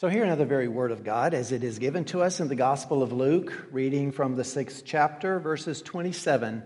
So, 0.00 0.08
hear 0.08 0.24
another 0.24 0.46
very 0.46 0.66
word 0.66 0.92
of 0.92 1.04
God 1.04 1.34
as 1.34 1.52
it 1.52 1.62
is 1.62 1.78
given 1.78 2.06
to 2.06 2.22
us 2.22 2.40
in 2.40 2.48
the 2.48 2.54
Gospel 2.54 3.02
of 3.02 3.12
Luke, 3.12 3.66
reading 3.70 4.12
from 4.12 4.34
the 4.34 4.44
sixth 4.44 4.84
chapter, 4.86 5.38
verses 5.38 5.82
27 5.82 6.62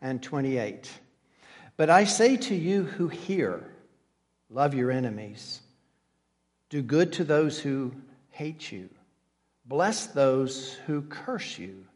and 0.00 0.22
28. 0.22 0.88
But 1.76 1.90
I 1.90 2.04
say 2.04 2.36
to 2.36 2.54
you 2.54 2.84
who 2.84 3.08
hear, 3.08 3.68
love 4.48 4.72
your 4.72 4.92
enemies, 4.92 5.60
do 6.70 6.80
good 6.80 7.14
to 7.14 7.24
those 7.24 7.58
who 7.58 7.92
hate 8.30 8.70
you, 8.70 8.88
bless 9.64 10.06
those 10.06 10.74
who 10.86 11.02
curse 11.02 11.58
you, 11.58 11.86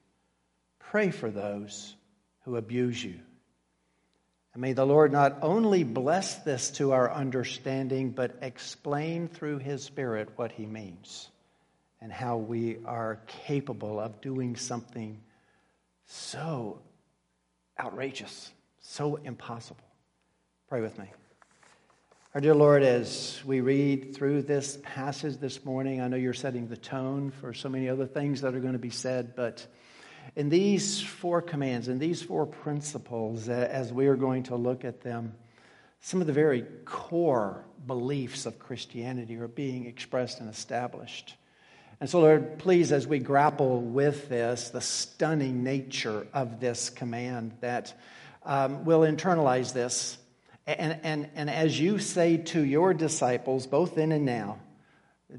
pray 0.81 1.13
for 1.13 1.31
those 1.31 1.95
who 2.45 2.57
abuse 2.57 3.05
you. 3.05 3.21
And 4.53 4.63
may 4.63 4.73
the 4.73 4.87
Lord 4.87 5.13
not 5.13 5.39
only 5.43 5.85
bless 5.85 6.37
this 6.37 6.71
to 6.73 6.93
our 6.93 7.11
understanding, 7.11 8.11
but 8.11 8.39
explain 8.43 9.29
through 9.29 9.59
His 9.59 9.85
Spirit 9.85 10.31
what 10.37 10.51
He 10.53 10.67
means 10.67 11.29
and 12.01 12.13
how 12.13 12.39
we 12.39 12.79
are 12.85 13.21
capable 13.47 14.01
of 14.01 14.21
doing 14.21 14.57
something 14.57 15.21
so 16.07 16.81
outrageous, 17.79 18.51
so 18.81 19.17
impossible. 19.17 19.85
Pray 20.69 20.81
with 20.81 20.99
me. 20.99 21.07
Our 22.35 22.41
dear 22.41 22.55
Lord, 22.55 22.83
as 22.83 23.41
we 23.45 23.61
read 23.61 24.15
through 24.15 24.43
this 24.43 24.79
passage 24.83 25.39
this 25.39 25.65
morning, 25.65 26.01
I 26.01 26.09
know 26.09 26.17
you're 26.17 26.33
setting 26.33 26.69
the 26.69 26.77
tone 26.77 27.33
for 27.33 27.53
so 27.53 27.69
many 27.69 27.89
other 27.89 28.07
things 28.07 28.41
that 28.43 28.55
are 28.55 28.61
going 28.61 28.75
to 28.75 28.79
be 28.79 28.91
said, 28.91 29.35
but 29.35 29.67
in 30.37 30.49
these 30.49 31.01
four 31.01 31.43
commands, 31.43 31.89
in 31.89 31.99
these 31.99 32.23
four 32.23 32.47
principles, 32.47 33.49
as 33.49 33.93
we 33.93 34.07
are 34.07 34.17
going 34.17 34.45
to 34.45 34.57
look 34.57 34.85
at 34.85 35.01
them, 35.01 35.35
some 36.01 36.21
of 36.21 36.27
the 36.27 36.33
very 36.33 36.63
core 36.85 37.65
beliefs 37.87 38.47
of 38.47 38.59
Christianity 38.59 39.37
are 39.37 39.49
being 39.49 39.87
expressed 39.87 40.41
and 40.41 40.49
established. 40.49 41.35
And 42.01 42.09
so, 42.09 42.21
Lord, 42.21 42.59
please, 42.59 42.93
as 42.93 43.07
we 43.07 43.19
grapple 43.19 43.83
with 43.83 44.31
this, 44.31 44.71
the 44.71 44.81
stunning 44.81 45.63
nature 45.63 46.27
of 46.33 46.59
this 46.59 46.89
command, 46.89 47.53
that 47.61 47.93
um, 48.43 48.87
we'll 48.87 49.01
internalize 49.01 49.75
this. 49.75 50.17
And, 50.67 50.99
and, 51.03 51.29
and 51.35 51.51
as 51.51 51.79
you 51.79 51.99
say 51.99 52.39
to 52.39 52.65
your 52.65 52.95
disciples, 52.95 53.67
both 53.67 53.97
then 53.97 54.13
and 54.13 54.25
now, 54.25 54.59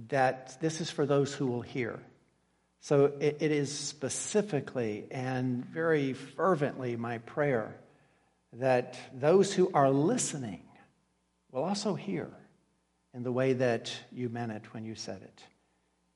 that 0.09 0.59
this 0.61 0.81
is 0.81 0.92
for 0.92 1.08
those 1.08 1.33
who 1.33 1.48
will 1.48 1.61
hear. 1.61 2.00
So 2.81 3.13
it, 3.19 3.37
it 3.39 3.51
is 3.51 3.71
specifically 3.71 5.05
and 5.11 5.63
very 5.63 6.13
fervently 6.13 6.95
my 6.95 7.19
prayer 7.19 7.75
that 8.53 8.97
those 9.13 9.53
who 9.53 9.71
are 9.73 9.91
listening 9.91 10.63
will 11.52 11.63
also 11.63 11.93
hear 11.93 12.29
in 13.13 13.21
the 13.23 13.31
way 13.31 13.53
that 13.53 13.93
you 14.11 14.29
meant 14.29 14.52
it 14.52 14.73
when 14.73 14.83
you 14.83 14.95
said 14.95 15.21
it. 15.21 15.43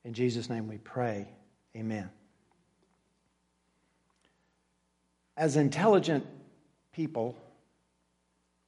In 0.04 0.12
Jesus' 0.12 0.50
name 0.50 0.66
we 0.66 0.78
pray. 0.78 1.28
Amen. 1.76 2.10
As 5.36 5.56
intelligent 5.56 6.26
people, 6.92 7.36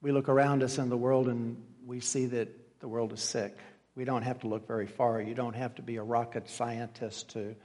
we 0.03 0.13
look 0.13 0.29
around 0.29 0.63
us 0.63 0.79
in 0.79 0.89
the 0.89 0.97
world 0.97 1.27
and 1.27 1.61
we 1.85 1.99
see 1.99 2.27
that 2.27 2.49
the 2.79 2.87
world 2.87 3.13
is 3.13 3.21
sick. 3.21 3.59
We 3.97 4.05
don't 4.05 4.23
have 4.23 4.41
to 4.41 4.47
look 4.47 4.69
very 4.69 4.87
far. 4.87 5.21
You 5.21 5.35
don't 5.35 5.57
have 5.57 5.75
to 5.77 5.83
be 5.83 5.97
a 5.97 6.03
rocket 6.03 6.49
scientist 6.49 7.31
to 7.31 7.57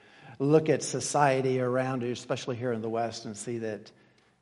look 0.44 0.70
at 0.70 0.84
society 0.84 1.60
around 1.60 2.02
you, 2.02 2.12
especially 2.12 2.56
here 2.56 2.74
in 2.74 2.82
the 2.82 2.90
West, 2.90 3.26
and 3.26 3.36
see 3.36 3.60
that 3.60 3.92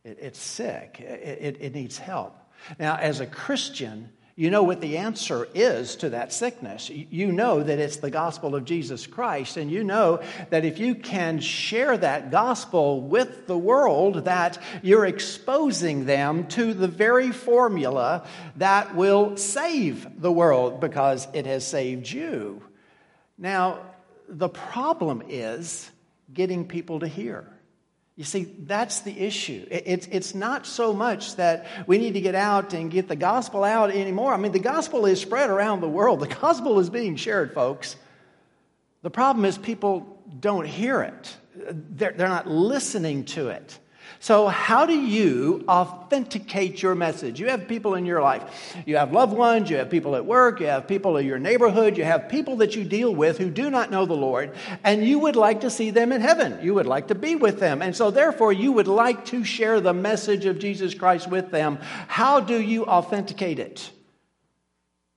it, 0.04 0.18
it's 0.22 0.40
sick. 0.40 1.00
It, 1.00 1.38
it, 1.42 1.58
it 1.62 1.76
needs 1.76 1.98
help. 1.98 2.36
Now, 2.80 2.98
as 2.98 3.20
a 3.20 3.26
Christian, 3.26 4.10
you 4.36 4.50
know 4.50 4.64
what 4.64 4.82
the 4.82 4.98
answer 4.98 5.48
is 5.54 5.98
to 5.98 6.12
that 6.12 6.32
sickness. 6.32 6.90
You 6.90 7.32
know 7.32 7.62
that 7.62 7.80
it's 7.80 7.98
the 7.98 8.10
gospel 8.10 8.56
of 8.56 8.66
Jesus 8.66 9.06
Christ, 9.06 9.58
and 9.58 9.70
you 9.70 9.84
know 9.84 10.22
that 10.50 10.64
if 10.64 10.80
you 10.80 10.96
can 10.96 11.40
share 11.40 11.98
that 11.98 12.32
gospel 12.32 13.02
with 13.02 13.46
the 13.46 13.58
world, 13.58 14.26
that 14.26 14.58
you're 14.82 15.06
exposing 15.06 16.06
them 16.06 16.48
to 16.48 16.74
the 16.74 16.88
very 16.88 17.32
formula 17.32 18.26
that 18.56 18.96
will 18.96 19.38
save 19.38 20.22
the 20.22 20.32
world 20.32 20.80
because 20.80 21.28
it 21.34 21.46
has 21.46 21.68
saved 21.68 22.10
you. 22.10 22.64
Now, 23.38 23.80
the 24.30 24.50
problem 24.50 25.24
is 25.28 25.92
getting 26.34 26.68
people 26.68 27.00
to 27.00 27.08
hear. 27.08 27.48
You 28.16 28.26
see, 28.26 28.44
that's 28.60 29.02
the 29.02 29.18
issue. 29.18 29.66
It's, 29.72 30.08
it's 30.12 30.36
not 30.36 30.68
so 30.68 30.94
much 30.94 31.38
that 31.38 31.66
we 31.88 31.98
need 31.98 32.14
to 32.14 32.22
get 32.22 32.36
out 32.36 32.74
and 32.74 32.92
get 32.92 33.08
the 33.08 33.16
gospel 33.16 33.64
out 33.64 33.90
anymore. 33.90 34.34
I 34.34 34.38
mean, 34.38 34.52
the 34.52 34.60
gospel 34.60 35.06
is 35.06 35.20
spread 35.20 35.50
around 35.50 35.82
the 35.82 35.90
world, 35.90 36.20
the 36.20 36.28
gospel 36.28 36.80
is 36.80 36.90
being 36.90 37.16
shared, 37.16 37.54
folks. 37.54 37.96
The 39.02 39.10
problem 39.10 39.46
is 39.46 39.58
people 39.58 40.22
don't 40.40 40.68
hear 40.68 41.02
it, 41.02 41.38
they're, 41.56 42.12
they're 42.12 42.28
not 42.28 42.48
listening 42.48 43.26
to 43.26 43.50
it. 43.50 43.80
So, 44.22 44.50
how 44.50 44.86
do 44.86 44.94
you 44.94 45.66
authenticate 45.68 46.84
your 46.84 46.94
message? 46.94 47.40
You 47.40 47.48
have 47.48 47.68
people 47.68 47.96
in 47.96 48.06
your 48.06 48.22
life. 48.22 48.78
You 48.86 48.98
have 48.98 49.12
loved 49.12 49.34
ones, 49.34 49.68
you 49.68 49.78
have 49.78 49.90
people 49.90 50.16
at 50.16 50.28
work, 50.28 50.60
you 50.60 50.68
have 50.68 50.88
people 50.88 51.18
in 51.18 51.26
your 51.26 51.40
neighborhood, 51.40 51.98
you 51.98 52.04
have 52.04 52.30
people 52.30 52.58
that 52.58 52.76
you 52.76 52.84
deal 52.84 53.16
with 53.16 53.40
who 53.40 53.50
do 53.50 53.72
not 53.72 53.90
know 53.90 54.06
the 54.06 54.14
Lord, 54.14 54.54
and 54.84 55.04
you 55.04 55.18
would 55.18 55.36
like 55.36 55.62
to 55.62 55.72
see 55.72 55.90
them 55.90 56.12
in 56.12 56.22
heaven. 56.22 56.60
You 56.62 56.76
would 56.76 56.86
like 56.86 57.08
to 57.08 57.16
be 57.16 57.36
with 57.36 57.60
them. 57.60 57.82
And 57.82 57.96
so, 57.96 58.12
therefore, 58.12 58.54
you 58.54 58.74
would 58.74 58.88
like 58.88 59.26
to 59.26 59.44
share 59.44 59.82
the 59.82 59.92
message 59.92 60.46
of 60.46 60.60
Jesus 60.60 60.94
Christ 60.94 61.28
with 61.28 61.50
them. 61.50 61.80
How 62.08 62.42
do 62.42 62.62
you 62.62 62.86
authenticate 62.86 63.58
it? 63.58 63.90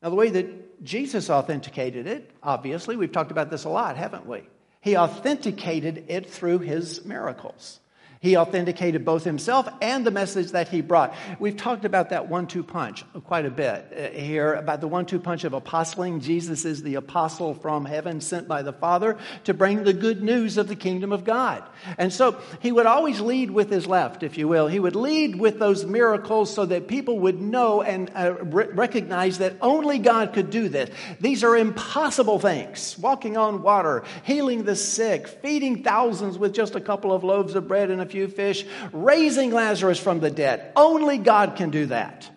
Now, 0.02 0.08
the 0.08 0.16
way 0.16 0.30
that 0.30 0.82
Jesus 0.82 1.28
authenticated 1.28 2.06
it, 2.06 2.30
obviously, 2.42 2.96
we've 2.96 3.12
talked 3.12 3.32
about 3.32 3.50
this 3.50 3.64
a 3.64 3.68
lot, 3.68 3.98
haven't 3.98 4.24
we? 4.24 4.44
He 4.80 4.96
authenticated 4.96 6.06
it 6.08 6.30
through 6.30 6.60
his 6.60 7.04
miracles. 7.04 7.80
He 8.24 8.38
authenticated 8.38 9.04
both 9.04 9.22
himself 9.22 9.68
and 9.82 10.06
the 10.06 10.10
message 10.10 10.52
that 10.52 10.68
he 10.68 10.80
brought. 10.80 11.14
We've 11.38 11.58
talked 11.58 11.84
about 11.84 12.08
that 12.08 12.26
one 12.26 12.46
two 12.46 12.62
punch 12.62 13.04
quite 13.24 13.44
a 13.44 13.50
bit 13.50 13.92
uh, 13.92 14.18
here 14.18 14.54
about 14.54 14.80
the 14.80 14.88
one 14.88 15.04
two 15.04 15.20
punch 15.20 15.44
of 15.44 15.52
apostling. 15.52 16.20
Jesus 16.20 16.64
is 16.64 16.82
the 16.82 16.94
apostle 16.94 17.52
from 17.52 17.84
heaven 17.84 18.22
sent 18.22 18.48
by 18.48 18.62
the 18.62 18.72
Father 18.72 19.18
to 19.44 19.52
bring 19.52 19.84
the 19.84 19.92
good 19.92 20.22
news 20.22 20.56
of 20.56 20.68
the 20.68 20.74
kingdom 20.74 21.12
of 21.12 21.24
God. 21.24 21.64
And 21.98 22.10
so 22.10 22.40
he 22.60 22.72
would 22.72 22.86
always 22.86 23.20
lead 23.20 23.50
with 23.50 23.68
his 23.68 23.86
left, 23.86 24.22
if 24.22 24.38
you 24.38 24.48
will. 24.48 24.68
He 24.68 24.80
would 24.80 24.96
lead 24.96 25.36
with 25.36 25.58
those 25.58 25.84
miracles 25.84 26.50
so 26.50 26.64
that 26.64 26.88
people 26.88 27.18
would 27.18 27.42
know 27.42 27.82
and 27.82 28.10
uh, 28.14 28.36
recognize 28.40 29.36
that 29.36 29.56
only 29.60 29.98
God 29.98 30.32
could 30.32 30.48
do 30.48 30.70
this. 30.70 30.88
These 31.20 31.44
are 31.44 31.54
impossible 31.58 32.38
things 32.38 32.96
walking 32.98 33.36
on 33.36 33.60
water, 33.60 34.02
healing 34.22 34.64
the 34.64 34.76
sick, 34.76 35.28
feeding 35.28 35.82
thousands 35.82 36.38
with 36.38 36.54
just 36.54 36.74
a 36.74 36.80
couple 36.80 37.12
of 37.12 37.22
loaves 37.22 37.54
of 37.54 37.68
bread 37.68 37.90
and 37.90 38.00
a 38.00 38.06
few 38.06 38.13
fish, 38.28 38.64
raising 38.92 39.50
Lazarus 39.50 39.98
from 39.98 40.20
the 40.20 40.30
dead. 40.30 40.72
Only 40.76 41.18
God 41.18 41.56
can 41.56 41.70
do 41.70 41.86
that. 41.86 42.30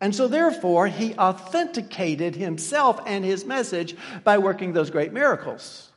And 0.00 0.14
so, 0.14 0.26
therefore, 0.26 0.88
he 0.88 1.14
authenticated 1.14 2.34
himself 2.34 3.00
and 3.06 3.24
his 3.24 3.44
message 3.44 3.94
by 4.24 4.38
working 4.38 4.72
those 4.72 4.90
great 4.90 5.12
miracles. 5.12 5.90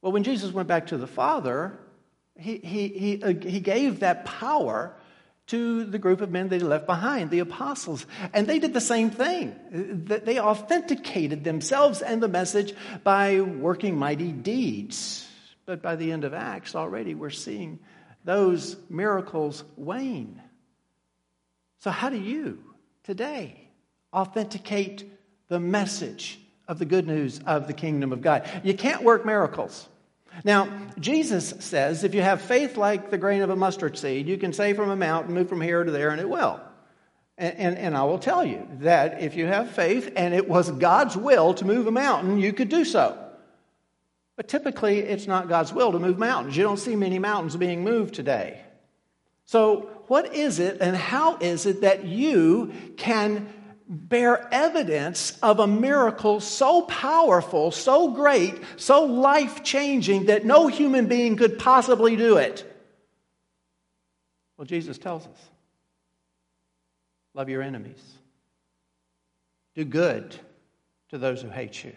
Well, 0.00 0.12
when 0.12 0.24
Jesus 0.24 0.52
went 0.52 0.66
back 0.66 0.86
to 0.88 0.96
the 0.96 1.06
Father, 1.06 1.78
he, 2.38 2.56
he, 2.58 2.88
he, 2.88 3.22
uh, 3.22 3.34
he 3.34 3.60
gave 3.60 4.00
that 4.00 4.24
power 4.24 4.94
to 5.48 5.84
the 5.84 5.98
group 5.98 6.20
of 6.20 6.30
men 6.30 6.48
that 6.48 6.60
he 6.60 6.66
left 6.66 6.86
behind, 6.86 7.30
the 7.30 7.40
apostles. 7.40 8.06
And 8.32 8.46
they 8.46 8.58
did 8.58 8.74
the 8.74 8.80
same 8.80 9.10
thing. 9.10 9.56
They 9.70 10.38
authenticated 10.38 11.42
themselves 11.42 12.02
and 12.02 12.22
the 12.22 12.28
message 12.28 12.74
by 13.02 13.40
working 13.40 13.96
mighty 13.96 14.30
deeds. 14.30 15.26
But 15.66 15.82
by 15.82 15.96
the 15.96 16.12
end 16.12 16.24
of 16.24 16.34
Acts, 16.34 16.74
already 16.74 17.14
we're 17.14 17.30
seeing 17.30 17.78
those 18.24 18.76
miracles 18.88 19.64
wane. 19.76 20.42
So, 21.80 21.90
how 21.90 22.10
do 22.10 22.18
you 22.18 22.62
today 23.04 23.68
authenticate 24.12 25.10
the 25.48 25.60
message 25.60 26.40
of 26.66 26.78
the 26.78 26.84
good 26.84 27.06
news 27.06 27.40
of 27.46 27.66
the 27.66 27.72
kingdom 27.72 28.12
of 28.12 28.20
God? 28.20 28.48
You 28.62 28.74
can't 28.74 29.02
work 29.02 29.24
miracles. 29.24 29.88
Now, 30.44 30.68
Jesus 30.98 31.54
says 31.60 32.04
if 32.04 32.14
you 32.14 32.22
have 32.22 32.42
faith 32.42 32.76
like 32.76 33.10
the 33.10 33.18
grain 33.18 33.42
of 33.42 33.50
a 33.50 33.56
mustard 33.56 33.98
seed, 33.98 34.28
you 34.28 34.38
can 34.38 34.52
say 34.52 34.72
from 34.72 34.90
a 34.90 34.96
mountain, 34.96 35.34
move 35.34 35.48
from 35.48 35.60
here 35.60 35.82
to 35.82 35.90
there, 35.90 36.10
and 36.10 36.20
it 36.20 36.28
will. 36.28 36.60
And, 37.36 37.56
and, 37.56 37.78
and, 37.78 37.96
I 37.96 38.02
will 38.02 38.18
tell 38.18 38.44
you 38.44 38.66
that 38.80 39.22
if 39.22 39.36
you 39.36 39.46
have 39.46 39.70
faith 39.70 40.12
and 40.16 40.34
it 40.34 40.48
was 40.48 40.70
God's 40.72 41.16
will 41.16 41.54
to 41.54 41.64
move 41.64 41.86
a 41.86 41.92
mountain, 41.92 42.38
you 42.38 42.52
could 42.52 42.68
do 42.68 42.84
so. 42.84 43.16
But 44.38 44.46
typically, 44.46 45.00
it's 45.00 45.26
not 45.26 45.48
God's 45.48 45.72
will 45.72 45.90
to 45.90 45.98
move 45.98 46.16
mountains. 46.16 46.56
You 46.56 46.62
don't 46.62 46.78
see 46.78 46.94
many 46.94 47.18
mountains 47.18 47.56
being 47.56 47.82
moved 47.82 48.14
today. 48.14 48.60
So, 49.46 49.90
what 50.06 50.32
is 50.32 50.60
it 50.60 50.78
and 50.80 50.96
how 50.96 51.38
is 51.38 51.66
it 51.66 51.80
that 51.80 52.04
you 52.04 52.72
can 52.96 53.52
bear 53.88 54.46
evidence 54.54 55.36
of 55.42 55.58
a 55.58 55.66
miracle 55.66 56.38
so 56.38 56.82
powerful, 56.82 57.72
so 57.72 58.12
great, 58.12 58.54
so 58.76 59.06
life 59.06 59.64
changing 59.64 60.26
that 60.26 60.44
no 60.44 60.68
human 60.68 61.08
being 61.08 61.34
could 61.36 61.58
possibly 61.58 62.14
do 62.14 62.36
it? 62.36 62.64
Well, 64.56 64.66
Jesus 64.66 64.98
tells 64.98 65.26
us 65.26 65.48
love 67.34 67.48
your 67.48 67.62
enemies, 67.62 68.04
do 69.74 69.84
good 69.84 70.36
to 71.08 71.18
those 71.18 71.42
who 71.42 71.48
hate 71.48 71.82
you. 71.82 71.96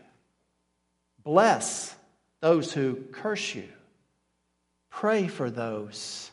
Bless 1.24 1.96
those 2.42 2.74
who 2.74 2.96
curse 3.12 3.56
you. 3.56 3.70
Pray 4.90 5.28
for 5.28 5.50
those 5.50 6.32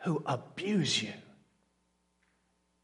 who 0.00 0.22
abuse 0.26 1.02
you. 1.02 1.12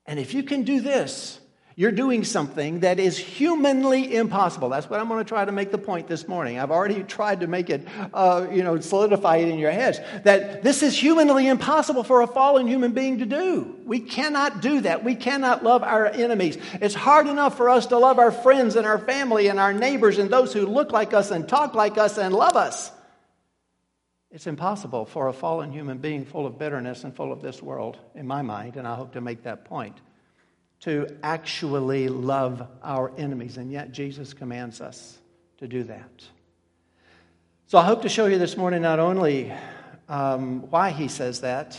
And 0.07 0.19
if 0.19 0.33
you 0.33 0.43
can 0.43 0.63
do 0.63 0.81
this, 0.81 1.39
you're 1.77 1.93
doing 1.93 2.25
something 2.25 2.81
that 2.81 2.99
is 2.99 3.17
humanly 3.17 4.15
impossible. 4.15 4.69
That's 4.69 4.91
what 4.91 5.01
I'm 5.01 5.09
going 5.09 5.23
to 5.25 5.29
try 5.29 5.45
to 5.45 5.53
make 5.53 5.71
the 5.71 5.79
point 5.79 6.09
this 6.09 6.27
morning. 6.27 6.59
I've 6.59 6.71
already 6.71 7.03
tried 7.03 7.41
to 7.41 7.47
make 7.47 7.71
it, 7.71 7.87
uh, 8.13 8.49
you 8.51 8.63
know, 8.65 8.79
solidify 8.81 9.37
it 9.37 9.49
in 9.49 9.59
your 9.59 9.71
heads 9.71 10.01
that 10.25 10.63
this 10.63 10.83
is 10.83 10.99
humanly 10.99 11.47
impossible 11.47 12.03
for 12.03 12.23
a 12.23 12.27
fallen 12.27 12.67
human 12.67 12.93
being 12.93 13.19
to 13.19 13.27
do. 13.27 13.77
We 13.85 14.01
cannot 14.01 14.61
do 14.61 14.81
that. 14.83 15.05
We 15.05 15.15
cannot 15.15 15.63
love 15.63 15.83
our 15.83 16.07
enemies. 16.07 16.59
It's 16.75 16.95
hard 16.95 17.29
enough 17.29 17.57
for 17.57 17.71
us 17.71 17.87
to 17.87 17.99
love 17.99 18.19
our 18.19 18.33
friends 18.33 18.77
and 18.77 18.87
our 18.87 18.99
family 18.99 19.47
and 19.47 19.61
our 19.61 19.73
neighbors 19.73 20.19
and 20.19 20.29
those 20.29 20.53
who 20.53 20.67
look 20.67 20.93
like 20.93 21.15
us 21.15 21.31
and 21.31 21.49
talk 21.49 21.75
like 21.75 21.99
us 21.99 22.19
and 22.19 22.35
love 22.35 22.57
us. 22.57 22.91
It's 24.33 24.47
impossible 24.47 25.07
for 25.07 25.29
a 25.29 25.33
fallen 25.33 25.73
human 25.73 25.99
being 25.99 26.25
full 26.25 26.47
of 26.47 26.59
bitterness 26.59 27.05
and 27.05 27.15
full 27.15 27.33
of 27.33 27.43
this 27.43 27.63
world, 27.63 27.99
in 28.15 28.27
my 28.27 28.43
mind, 28.43 28.77
and 28.77 28.87
I 28.87 28.95
hope 28.95 29.15
to 29.15 29.21
make 29.21 29.43
that 29.43 29.65
point 29.65 30.01
to 30.81 31.07
actually 31.23 32.09
love 32.09 32.67
our 32.83 33.13
enemies. 33.17 33.57
And 33.57 33.71
yet, 33.71 33.93
Jesus 33.93 34.33
commands 34.33 34.81
us 34.81 35.19
to 35.59 35.69
do 35.69 35.85
that. 35.85 36.25
So, 37.67 37.79
I 37.79 37.85
hope 37.85 38.03
to 38.03 38.09
show 38.09 38.27
you 38.27 38.39
this 38.39 38.57
morning 38.57 38.83
not 38.83 38.99
only 38.99 39.53
um, 40.09 40.69
why 40.71 40.91
he 40.91 41.09
says 41.09 41.43
that, 41.43 41.79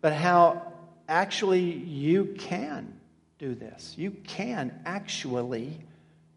but 0.00 0.12
how 0.12 0.72
actually 1.08 1.62
you 1.62 2.34
can 2.38 3.00
do 3.38 3.54
this. 3.54 3.94
You 3.96 4.10
can 4.10 4.80
actually 4.86 5.78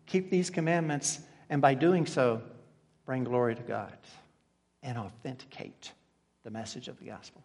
keep 0.06 0.30
these 0.30 0.50
commandments, 0.50 1.20
and 1.50 1.62
by 1.62 1.74
doing 1.74 2.06
so, 2.06 2.42
bring 3.06 3.24
glory 3.24 3.56
to 3.56 3.62
God 3.62 3.98
and 4.82 4.98
authenticate 4.98 5.92
the 6.44 6.50
message 6.50 6.88
of 6.88 6.98
the 7.00 7.06
gospel. 7.06 7.44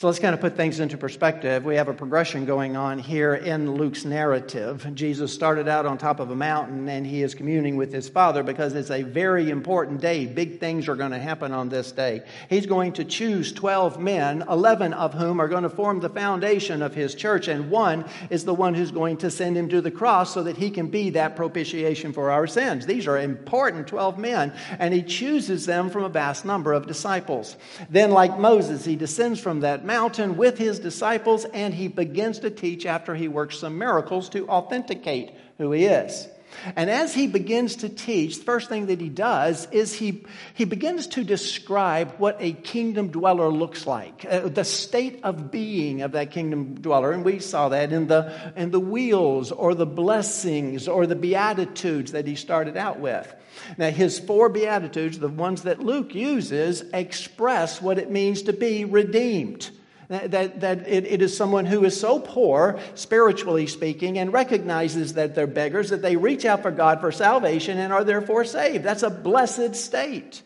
So 0.00 0.06
let's 0.06 0.18
kind 0.18 0.32
of 0.32 0.40
put 0.40 0.56
things 0.56 0.80
into 0.80 0.96
perspective. 0.96 1.62
We 1.66 1.76
have 1.76 1.88
a 1.88 1.92
progression 1.92 2.46
going 2.46 2.74
on 2.74 2.98
here 2.98 3.34
in 3.34 3.74
Luke's 3.74 4.06
narrative. 4.06 4.88
Jesus 4.94 5.30
started 5.30 5.68
out 5.68 5.84
on 5.84 5.98
top 5.98 6.20
of 6.20 6.30
a 6.30 6.34
mountain 6.34 6.88
and 6.88 7.06
he 7.06 7.22
is 7.22 7.34
communing 7.34 7.76
with 7.76 7.92
his 7.92 8.08
Father 8.08 8.42
because 8.42 8.74
it's 8.74 8.90
a 8.90 9.02
very 9.02 9.50
important 9.50 10.00
day. 10.00 10.24
Big 10.24 10.58
things 10.58 10.88
are 10.88 10.96
going 10.96 11.10
to 11.10 11.18
happen 11.18 11.52
on 11.52 11.68
this 11.68 11.92
day. 11.92 12.22
He's 12.48 12.64
going 12.64 12.94
to 12.94 13.04
choose 13.04 13.52
12 13.52 14.00
men, 14.00 14.42
11 14.48 14.94
of 14.94 15.12
whom 15.12 15.38
are 15.38 15.48
going 15.48 15.64
to 15.64 15.68
form 15.68 16.00
the 16.00 16.08
foundation 16.08 16.80
of 16.80 16.94
his 16.94 17.14
church, 17.14 17.48
and 17.48 17.70
one 17.70 18.06
is 18.30 18.46
the 18.46 18.54
one 18.54 18.72
who's 18.72 18.92
going 18.92 19.18
to 19.18 19.30
send 19.30 19.54
him 19.54 19.68
to 19.68 19.82
the 19.82 19.90
cross 19.90 20.32
so 20.32 20.44
that 20.44 20.56
he 20.56 20.70
can 20.70 20.86
be 20.86 21.10
that 21.10 21.36
propitiation 21.36 22.14
for 22.14 22.30
our 22.30 22.46
sins. 22.46 22.86
These 22.86 23.06
are 23.06 23.18
important 23.18 23.86
12 23.86 24.16
men, 24.16 24.54
and 24.78 24.94
he 24.94 25.02
chooses 25.02 25.66
them 25.66 25.90
from 25.90 26.04
a 26.04 26.08
vast 26.08 26.46
number 26.46 26.72
of 26.72 26.86
disciples. 26.86 27.54
Then, 27.90 28.12
like 28.12 28.38
Moses, 28.38 28.82
he 28.86 28.96
descends 28.96 29.38
from 29.38 29.60
that 29.60 29.89
mountain 29.90 30.36
with 30.36 30.56
his 30.56 30.78
disciples 30.78 31.44
and 31.46 31.74
he 31.74 31.88
begins 31.88 32.38
to 32.38 32.48
teach 32.48 32.86
after 32.86 33.12
he 33.12 33.26
works 33.26 33.58
some 33.58 33.76
miracles 33.76 34.28
to 34.28 34.46
authenticate 34.48 35.34
who 35.58 35.72
he 35.72 35.84
is. 35.84 36.28
And 36.76 36.88
as 36.88 37.12
he 37.12 37.26
begins 37.26 37.76
to 37.76 37.88
teach, 37.88 38.38
the 38.38 38.44
first 38.44 38.68
thing 38.68 38.86
that 38.86 39.00
he 39.00 39.08
does 39.08 39.66
is 39.72 39.92
he, 39.92 40.24
he 40.54 40.64
begins 40.64 41.08
to 41.08 41.24
describe 41.24 42.14
what 42.18 42.36
a 42.38 42.52
kingdom 42.52 43.08
dweller 43.08 43.48
looks 43.48 43.84
like, 43.84 44.24
uh, 44.28 44.48
the 44.48 44.64
state 44.64 45.20
of 45.24 45.50
being 45.50 46.02
of 46.02 46.12
that 46.12 46.30
kingdom 46.30 46.74
dweller. 46.74 47.10
And 47.10 47.24
we 47.24 47.40
saw 47.40 47.68
that 47.70 47.92
in 47.92 48.06
the, 48.06 48.52
in 48.54 48.70
the 48.70 48.80
weals 48.80 49.50
or 49.50 49.74
the 49.74 49.86
blessings 49.86 50.86
or 50.86 51.06
the 51.06 51.16
beatitudes 51.16 52.12
that 52.12 52.28
he 52.28 52.36
started 52.36 52.76
out 52.76 53.00
with. 53.00 53.32
Now, 53.76 53.90
his 53.90 54.20
four 54.20 54.48
Beatitudes, 54.48 55.18
the 55.18 55.28
ones 55.28 55.62
that 55.62 55.80
Luke 55.80 56.14
uses, 56.14 56.84
express 56.94 57.82
what 57.82 57.98
it 57.98 58.10
means 58.10 58.42
to 58.42 58.52
be 58.52 58.84
redeemed 58.84 59.70
that, 60.10 60.60
that 60.60 60.88
it, 60.88 61.06
it 61.06 61.22
is 61.22 61.36
someone 61.36 61.66
who 61.66 61.84
is 61.84 61.98
so 61.98 62.18
poor, 62.18 62.80
spiritually 62.94 63.68
speaking, 63.68 64.18
and 64.18 64.32
recognizes 64.32 65.14
that 65.14 65.36
they're 65.36 65.46
beggars, 65.46 65.90
that 65.90 66.02
they 66.02 66.16
reach 66.16 66.44
out 66.44 66.62
for 66.62 66.72
God 66.72 67.00
for 67.00 67.12
salvation 67.12 67.78
and 67.78 67.92
are 67.92 68.02
therefore 68.02 68.44
saved. 68.44 68.84
That's 68.84 69.04
a 69.04 69.10
blessed 69.10 69.76
state. 69.76 70.42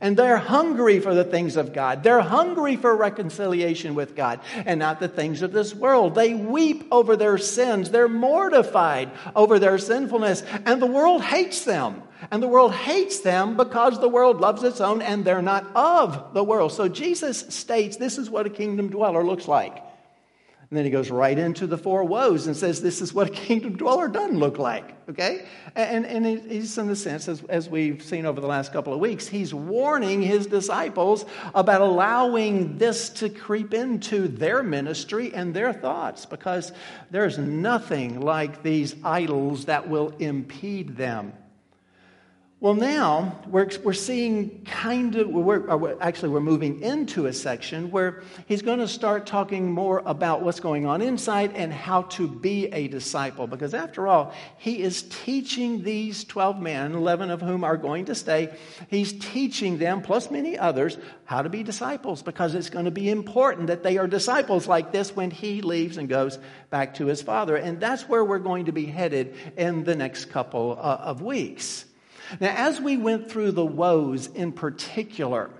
And 0.00 0.16
they're 0.16 0.36
hungry 0.36 1.00
for 1.00 1.14
the 1.14 1.24
things 1.24 1.56
of 1.56 1.72
God. 1.72 2.02
They're 2.02 2.20
hungry 2.20 2.76
for 2.76 2.94
reconciliation 2.94 3.94
with 3.94 4.14
God 4.14 4.40
and 4.54 4.78
not 4.78 5.00
the 5.00 5.08
things 5.08 5.42
of 5.42 5.52
this 5.52 5.74
world. 5.74 6.14
They 6.14 6.34
weep 6.34 6.86
over 6.90 7.16
their 7.16 7.38
sins. 7.38 7.90
They're 7.90 8.08
mortified 8.08 9.10
over 9.34 9.58
their 9.58 9.78
sinfulness. 9.78 10.42
And 10.64 10.80
the 10.80 10.86
world 10.86 11.22
hates 11.22 11.64
them. 11.64 12.02
And 12.30 12.42
the 12.42 12.48
world 12.48 12.72
hates 12.72 13.20
them 13.20 13.56
because 13.56 14.00
the 14.00 14.08
world 14.08 14.40
loves 14.40 14.62
its 14.62 14.80
own 14.80 15.02
and 15.02 15.24
they're 15.24 15.42
not 15.42 15.66
of 15.74 16.34
the 16.34 16.42
world. 16.42 16.72
So 16.72 16.88
Jesus 16.88 17.40
states 17.48 17.96
this 17.96 18.18
is 18.18 18.30
what 18.30 18.46
a 18.46 18.50
kingdom 18.50 18.88
dweller 18.88 19.24
looks 19.24 19.46
like. 19.46 19.85
And 20.68 20.76
then 20.76 20.84
he 20.84 20.90
goes 20.90 21.10
right 21.10 21.38
into 21.38 21.68
the 21.68 21.78
four 21.78 22.02
woes 22.02 22.48
and 22.48 22.56
says, 22.56 22.82
This 22.82 23.00
is 23.00 23.14
what 23.14 23.28
a 23.28 23.30
kingdom 23.30 23.76
dweller 23.76 24.08
doesn't 24.08 24.36
look 24.36 24.58
like. 24.58 24.96
Okay? 25.08 25.46
And, 25.76 26.04
and 26.04 26.26
he's, 26.26 26.76
in 26.76 26.88
the 26.88 26.96
sense, 26.96 27.28
as, 27.28 27.44
as 27.44 27.68
we've 27.68 28.02
seen 28.02 28.26
over 28.26 28.40
the 28.40 28.48
last 28.48 28.72
couple 28.72 28.92
of 28.92 28.98
weeks, 28.98 29.28
he's 29.28 29.54
warning 29.54 30.22
his 30.22 30.48
disciples 30.48 31.24
about 31.54 31.82
allowing 31.82 32.78
this 32.78 33.10
to 33.10 33.28
creep 33.28 33.74
into 33.74 34.26
their 34.26 34.64
ministry 34.64 35.32
and 35.32 35.54
their 35.54 35.72
thoughts 35.72 36.26
because 36.26 36.72
there's 37.12 37.38
nothing 37.38 38.20
like 38.20 38.64
these 38.64 38.96
idols 39.04 39.66
that 39.66 39.88
will 39.88 40.10
impede 40.18 40.96
them. 40.96 41.32
Well, 42.58 42.72
now 42.72 43.42
we're, 43.48 43.68
we're 43.84 43.92
seeing 43.92 44.64
kind 44.64 45.14
of, 45.16 45.28
we're, 45.28 46.00
actually, 46.00 46.30
we're 46.30 46.40
moving 46.40 46.80
into 46.80 47.26
a 47.26 47.32
section 47.34 47.90
where 47.90 48.22
he's 48.46 48.62
going 48.62 48.78
to 48.78 48.88
start 48.88 49.26
talking 49.26 49.70
more 49.70 50.02
about 50.06 50.40
what's 50.40 50.58
going 50.58 50.86
on 50.86 51.02
inside 51.02 51.52
and 51.54 51.70
how 51.70 52.02
to 52.02 52.26
be 52.26 52.68
a 52.68 52.88
disciple. 52.88 53.46
Because 53.46 53.74
after 53.74 54.08
all, 54.08 54.32
he 54.56 54.80
is 54.80 55.02
teaching 55.02 55.82
these 55.82 56.24
12 56.24 56.58
men, 56.58 56.94
11 56.94 57.30
of 57.30 57.42
whom 57.42 57.62
are 57.62 57.76
going 57.76 58.06
to 58.06 58.14
stay, 58.14 58.56
he's 58.88 59.12
teaching 59.12 59.76
them, 59.76 60.00
plus 60.00 60.30
many 60.30 60.56
others, 60.56 60.96
how 61.26 61.42
to 61.42 61.50
be 61.50 61.62
disciples 61.62 62.22
because 62.22 62.54
it's 62.54 62.70
going 62.70 62.86
to 62.86 62.90
be 62.90 63.10
important 63.10 63.66
that 63.66 63.82
they 63.82 63.98
are 63.98 64.06
disciples 64.06 64.66
like 64.66 64.92
this 64.92 65.14
when 65.14 65.30
he 65.30 65.60
leaves 65.60 65.98
and 65.98 66.08
goes 66.08 66.38
back 66.70 66.94
to 66.94 67.04
his 67.04 67.20
father. 67.20 67.56
And 67.56 67.78
that's 67.80 68.08
where 68.08 68.24
we're 68.24 68.38
going 68.38 68.64
to 68.64 68.72
be 68.72 68.86
headed 68.86 69.34
in 69.58 69.84
the 69.84 69.94
next 69.94 70.30
couple 70.30 70.78
uh, 70.80 70.96
of 71.02 71.20
weeks. 71.20 71.84
Now, 72.40 72.54
as 72.56 72.80
we 72.80 72.96
went 72.96 73.30
through 73.30 73.52
the 73.52 73.66
woes 73.66 74.26
in 74.28 74.52
particular, 74.52 75.50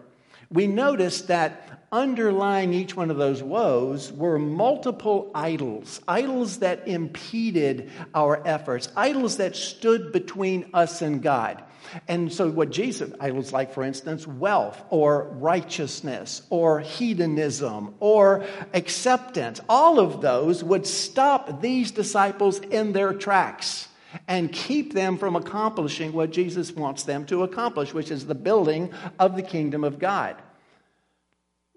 we 0.50 0.66
noticed 0.66 1.28
that 1.28 1.87
underlying 1.90 2.73
each 2.73 2.96
one 2.96 3.11
of 3.11 3.16
those 3.16 3.42
woes 3.42 4.12
were 4.12 4.38
multiple 4.38 5.30
idols, 5.35 6.00
idols 6.06 6.58
that 6.58 6.87
impeded 6.87 7.90
our 8.14 8.46
efforts, 8.46 8.88
idols 8.96 9.38
that 9.38 9.56
stood 9.56 10.12
between 10.12 10.70
us 10.75 11.02
and 11.02 11.23
God. 11.23 11.62
And 12.08 12.32
so, 12.32 12.50
what 12.50 12.70
Jesus, 12.70 13.12
idols 13.20 13.52
like, 13.52 13.73
for 13.73 13.85
instance, 13.85 14.26
wealth 14.26 14.82
or 14.90 15.25
righteousness 15.38 16.42
or 16.50 16.80
hedonism 16.80 17.94
or 18.00 18.44
acceptance, 18.75 19.61
all 19.68 20.00
of 20.00 20.20
those 20.20 20.64
would 20.64 20.87
stop 20.87 21.61
these 21.61 21.92
disciples 21.92 22.58
in 22.58 22.92
their 22.92 23.12
tracks 23.12 23.88
and 24.28 24.52
keep 24.52 24.92
them 24.92 25.18
from 25.18 25.37
accomplishing 25.37 26.12
what 26.12 26.30
Jesus 26.30 26.73
wants 26.73 27.04
them 27.04 27.26
to 27.26 27.42
accomplish, 27.42 27.94
which 27.94 28.11
is 28.11 28.26
the 28.26 28.35
building 28.35 28.92
of 29.18 29.37
the 29.37 29.42
kingdom 29.42 29.85
of 29.85 29.99
God. 29.99 30.37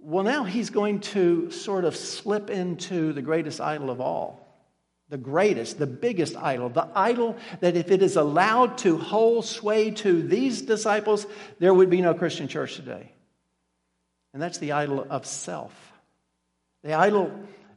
Well, 0.01 0.23
now 0.23 0.43
he's 0.43 0.69
going 0.69 1.01
to 1.01 1.51
sort 1.51 1.85
of 1.85 1.95
slip 1.95 2.49
into 2.49 3.13
the 3.13 3.21
greatest 3.21 3.59
idol 3.59 3.89
of 3.89 3.99
all. 3.99 4.45
The 5.09 5.17
greatest, 5.17 5.79
the 5.79 5.87
biggest 5.87 6.35
idol, 6.37 6.69
the 6.69 6.87
idol 6.95 7.35
that 7.61 7.75
if 7.75 7.89
it 7.89 8.03
is 8.03 8.15
allowed 8.15 8.77
to 8.79 8.97
hold 8.97 9.43
sway 9.43 9.91
to 9.91 10.21
these 10.21 10.61
disciples, 10.61 11.25
there 11.57 11.73
would 11.73 11.89
be 11.89 12.01
no 12.01 12.13
Christian 12.13 12.47
church 12.47 12.75
today. 12.75 13.11
And 14.33 14.41
that's 14.41 14.59
the 14.59 14.73
idol 14.73 15.05
of 15.09 15.25
self. 15.25 15.73
The 16.83 16.93
idol 16.93 17.31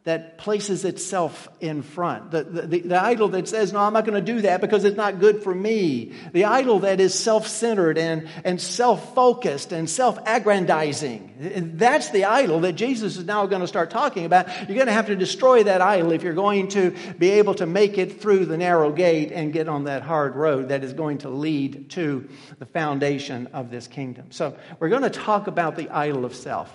that 0.05 0.37
places 0.37 0.85
itself 0.85 1.49
in 1.61 1.81
front. 1.81 2.33
The, 2.33 2.43
the, 2.43 2.81
the, 2.81 3.01
idol 3.01 3.29
that 3.29 3.47
says, 3.47 3.73
No, 3.73 3.79
I'm 3.79 3.93
not 3.93 4.05
going 4.05 4.23
to 4.23 4.33
do 4.33 4.41
that 4.41 4.61
because 4.61 4.85
it's 4.85 4.97
not 4.97 5.21
good 5.21 5.45
for 5.45 5.55
me. 5.55 6.13
The 6.33 6.47
idol 6.47 6.81
that 6.81 6.99
is 6.99 7.17
self 7.17 7.47
centered 7.47 7.97
and, 7.99 8.29
and 8.45 8.61
self 8.61 9.15
focused 9.15 9.71
and 9.71 9.89
self 9.89 10.19
aggrandizing. 10.27 11.75
That's 11.77 12.11
the 12.11 12.25
idol 12.25 12.61
that 12.61 12.73
Jesus 12.73 13.17
is 13.17 13.25
now 13.25 13.47
going 13.47 13.61
to 13.61 13.69
start 13.69 13.91
talking 13.91 14.25
about. 14.25 14.49
You're 14.69 14.75
going 14.75 14.89
to 14.89 14.93
have 14.93 15.07
to 15.07 15.15
destroy 15.15 15.63
that 15.65 15.81
idol 15.81 16.11
if 16.11 16.25
you're 16.25 16.35
going 16.35 16.69
to 16.69 16.97
be 17.17 17.31
able 17.31 17.55
to 17.55 17.67
make 17.67 17.97
it 17.97 18.21
through 18.21 18.47
the 18.47 18.59
narrow 18.59 18.91
gate 18.91 19.31
and 19.31 19.53
get 19.53 19.69
on 19.69 19.85
that 19.85 20.03
hard 20.03 20.35
road 20.35 20.71
that 20.71 20.83
is 20.83 20.95
going 20.95 21.19
to 21.19 21.29
lead 21.29 21.91
to 21.91 22.29
the 22.59 22.67
foundation 22.67 23.47
of 23.53 23.71
this 23.71 23.87
kingdom. 23.87 24.33
So, 24.33 24.57
we're 24.81 24.89
going 24.89 25.03
to 25.03 25.11
talk 25.11 25.47
about 25.47 25.77
the 25.77 25.91
idol 25.91 26.25
of 26.25 26.35
self. 26.35 26.73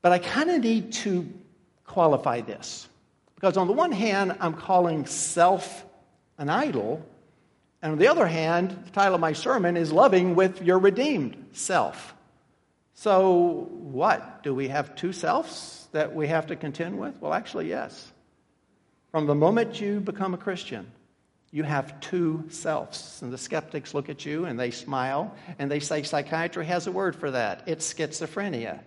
But 0.00 0.12
I 0.12 0.18
kind 0.18 0.50
of 0.50 0.62
need 0.62 0.92
to 0.92 1.30
qualify 1.86 2.40
this. 2.40 2.88
Because 3.34 3.56
on 3.56 3.66
the 3.66 3.72
one 3.72 3.92
hand, 3.92 4.36
I'm 4.40 4.54
calling 4.54 5.06
self 5.06 5.84
an 6.38 6.48
idol, 6.48 7.04
And 7.82 7.92
on 7.92 7.98
the 7.98 8.08
other 8.08 8.26
hand, 8.26 8.70
the 8.86 8.90
title 8.90 9.14
of 9.14 9.20
my 9.20 9.34
sermon 9.34 9.76
is 9.76 9.92
Loving 9.92 10.34
with 10.34 10.62
Your 10.62 10.78
Redeemed 10.78 11.48
Self. 11.52 12.14
So, 12.94 13.68
what? 13.70 14.42
Do 14.42 14.54
we 14.54 14.68
have 14.68 14.96
two 14.96 15.12
selves 15.12 15.88
that 15.92 16.14
we 16.14 16.26
have 16.28 16.46
to 16.46 16.56
contend 16.56 16.98
with? 16.98 17.20
Well, 17.20 17.34
actually, 17.34 17.68
yes. 17.68 18.12
From 19.10 19.26
the 19.26 19.34
moment 19.34 19.80
you 19.80 20.00
become 20.00 20.34
a 20.34 20.38
Christian, 20.38 20.90
you 21.50 21.62
have 21.62 22.00
two 22.00 22.44
selves. 22.48 23.20
And 23.22 23.32
the 23.32 23.38
skeptics 23.38 23.94
look 23.94 24.08
at 24.08 24.24
you 24.24 24.46
and 24.46 24.58
they 24.58 24.72
smile 24.72 25.34
and 25.58 25.70
they 25.70 25.78
say 25.78 26.02
psychiatry 26.02 26.66
has 26.66 26.86
a 26.86 26.92
word 26.92 27.14
for 27.14 27.30
that. 27.30 27.62
It's 27.66 27.92
schizophrenia. 27.92 28.80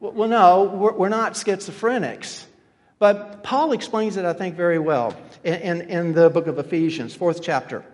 Well, 0.00 0.28
no, 0.28 0.64
we're 0.96 1.08
not 1.08 1.34
schizophrenics. 1.34 2.44
But 2.98 3.42
Paul 3.42 3.72
explains 3.72 4.16
it, 4.16 4.24
I 4.24 4.32
think, 4.32 4.56
very 4.56 4.78
well 4.78 5.16
in, 5.42 5.82
in, 5.82 6.12
the 6.14 6.30
book 6.30 6.46
of 6.46 6.58
Ephesians, 6.58 7.14
fourth 7.14 7.42
chapter. 7.42 7.84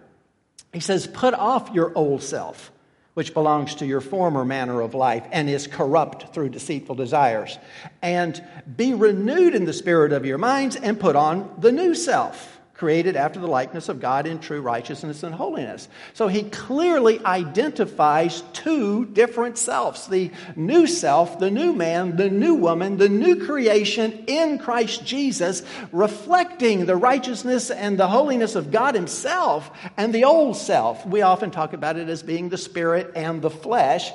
He 0.72 0.80
says, 0.80 1.06
Put 1.06 1.34
off 1.34 1.70
your 1.72 1.92
old 1.96 2.22
self, 2.22 2.70
which 3.14 3.34
belongs 3.34 3.76
to 3.76 3.86
your 3.86 4.00
former 4.00 4.44
manner 4.44 4.80
of 4.80 4.94
life 4.94 5.24
and 5.32 5.48
is 5.48 5.66
corrupt 5.66 6.34
through 6.34 6.50
deceitful 6.50 6.94
desires, 6.94 7.58
and 8.02 8.42
be 8.76 8.94
renewed 8.94 9.54
in 9.54 9.64
the 9.64 9.72
spirit 9.72 10.12
of 10.12 10.26
your 10.26 10.38
minds 10.38 10.76
and 10.76 11.00
put 11.00 11.16
on 11.16 11.52
the 11.58 11.72
new 11.72 11.94
self 11.94 12.59
created 12.80 13.14
after 13.14 13.38
the 13.38 13.46
likeness 13.46 13.90
of 13.90 14.00
God 14.00 14.26
in 14.26 14.38
true 14.38 14.62
righteousness 14.62 15.22
and 15.22 15.34
holiness. 15.34 15.86
So 16.14 16.28
he 16.28 16.44
clearly 16.44 17.22
identifies 17.26 18.40
two 18.54 19.04
different 19.04 19.58
selves 19.58 20.06
the 20.06 20.30
new 20.56 20.86
self, 20.86 21.38
the 21.38 21.50
new 21.50 21.74
man, 21.74 22.16
the 22.16 22.30
new 22.30 22.54
woman, 22.54 22.96
the 22.96 23.10
new 23.10 23.44
creation 23.44 24.24
in 24.26 24.58
Christ 24.58 25.04
Jesus, 25.04 25.62
reflecting 25.92 26.86
the 26.86 26.96
righteousness 26.96 27.70
and 27.70 27.98
the 27.98 28.08
holiness 28.08 28.54
of 28.54 28.70
God 28.70 28.94
Himself, 28.94 29.70
and 29.98 30.14
the 30.14 30.24
old 30.24 30.56
self. 30.56 31.04
We 31.04 31.20
often 31.20 31.50
talk 31.50 31.74
about 31.74 31.98
it 31.98 32.08
as 32.08 32.22
being 32.22 32.48
the 32.48 32.56
spirit 32.56 33.12
and 33.14 33.42
the 33.42 33.50
flesh, 33.50 34.10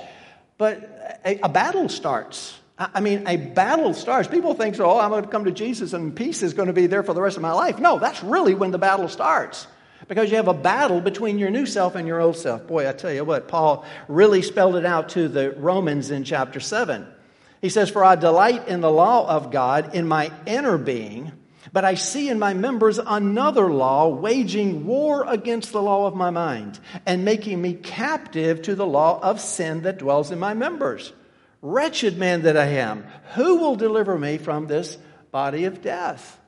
but 0.58 1.22
a, 1.24 1.38
a 1.42 1.50
battle 1.50 1.88
starts 1.88 2.58
I 2.78 3.00
mean, 3.00 3.26
a 3.26 3.38
battle 3.38 3.94
starts. 3.94 4.28
People 4.28 4.54
think, 4.54 4.78
oh, 4.80 5.00
I'm 5.00 5.10
going 5.10 5.24
to 5.24 5.30
come 5.30 5.46
to 5.46 5.52
Jesus 5.52 5.94
and 5.94 6.14
peace 6.14 6.44
is 6.44 6.54
going 6.54 6.68
to 6.68 6.74
be 6.74 6.88
there 6.88 7.04
for 7.04 7.14
the 7.14 7.22
rest 7.22 7.38
of 7.38 7.42
my 7.42 7.54
life. 7.54 7.80
No, 7.80 8.00
that's 8.00 8.22
really 8.22 8.54
when 8.54 8.72
the 8.72 8.78
battle 8.78 9.08
starts. 9.08 9.68
Because 10.10 10.30
you 10.30 10.36
have 10.36 10.50
a 10.50 10.54
battle 10.54 11.00
between 11.00 11.40
your 11.40 11.50
new 11.50 11.66
self 11.66 11.96
and 11.96 12.06
your 12.06 12.20
old 12.20 12.36
self. 12.36 12.68
Boy, 12.68 12.88
I 12.88 12.92
tell 12.92 13.14
you 13.14 13.24
what, 13.24 13.48
Paul 13.48 13.86
really 14.10 14.42
spelled 14.42 14.76
it 14.76 14.86
out 14.86 15.10
to 15.10 15.30
the 15.30 15.52
Romans 15.52 16.12
in 16.12 16.26
chapter 16.26 16.60
7. 16.60 17.08
He 17.62 17.70
says, 17.70 17.90
For 17.90 18.04
I 18.04 18.16
delight 18.16 18.68
in 18.68 18.82
the 18.82 18.92
law 18.92 19.28
of 19.28 19.52
God 19.52 19.96
in 19.96 20.06
my 20.06 20.32
inner 20.46 20.78
being, 20.78 21.32
but 21.72 21.86
I 21.86 21.96
see 21.96 22.30
in 22.30 22.40
my 22.40 22.54
members 22.54 23.00
another 23.00 23.72
law 23.72 24.10
waging 24.10 24.86
war 24.86 25.26
against 25.26 25.72
the 25.72 25.82
law 25.82 26.08
of 26.08 26.14
my 26.14 26.30
mind 26.30 26.78
and 27.06 27.24
making 27.24 27.62
me 27.62 27.74
captive 27.74 28.62
to 28.64 28.76
the 28.76 28.86
law 28.86 29.20
of 29.22 29.40
sin 29.40 29.84
that 29.84 29.98
dwells 29.98 30.30
in 30.30 30.40
my 30.40 30.54
members. 30.54 31.14
Wretched 31.68 32.20
man 32.20 32.44
that 32.44 32.56
I 32.56 32.68
am, 32.68 33.04
who 33.34 33.56
will 33.56 33.76
deliver 33.76 34.20
me 34.20 34.38
from 34.38 34.68
this 34.68 35.00
body 35.32 35.66
of 35.66 35.82
death? 35.82 36.40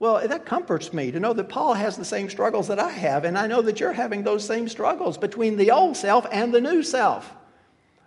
Well, 0.00 0.26
that 0.26 0.44
comforts 0.44 0.92
me 0.92 1.12
to 1.12 1.20
know 1.20 1.32
that 1.34 1.48
Paul 1.48 1.74
has 1.74 1.96
the 1.96 2.04
same 2.04 2.28
struggles 2.28 2.66
that 2.66 2.80
I 2.80 2.90
have, 2.90 3.24
and 3.24 3.38
I 3.38 3.46
know 3.46 3.62
that 3.62 3.78
you're 3.78 3.92
having 3.92 4.24
those 4.24 4.44
same 4.44 4.68
struggles 4.68 5.18
between 5.18 5.56
the 5.56 5.70
old 5.70 5.96
self 5.96 6.26
and 6.32 6.52
the 6.52 6.60
new 6.60 6.82
self. 6.82 7.32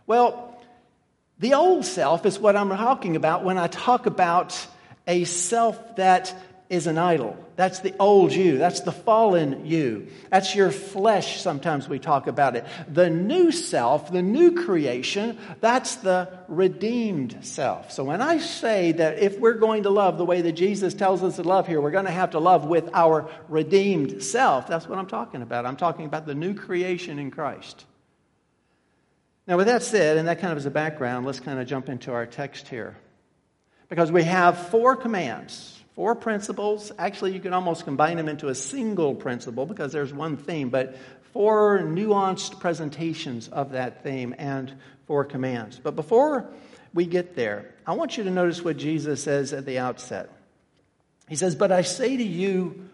Well, 0.05 0.61
the 1.39 1.53
old 1.53 1.85
self 1.85 2.25
is 2.25 2.37
what 2.37 2.57
I'm 2.57 2.67
talking 2.67 3.15
about 3.15 3.45
when 3.45 3.57
I 3.57 3.67
talk 3.67 4.05
about 4.05 4.67
a 5.07 5.23
self 5.23 5.95
that 5.95 6.35
is 6.69 6.85
an 6.85 6.99
idol. 6.99 7.35
That's 7.55 7.79
the 7.79 7.95
old 7.99 8.31
you. 8.31 8.59
That's 8.59 8.81
the 8.81 8.91
fallen 8.91 9.65
you. 9.65 10.07
That's 10.29 10.53
your 10.53 10.69
flesh, 10.69 11.41
sometimes 11.41 11.89
we 11.89 11.97
talk 11.97 12.27
about 12.27 12.55
it. 12.55 12.63
The 12.87 13.09
new 13.09 13.51
self, 13.51 14.11
the 14.11 14.21
new 14.21 14.63
creation, 14.63 15.39
that's 15.61 15.95
the 15.95 16.31
redeemed 16.47 17.39
self. 17.41 17.91
So 17.91 18.03
when 18.03 18.21
I 18.21 18.37
say 18.37 18.91
that 18.93 19.17
if 19.17 19.39
we're 19.39 19.55
going 19.55 19.83
to 19.83 19.89
love 19.89 20.19
the 20.19 20.25
way 20.25 20.41
that 20.41 20.51
Jesus 20.51 20.93
tells 20.93 21.23
us 21.23 21.37
to 21.37 21.43
love 21.43 21.65
here, 21.65 21.81
we're 21.81 21.89
going 21.89 22.05
to 22.05 22.11
have 22.11 22.31
to 22.31 22.39
love 22.39 22.65
with 22.65 22.87
our 22.93 23.31
redeemed 23.47 24.21
self, 24.23 24.67
that's 24.67 24.87
what 24.87 24.99
I'm 24.99 25.07
talking 25.07 25.41
about. 25.41 25.65
I'm 25.65 25.77
talking 25.77 26.05
about 26.05 26.27
the 26.27 26.35
new 26.35 26.53
creation 26.53 27.17
in 27.17 27.31
Christ. 27.31 27.85
Now, 29.47 29.57
with 29.57 29.65
that 29.65 29.81
said, 29.81 30.17
and 30.17 30.27
that 30.27 30.37
kind 30.37 30.51
of 30.51 30.59
as 30.59 30.67
a 30.67 30.71
background, 30.71 31.25
let's 31.25 31.39
kind 31.39 31.59
of 31.59 31.65
jump 31.65 31.89
into 31.89 32.11
our 32.13 32.27
text 32.27 32.67
here. 32.67 32.95
Because 33.89 34.11
we 34.11 34.21
have 34.21 34.67
four 34.67 34.95
commands 34.95 35.78
Four 35.99 36.15
principles. 36.15 36.93
Actually, 36.97 37.33
you 37.33 37.41
can 37.41 37.51
almost 37.51 37.83
combine 37.83 38.15
them 38.15 38.29
into 38.29 38.47
a 38.47 38.55
single 38.55 39.13
principle 39.13 39.65
because 39.65 39.91
there's 39.91 40.13
one 40.13 40.37
theme, 40.37 40.69
but 40.69 40.95
four 41.33 41.79
nuanced 41.79 42.61
presentations 42.61 43.49
of 43.49 43.71
that 43.71 44.01
theme 44.01 44.33
and 44.37 44.73
four 45.07 45.25
commands. 45.25 45.77
But 45.77 45.97
before 45.97 46.49
we 46.93 47.05
get 47.05 47.35
there, 47.35 47.75
I 47.85 47.95
want 47.95 48.15
you 48.15 48.23
to 48.23 48.29
notice 48.29 48.63
what 48.63 48.77
Jesus 48.77 49.21
says 49.21 49.51
at 49.51 49.65
the 49.65 49.79
outset. 49.79 50.29
He 51.27 51.35
says, 51.35 51.53
But 51.53 51.73
I 51.73 51.81
say 51.81 52.15
to 52.15 52.23
you 52.23 52.87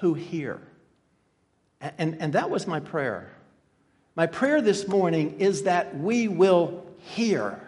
who 0.00 0.14
hear. 0.14 0.60
And, 1.80 2.16
and 2.20 2.32
that 2.32 2.50
was 2.50 2.66
my 2.66 2.80
prayer. 2.80 3.30
My 4.16 4.26
prayer 4.26 4.60
this 4.60 4.88
morning 4.88 5.38
is 5.38 5.62
that 5.62 5.96
we 5.96 6.26
will 6.26 6.84
hear. 6.98 7.62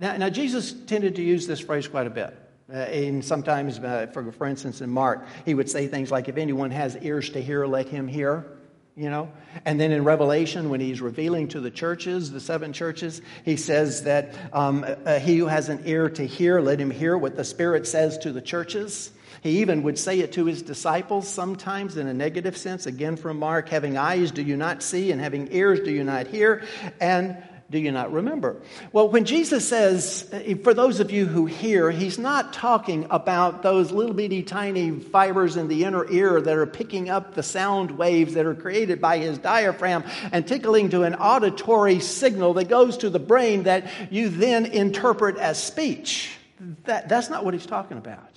Now, 0.00 0.16
now, 0.16 0.30
Jesus 0.30 0.72
tended 0.72 1.14
to 1.14 1.22
use 1.22 1.46
this 1.46 1.60
phrase 1.60 1.86
quite 1.86 2.08
a 2.08 2.10
bit. 2.10 2.36
Uh, 2.70 2.76
and 2.76 3.24
sometimes, 3.24 3.78
uh, 3.78 4.08
for, 4.12 4.30
for 4.32 4.46
instance, 4.46 4.82
in 4.82 4.90
Mark, 4.90 5.26
he 5.46 5.54
would 5.54 5.70
say 5.70 5.86
things 5.86 6.10
like, 6.10 6.28
If 6.28 6.36
anyone 6.36 6.70
has 6.70 6.96
ears 6.98 7.30
to 7.30 7.40
hear, 7.40 7.66
let 7.66 7.88
him 7.88 8.06
hear. 8.06 8.46
You 8.94 9.10
know? 9.10 9.30
And 9.64 9.80
then 9.80 9.92
in 9.92 10.02
Revelation, 10.02 10.70
when 10.70 10.80
he's 10.80 11.00
revealing 11.00 11.48
to 11.48 11.60
the 11.60 11.70
churches, 11.70 12.32
the 12.32 12.40
seven 12.40 12.72
churches, 12.72 13.22
he 13.44 13.56
says 13.56 14.02
that 14.02 14.34
um, 14.52 14.84
uh, 14.84 15.20
he 15.20 15.38
who 15.38 15.46
has 15.46 15.68
an 15.68 15.82
ear 15.86 16.10
to 16.10 16.26
hear, 16.26 16.60
let 16.60 16.80
him 16.80 16.90
hear 16.90 17.16
what 17.16 17.36
the 17.36 17.44
Spirit 17.44 17.86
says 17.86 18.18
to 18.18 18.32
the 18.32 18.42
churches. 18.42 19.12
He 19.40 19.60
even 19.60 19.84
would 19.84 19.98
say 19.98 20.18
it 20.18 20.32
to 20.32 20.46
his 20.46 20.62
disciples 20.62 21.28
sometimes 21.28 21.96
in 21.96 22.08
a 22.08 22.14
negative 22.14 22.56
sense. 22.56 22.86
Again, 22.86 23.16
from 23.16 23.38
Mark, 23.38 23.68
having 23.68 23.96
eyes, 23.96 24.32
do 24.32 24.42
you 24.42 24.56
not 24.56 24.82
see? 24.82 25.12
And 25.12 25.20
having 25.20 25.48
ears, 25.52 25.80
do 25.80 25.92
you 25.92 26.02
not 26.02 26.26
hear? 26.26 26.64
And 27.00 27.36
do 27.70 27.78
you 27.78 27.92
not 27.92 28.10
remember? 28.12 28.56
Well, 28.92 29.10
when 29.10 29.26
Jesus 29.26 29.68
says, 29.68 30.26
eh, 30.32 30.54
for 30.62 30.72
those 30.72 31.00
of 31.00 31.10
you 31.10 31.26
who 31.26 31.44
hear, 31.44 31.90
he's 31.90 32.18
not 32.18 32.54
talking 32.54 33.06
about 33.10 33.62
those 33.62 33.92
little 33.92 34.14
bitty 34.14 34.42
tiny 34.42 34.98
fibers 34.98 35.56
in 35.56 35.68
the 35.68 35.84
inner 35.84 36.10
ear 36.10 36.40
that 36.40 36.56
are 36.56 36.64
picking 36.64 37.10
up 37.10 37.34
the 37.34 37.42
sound 37.42 37.90
waves 37.90 38.32
that 38.34 38.46
are 38.46 38.54
created 38.54 39.02
by 39.02 39.18
his 39.18 39.36
diaphragm 39.36 40.02
and 40.32 40.48
tickling 40.48 40.88
to 40.90 41.02
an 41.02 41.14
auditory 41.16 42.00
signal 42.00 42.54
that 42.54 42.68
goes 42.68 42.96
to 42.98 43.10
the 43.10 43.18
brain 43.18 43.64
that 43.64 43.86
you 44.10 44.30
then 44.30 44.64
interpret 44.64 45.36
as 45.36 45.62
speech. 45.62 46.38
That, 46.84 47.10
that's 47.10 47.28
not 47.28 47.44
what 47.44 47.52
he's 47.52 47.66
talking 47.66 47.98
about. 47.98 48.32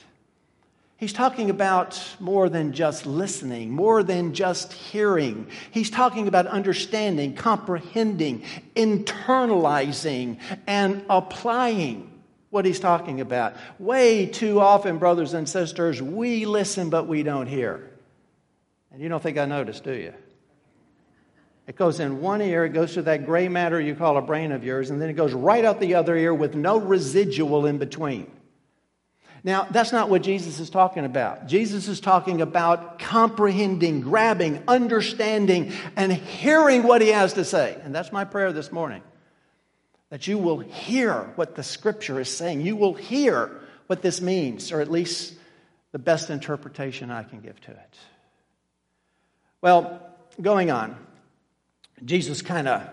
He's 1.01 1.13
talking 1.13 1.49
about 1.49 1.99
more 2.19 2.47
than 2.47 2.73
just 2.73 3.07
listening, 3.07 3.71
more 3.71 4.03
than 4.03 4.35
just 4.35 4.71
hearing. 4.71 5.47
He's 5.71 5.89
talking 5.89 6.27
about 6.27 6.45
understanding, 6.45 7.33
comprehending, 7.33 8.43
internalizing, 8.75 10.37
and 10.67 11.03
applying 11.09 12.21
what 12.51 12.65
he's 12.65 12.79
talking 12.79 13.19
about. 13.19 13.55
Way 13.79 14.27
too 14.27 14.59
often, 14.59 14.99
brothers 14.99 15.33
and 15.33 15.49
sisters, 15.49 16.03
we 16.03 16.45
listen 16.45 16.91
but 16.91 17.07
we 17.07 17.23
don't 17.23 17.47
hear. 17.47 17.89
And 18.91 19.01
you 19.01 19.09
don't 19.09 19.23
think 19.23 19.39
I 19.39 19.45
noticed, 19.45 19.83
do 19.83 19.93
you? 19.93 20.13
It 21.65 21.77
goes 21.77 21.99
in 21.99 22.21
one 22.21 22.43
ear, 22.43 22.63
it 22.65 22.73
goes 22.73 22.93
to 22.93 23.01
that 23.01 23.25
gray 23.25 23.47
matter 23.47 23.81
you 23.81 23.95
call 23.95 24.17
a 24.17 24.21
brain 24.21 24.51
of 24.51 24.63
yours, 24.63 24.91
and 24.91 25.01
then 25.01 25.09
it 25.09 25.13
goes 25.13 25.33
right 25.33 25.65
out 25.65 25.79
the 25.79 25.95
other 25.95 26.15
ear 26.15 26.31
with 26.31 26.53
no 26.53 26.77
residual 26.79 27.65
in 27.65 27.79
between. 27.79 28.29
Now, 29.43 29.67
that's 29.71 29.91
not 29.91 30.09
what 30.09 30.21
Jesus 30.21 30.59
is 30.59 30.69
talking 30.69 31.03
about. 31.03 31.47
Jesus 31.47 31.87
is 31.87 31.99
talking 31.99 32.41
about 32.41 32.99
comprehending, 32.99 34.01
grabbing, 34.01 34.61
understanding, 34.67 35.73
and 35.95 36.11
hearing 36.11 36.83
what 36.83 37.01
he 37.01 37.09
has 37.09 37.33
to 37.33 37.43
say. 37.43 37.79
And 37.83 37.93
that's 37.93 38.11
my 38.11 38.23
prayer 38.23 38.53
this 38.53 38.71
morning 38.71 39.01
that 40.09 40.27
you 40.27 40.37
will 40.37 40.59
hear 40.59 41.31
what 41.35 41.55
the 41.55 41.63
scripture 41.63 42.19
is 42.19 42.29
saying. 42.29 42.61
You 42.61 42.75
will 42.75 42.93
hear 42.93 43.59
what 43.87 44.01
this 44.01 44.21
means, 44.21 44.71
or 44.71 44.81
at 44.81 44.91
least 44.91 45.33
the 45.91 45.99
best 45.99 46.29
interpretation 46.29 47.09
I 47.09 47.23
can 47.23 47.39
give 47.39 47.59
to 47.61 47.71
it. 47.71 47.97
Well, 49.61 50.01
going 50.39 50.69
on, 50.69 50.95
Jesus 52.03 52.41
kind 52.41 52.67
of 52.67 52.87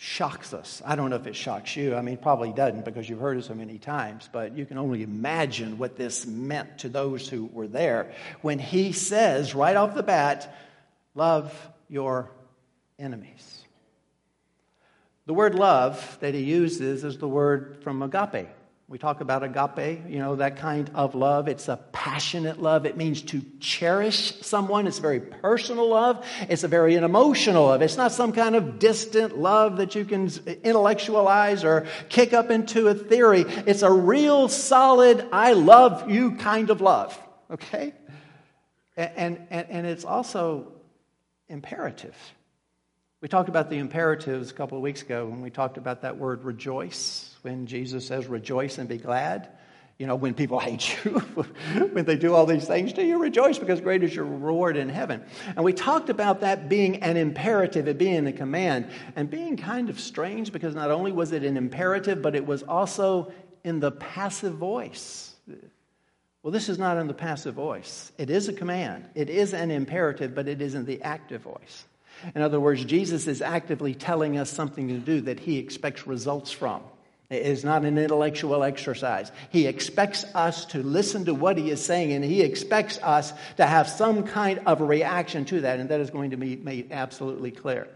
shocks 0.00 0.54
us. 0.54 0.80
I 0.86 0.94
don't 0.94 1.10
know 1.10 1.16
if 1.16 1.26
it 1.26 1.34
shocks 1.34 1.76
you. 1.76 1.96
I 1.96 2.02
mean, 2.02 2.18
probably 2.18 2.52
doesn't 2.52 2.84
because 2.84 3.08
you've 3.08 3.18
heard 3.18 3.36
it 3.36 3.44
so 3.44 3.54
many 3.54 3.78
times, 3.78 4.28
but 4.32 4.56
you 4.56 4.64
can 4.64 4.78
only 4.78 5.02
imagine 5.02 5.76
what 5.76 5.96
this 5.96 6.24
meant 6.24 6.78
to 6.78 6.88
those 6.88 7.28
who 7.28 7.46
were 7.46 7.66
there 7.66 8.12
when 8.40 8.60
he 8.60 8.92
says 8.92 9.56
right 9.56 9.76
off 9.76 9.96
the 9.96 10.04
bat, 10.04 10.54
Love 11.16 11.52
your 11.88 12.30
enemies. 12.96 13.64
The 15.26 15.34
word 15.34 15.56
love 15.56 16.16
that 16.20 16.32
he 16.32 16.44
uses 16.44 17.02
is 17.02 17.18
the 17.18 17.26
word 17.26 17.78
from 17.82 18.00
agape. 18.02 18.46
We 18.90 18.96
talk 18.96 19.20
about 19.20 19.42
agape, 19.42 20.08
you 20.08 20.18
know, 20.18 20.36
that 20.36 20.56
kind 20.56 20.90
of 20.94 21.14
love. 21.14 21.46
It's 21.46 21.68
a 21.68 21.76
passionate 21.92 22.58
love. 22.58 22.86
It 22.86 22.96
means 22.96 23.20
to 23.20 23.42
cherish 23.60 24.40
someone. 24.40 24.86
It's 24.86 24.98
very 24.98 25.20
personal 25.20 25.90
love. 25.90 26.24
It's 26.48 26.64
a 26.64 26.68
very 26.68 26.94
emotional 26.94 27.66
love. 27.66 27.82
It's 27.82 27.98
not 27.98 28.12
some 28.12 28.32
kind 28.32 28.56
of 28.56 28.78
distant 28.78 29.36
love 29.36 29.76
that 29.76 29.94
you 29.94 30.06
can 30.06 30.30
intellectualize 30.64 31.64
or 31.64 31.86
kick 32.08 32.32
up 32.32 32.50
into 32.50 32.88
a 32.88 32.94
theory. 32.94 33.42
It's 33.42 33.82
a 33.82 33.92
real 33.92 34.48
solid, 34.48 35.28
I 35.32 35.52
love 35.52 36.10
you 36.10 36.36
kind 36.36 36.70
of 36.70 36.80
love, 36.80 37.18
okay? 37.50 37.92
And, 38.96 39.46
and, 39.50 39.68
and 39.68 39.86
it's 39.86 40.06
also 40.06 40.72
imperative. 41.46 42.16
We 43.20 43.28
talked 43.28 43.50
about 43.50 43.68
the 43.68 43.76
imperatives 43.76 44.50
a 44.50 44.54
couple 44.54 44.78
of 44.78 44.82
weeks 44.82 45.02
ago 45.02 45.26
when 45.26 45.42
we 45.42 45.50
talked 45.50 45.76
about 45.76 46.02
that 46.02 46.16
word 46.16 46.44
rejoice 46.44 47.36
when 47.48 47.66
Jesus 47.66 48.06
says, 48.06 48.26
rejoice 48.26 48.76
and 48.76 48.86
be 48.86 48.98
glad. 48.98 49.48
You 49.98 50.06
know, 50.06 50.16
when 50.16 50.34
people 50.34 50.58
hate 50.68 51.02
you, 51.02 51.12
when 51.92 52.04
they 52.04 52.16
do 52.16 52.34
all 52.34 52.44
these 52.44 52.66
things 52.66 52.92
to 52.92 53.02
you, 53.02 53.18
rejoice 53.18 53.58
because 53.58 53.80
great 53.80 54.04
is 54.04 54.14
your 54.14 54.26
reward 54.26 54.76
in 54.76 54.90
heaven. 54.90 55.24
And 55.56 55.64
we 55.64 55.72
talked 55.72 56.10
about 56.10 56.40
that 56.42 56.68
being 56.68 57.02
an 57.02 57.16
imperative, 57.16 57.88
it 57.88 57.96
being 57.96 58.26
a 58.26 58.32
command, 58.32 58.90
and 59.16 59.30
being 59.30 59.56
kind 59.56 59.88
of 59.88 59.98
strange 59.98 60.52
because 60.52 60.74
not 60.74 60.90
only 60.90 61.10
was 61.10 61.32
it 61.32 61.42
an 61.42 61.56
imperative, 61.56 62.20
but 62.20 62.36
it 62.36 62.46
was 62.46 62.62
also 62.62 63.32
in 63.64 63.80
the 63.80 63.92
passive 63.92 64.54
voice. 64.54 65.34
Well, 66.42 66.52
this 66.52 66.68
is 66.68 66.78
not 66.78 66.98
in 66.98 67.08
the 67.08 67.14
passive 67.14 67.54
voice. 67.54 68.12
It 68.18 68.28
is 68.28 68.48
a 68.48 68.52
command, 68.52 69.06
it 69.14 69.30
is 69.30 69.54
an 69.54 69.70
imperative, 69.70 70.34
but 70.34 70.48
it 70.48 70.60
isn't 70.60 70.84
the 70.84 71.00
active 71.00 71.40
voice. 71.40 71.86
In 72.34 72.42
other 72.42 72.60
words, 72.60 72.84
Jesus 72.84 73.26
is 73.26 73.40
actively 73.40 73.94
telling 73.94 74.36
us 74.38 74.50
something 74.50 74.88
to 74.88 74.98
do 74.98 75.22
that 75.22 75.40
he 75.40 75.56
expects 75.56 76.06
results 76.06 76.50
from. 76.50 76.82
It 77.30 77.42
is 77.42 77.62
not 77.62 77.84
an 77.84 77.98
intellectual 77.98 78.64
exercise. 78.64 79.30
He 79.50 79.66
expects 79.66 80.24
us 80.34 80.64
to 80.66 80.82
listen 80.82 81.26
to 81.26 81.34
what 81.34 81.58
he 81.58 81.70
is 81.70 81.84
saying, 81.84 82.12
and 82.12 82.24
he 82.24 82.40
expects 82.40 82.98
us 83.02 83.34
to 83.58 83.66
have 83.66 83.86
some 83.86 84.22
kind 84.22 84.60
of 84.64 84.80
a 84.80 84.84
reaction 84.84 85.44
to 85.46 85.60
that, 85.60 85.78
and 85.78 85.90
that 85.90 86.00
is 86.00 86.08
going 86.08 86.30
to 86.30 86.38
be 86.38 86.56
made 86.56 86.90
absolutely 86.90 87.50
clear. 87.50 87.86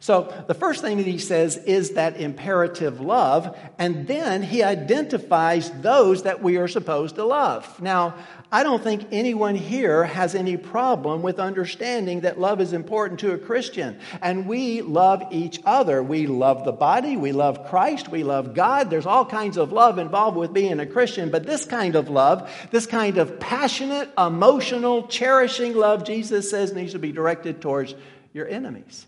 So, 0.00 0.32
the 0.46 0.54
first 0.54 0.82
thing 0.82 0.98
that 0.98 1.06
he 1.06 1.18
says 1.18 1.56
is 1.56 1.92
that 1.92 2.20
imperative 2.20 3.00
love, 3.00 3.56
and 3.78 4.06
then 4.06 4.42
he 4.42 4.62
identifies 4.62 5.70
those 5.80 6.24
that 6.24 6.42
we 6.42 6.58
are 6.58 6.68
supposed 6.68 7.14
to 7.16 7.24
love. 7.24 7.80
Now, 7.80 8.14
I 8.52 8.62
don't 8.62 8.82
think 8.82 9.08
anyone 9.10 9.56
here 9.56 10.04
has 10.04 10.34
any 10.34 10.56
problem 10.56 11.22
with 11.22 11.40
understanding 11.40 12.20
that 12.20 12.38
love 12.38 12.60
is 12.60 12.72
important 12.72 13.18
to 13.20 13.32
a 13.32 13.38
Christian. 13.38 13.98
And 14.22 14.46
we 14.46 14.82
love 14.82 15.24
each 15.32 15.60
other. 15.64 16.00
We 16.02 16.26
love 16.26 16.64
the 16.64 16.72
body, 16.72 17.16
we 17.16 17.32
love 17.32 17.66
Christ, 17.66 18.08
we 18.08 18.22
love 18.22 18.54
God. 18.54 18.88
There's 18.88 19.06
all 19.06 19.26
kinds 19.26 19.56
of 19.56 19.72
love 19.72 19.98
involved 19.98 20.36
with 20.36 20.52
being 20.52 20.78
a 20.78 20.86
Christian, 20.86 21.30
but 21.30 21.44
this 21.44 21.64
kind 21.64 21.96
of 21.96 22.08
love, 22.08 22.50
this 22.70 22.86
kind 22.86 23.18
of 23.18 23.40
passionate, 23.40 24.10
emotional, 24.16 25.06
cherishing 25.08 25.74
love, 25.74 26.04
Jesus 26.04 26.48
says 26.48 26.72
needs 26.72 26.92
to 26.92 26.98
be 26.98 27.12
directed 27.12 27.60
towards 27.60 27.94
your 28.32 28.46
enemies. 28.46 29.06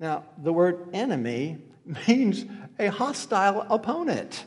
Now, 0.00 0.24
the 0.42 0.52
word 0.52 0.88
enemy 0.94 1.58
means 2.08 2.44
a 2.78 2.86
hostile 2.86 3.66
opponent. 3.68 4.44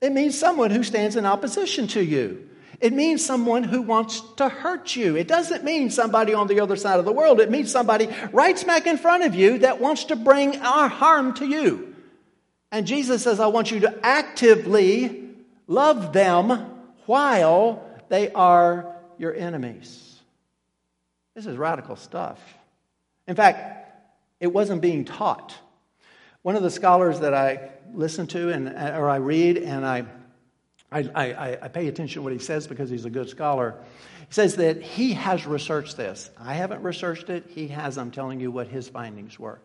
It 0.00 0.12
means 0.12 0.38
someone 0.38 0.70
who 0.70 0.84
stands 0.84 1.16
in 1.16 1.26
opposition 1.26 1.88
to 1.88 2.02
you. 2.02 2.48
It 2.80 2.92
means 2.92 3.24
someone 3.24 3.64
who 3.64 3.82
wants 3.82 4.20
to 4.36 4.48
hurt 4.48 4.94
you. 4.94 5.16
It 5.16 5.26
doesn't 5.26 5.64
mean 5.64 5.90
somebody 5.90 6.34
on 6.34 6.46
the 6.46 6.60
other 6.60 6.76
side 6.76 6.98
of 6.98 7.04
the 7.04 7.12
world. 7.12 7.40
It 7.40 7.50
means 7.50 7.70
somebody 7.70 8.08
right 8.32 8.58
smack 8.58 8.86
in 8.86 8.98
front 8.98 9.24
of 9.24 9.34
you 9.34 9.58
that 9.58 9.80
wants 9.80 10.04
to 10.04 10.16
bring 10.16 10.60
our 10.60 10.88
harm 10.88 11.34
to 11.34 11.46
you. 11.46 11.94
And 12.70 12.86
Jesus 12.86 13.22
says, 13.22 13.40
I 13.40 13.46
want 13.46 13.70
you 13.70 13.80
to 13.80 13.98
actively 14.02 15.30
love 15.66 16.12
them 16.12 16.50
while 17.06 17.88
they 18.08 18.30
are 18.32 18.94
your 19.18 19.34
enemies. 19.34 20.18
This 21.34 21.46
is 21.46 21.56
radical 21.56 21.96
stuff. 21.96 22.40
In 23.26 23.36
fact, 23.36 23.83
it 24.44 24.52
wasn't 24.52 24.82
being 24.82 25.06
taught. 25.06 25.54
One 26.42 26.54
of 26.54 26.62
the 26.62 26.70
scholars 26.70 27.20
that 27.20 27.32
I 27.32 27.70
listen 27.94 28.26
to 28.28 28.50
and, 28.50 28.68
or 28.68 29.08
I 29.08 29.16
read 29.16 29.56
and 29.56 29.86
I 29.86 30.04
I, 30.92 31.10
I, 31.14 31.58
I, 31.62 31.68
pay 31.68 31.88
attention 31.88 32.20
to 32.20 32.22
what 32.22 32.32
he 32.32 32.38
says 32.38 32.68
because 32.68 32.88
he's 32.88 33.04
a 33.04 33.10
good 33.10 33.28
scholar. 33.28 33.74
He 34.20 34.32
says 34.32 34.54
that 34.56 34.80
he 34.80 35.14
has 35.14 35.44
researched 35.44 35.96
this. 35.96 36.30
I 36.38 36.54
haven't 36.54 36.82
researched 36.82 37.30
it. 37.30 37.46
He 37.48 37.66
has. 37.68 37.98
I'm 37.98 38.12
telling 38.12 38.38
you 38.38 38.52
what 38.52 38.68
his 38.68 38.88
findings 38.88 39.36
were. 39.36 39.60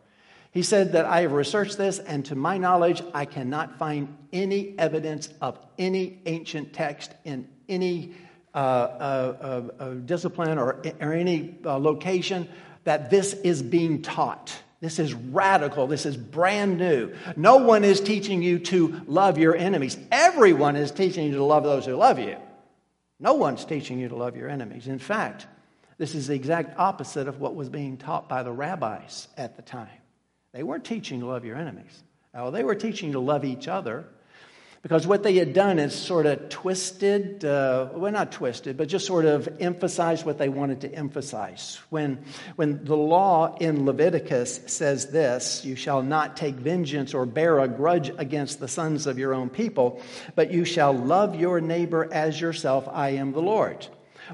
He 0.51 0.63
said 0.63 0.93
that 0.93 1.06
I 1.06 1.21
have 1.21 1.34
researched 1.34 1.77
this, 1.77 1.99
and 1.99 2.25
to 2.25 2.36
my 2.36 2.58
knowledge, 2.58 3.03
I 3.13 3.25
cannot 3.25 3.77
find 3.77 4.17
any 4.34 4.73
evidence 4.80 5.30
of 5.39 5.60
any 5.77 6.19
ancient 6.25 6.73
text 6.73 7.13
in 7.25 7.47
any 7.67 8.15
uh, 8.56 8.58
uh, 8.58 9.69
uh, 9.80 9.89
discipline 9.93 10.58
or, 10.58 10.82
or 10.99 11.13
any 11.13 11.60
uh, 11.63 11.77
location 11.77 12.49
that 12.86 13.12
this 13.12 13.34
is 13.34 13.62
being 13.62 14.01
taught. 14.01 14.63
This 14.81 14.99
is 14.99 15.13
radical. 15.13 15.87
This 15.87 16.05
is 16.05 16.15
brand 16.15 16.77
new. 16.77 17.13
No 17.35 17.57
one 17.57 17.83
is 17.83 17.99
teaching 17.99 18.41
you 18.41 18.59
to 18.59 19.01
love 19.07 19.37
your 19.37 19.55
enemies. 19.55 19.97
Everyone 20.11 20.75
is 20.75 20.91
teaching 20.91 21.27
you 21.27 21.35
to 21.35 21.43
love 21.43 21.63
those 21.63 21.85
who 21.85 21.95
love 21.95 22.17
you. 22.17 22.37
No 23.19 23.33
one's 23.33 23.65
teaching 23.65 23.99
you 23.99 24.07
to 24.07 24.15
love 24.15 24.37
your 24.37 24.47
enemies. 24.47 24.87
In 24.87 24.99
fact, 24.99 25.47
this 25.97 26.15
is 26.15 26.27
the 26.27 26.35
exact 26.35 26.79
opposite 26.79 27.27
of 27.27 27.41
what 27.41 27.55
was 27.55 27.67
being 27.67 27.97
taught 27.97 28.29
by 28.29 28.41
the 28.41 28.53
rabbis 28.53 29.27
at 29.35 29.57
the 29.57 29.61
time. 29.61 29.89
They 30.53 30.63
weren't 30.63 30.85
teaching 30.85 31.19
to 31.19 31.25
love 31.25 31.43
your 31.43 31.57
enemies. 31.57 32.03
Now, 32.33 32.49
they 32.49 32.63
were 32.63 32.75
teaching 32.75 33.11
to 33.11 33.19
love 33.19 33.43
each 33.43 33.67
other 33.67 34.05
because 34.81 35.05
what 35.05 35.23
they 35.23 35.35
had 35.35 35.53
done 35.53 35.77
is 35.77 35.93
sort 35.93 36.25
of 36.25 36.47
twisted, 36.47 37.43
uh, 37.43 37.89
well, 37.93 38.11
not 38.11 38.31
twisted, 38.31 38.77
but 38.77 38.87
just 38.87 39.05
sort 39.05 39.25
of 39.25 39.49
emphasized 39.59 40.25
what 40.25 40.37
they 40.37 40.47
wanted 40.47 40.81
to 40.81 40.93
emphasize. 40.93 41.79
When, 41.89 42.23
when 42.55 42.85
the 42.85 42.95
law 42.95 43.57
in 43.57 43.85
Leviticus 43.85 44.61
says 44.67 45.07
this, 45.07 45.65
you 45.65 45.75
shall 45.75 46.01
not 46.01 46.37
take 46.37 46.55
vengeance 46.55 47.13
or 47.13 47.25
bear 47.25 47.59
a 47.59 47.67
grudge 47.67 48.09
against 48.17 48.61
the 48.61 48.69
sons 48.69 49.05
of 49.05 49.19
your 49.19 49.33
own 49.33 49.49
people, 49.49 50.01
but 50.35 50.51
you 50.51 50.63
shall 50.63 50.93
love 50.93 51.35
your 51.35 51.59
neighbor 51.59 52.07
as 52.11 52.39
yourself. 52.39 52.87
I 52.89 53.09
am 53.09 53.33
the 53.33 53.41
Lord. 53.41 53.85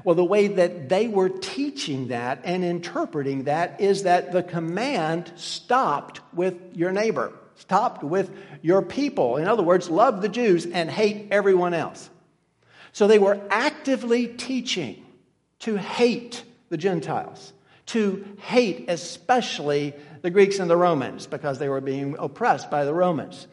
Well, 0.04 0.14
the 0.14 0.24
way 0.24 0.46
that 0.46 0.88
they 0.88 1.08
were 1.08 1.28
teaching 1.28 2.08
that 2.08 2.42
and 2.44 2.62
interpreting 2.62 3.44
that 3.44 3.80
is 3.80 4.04
that 4.04 4.30
the 4.30 4.42
command 4.42 5.32
stopped 5.34 6.20
with 6.32 6.54
your 6.74 6.92
neighbor 6.92 7.32
stopped 7.56 8.02
with 8.02 8.30
your 8.62 8.82
people. 8.82 9.36
In 9.36 9.48
other 9.48 9.62
words, 9.62 9.90
love 9.90 10.22
the 10.22 10.28
Jews 10.28 10.66
and 10.66 10.90
hate 10.90 11.28
everyone 11.30 11.74
else. 11.74 12.08
So 12.92 13.06
they 13.06 13.18
were 13.18 13.40
actively 13.50 14.26
teaching 14.26 15.04
to 15.60 15.76
hate 15.76 16.44
the 16.68 16.76
Gentiles, 16.76 17.52
to 17.86 18.24
hate 18.40 18.86
especially 18.88 19.94
the 20.22 20.30
Greeks 20.30 20.58
and 20.58 20.70
the 20.70 20.76
Romans 20.76 21.26
because 21.26 21.58
they 21.58 21.68
were 21.68 21.80
being 21.80 22.16
oppressed 22.18 22.70
by 22.70 22.84
the 22.84 22.94
Romans. 22.94 23.46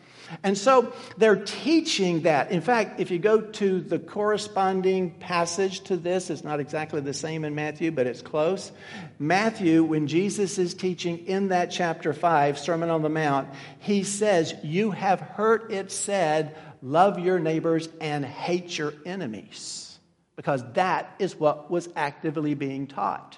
And 0.43 0.57
so 0.57 0.93
they're 1.17 1.43
teaching 1.43 2.21
that. 2.21 2.51
In 2.51 2.61
fact, 2.61 2.99
if 2.99 3.11
you 3.11 3.19
go 3.19 3.41
to 3.41 3.81
the 3.81 3.99
corresponding 3.99 5.11
passage 5.11 5.81
to 5.81 5.97
this, 5.97 6.29
it's 6.29 6.43
not 6.43 6.59
exactly 6.59 7.01
the 7.01 7.13
same 7.13 7.45
in 7.45 7.55
Matthew, 7.55 7.91
but 7.91 8.07
it's 8.07 8.21
close. 8.21 8.71
Matthew, 9.19 9.83
when 9.83 10.07
Jesus 10.07 10.57
is 10.57 10.73
teaching 10.73 11.27
in 11.27 11.49
that 11.49 11.71
chapter 11.71 12.13
5, 12.13 12.57
Sermon 12.57 12.89
on 12.89 13.01
the 13.01 13.09
Mount, 13.09 13.49
he 13.79 14.03
says, 14.03 14.53
You 14.63 14.91
have 14.91 15.19
heard 15.19 15.71
it 15.71 15.91
said, 15.91 16.55
love 16.83 17.17
your 17.17 17.39
neighbors 17.39 17.89
and 18.01 18.23
hate 18.25 18.77
your 18.77 18.93
enemies. 19.05 19.97
Because 20.35 20.63
that 20.73 21.15
is 21.19 21.35
what 21.35 21.71
was 21.71 21.87
actively 21.95 22.53
being 22.53 22.87
taught. 22.87 23.37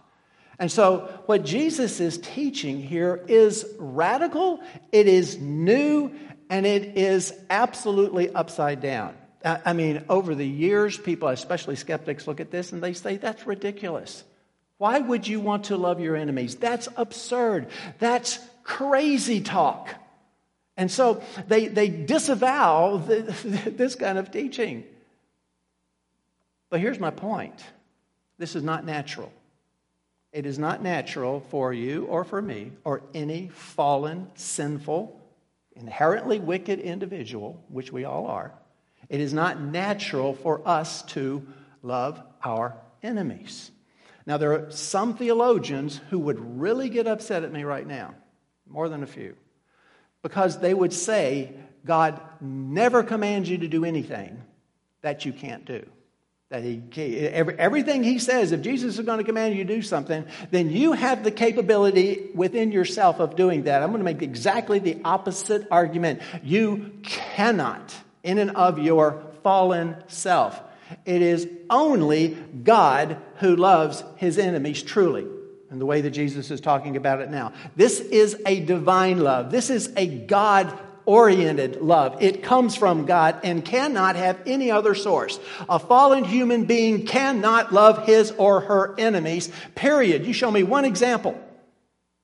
And 0.58 0.71
so, 0.71 1.10
what 1.26 1.43
Jesus 1.43 2.00
is 2.00 2.17
teaching 2.17 2.82
here 2.82 3.24
is 3.28 3.65
radical, 3.78 4.62
it 4.93 5.08
is 5.08 5.38
new, 5.38 6.12
and 6.49 6.65
it 6.65 6.97
is 6.97 7.34
absolutely 7.49 8.29
upside 8.34 8.81
down. 8.81 9.15
I 9.43 9.73
mean, 9.73 10.03
over 10.10 10.34
the 10.34 10.47
years, 10.47 10.97
people, 10.97 11.27
especially 11.27 11.75
skeptics, 11.75 12.27
look 12.27 12.39
at 12.39 12.49
this 12.49 12.71
and 12.71 12.81
they 12.81 12.93
say, 12.93 13.17
that's 13.17 13.45
ridiculous. 13.45 14.23
Why 14.77 14.99
would 14.99 15.27
you 15.27 15.39
want 15.39 15.65
to 15.65 15.77
love 15.77 15.99
your 15.99 16.15
enemies? 16.15 16.55
That's 16.55 16.89
absurd. 16.97 17.67
That's 17.99 18.39
crazy 18.63 19.41
talk. 19.41 19.93
And 20.77 20.91
so 20.91 21.21
they, 21.47 21.67
they 21.67 21.89
disavow 21.89 22.97
the, 22.97 23.21
this 23.77 23.95
kind 23.95 24.17
of 24.17 24.31
teaching. 24.31 24.84
But 26.69 26.81
here's 26.81 26.99
my 26.99 27.12
point 27.12 27.63
this 28.38 28.55
is 28.55 28.63
not 28.63 28.84
natural. 28.84 29.31
It 30.34 30.45
is 30.45 30.60
not 30.60 30.84
natural 30.84 31.39
for 31.49 31.71
you 31.71 32.05
or 32.05 32.25
for 32.25 32.41
me 32.41 32.71
or 32.84 33.03
any 33.13 33.47
fallen, 33.49 34.27
sinful, 34.36 35.17
inherently 35.75 36.39
wicked 36.39 36.79
individual, 36.79 37.63
which 37.69 37.91
we 37.91 38.05
all 38.05 38.27
are, 38.27 38.53
it 39.09 39.19
is 39.19 39.33
not 39.33 39.61
natural 39.61 40.33
for 40.33 40.67
us 40.67 41.03
to 41.03 41.45
love 41.83 42.21
our 42.43 42.75
enemies. 43.03 43.71
Now, 44.25 44.38
there 44.38 44.53
are 44.53 44.71
some 44.71 45.15
theologians 45.15 46.01
who 46.09 46.19
would 46.19 46.59
really 46.59 46.89
get 46.89 47.07
upset 47.07 47.43
at 47.43 47.53
me 47.53 47.63
right 47.63 47.85
now, 47.85 48.15
more 48.67 48.89
than 48.89 49.03
a 49.03 49.07
few, 49.07 49.35
because 50.23 50.59
they 50.59 50.73
would 50.73 50.93
say 50.93 51.53
God 51.85 52.19
never 52.41 53.03
commands 53.03 53.47
you 53.49 53.59
to 53.59 53.67
do 53.67 53.85
anything 53.85 54.41
that 55.01 55.25
you 55.25 55.31
can't 55.31 55.65
do. 55.65 55.85
That 56.51 56.63
he, 56.63 56.81
every, 57.27 57.58
everything 57.58 58.03
he 58.03 58.19
says, 58.19 58.51
if 58.51 58.62
Jesus 58.62 58.99
is 58.99 59.05
going 59.05 59.17
to 59.17 59.23
command 59.23 59.55
you 59.55 59.63
to 59.63 59.75
do 59.75 59.81
something, 59.81 60.25
then 60.51 60.69
you 60.69 60.91
have 60.91 61.23
the 61.23 61.31
capability 61.31 62.29
within 62.36 62.71
yourself 62.71 63.19
of 63.19 63.36
doing 63.36 63.63
that. 63.63 63.81
I'm 63.81 63.89
going 63.89 63.99
to 63.99 64.05
make 64.05 64.21
exactly 64.21 64.77
the 64.77 64.99
opposite 65.03 65.67
argument. 65.71 66.21
You 66.43 66.91
cannot, 67.01 67.95
in 68.23 68.38
and 68.38 68.51
of 68.51 68.77
your 68.77 69.23
fallen 69.41 69.95
self. 70.08 70.62
It 71.03 71.23
is 71.23 71.47
only 71.67 72.38
God 72.63 73.17
who 73.38 73.55
loves 73.55 74.03
his 74.17 74.38
enemies 74.38 74.84
truly 74.84 75.25
in 75.71 75.79
the 75.79 75.86
way 75.86 76.01
that 76.01 76.12
Jesus 76.12 76.51
is 76.51 76.62
talking 76.62 76.95
about 76.95 77.21
it 77.21 77.31
now. 77.31 77.53
This 77.75 77.99
is 77.99 78.39
a 78.45 78.60
divine 78.60 79.19
love. 79.19 79.49
This 79.49 79.71
is 79.71 79.91
a 79.97 80.08
God 80.08 80.77
oriented 81.05 81.81
love. 81.81 82.21
It 82.21 82.43
comes 82.43 82.75
from 82.75 83.05
God 83.05 83.39
and 83.43 83.63
cannot 83.63 84.15
have 84.15 84.39
any 84.45 84.71
other 84.71 84.95
source. 84.95 85.39
A 85.69 85.79
fallen 85.79 86.23
human 86.23 86.65
being 86.65 87.05
cannot 87.05 87.73
love 87.73 88.05
his 88.05 88.31
or 88.31 88.61
her 88.61 88.95
enemies, 88.97 89.51
period. 89.75 90.25
You 90.25 90.33
show 90.33 90.51
me 90.51 90.63
one 90.63 90.85
example 90.85 91.39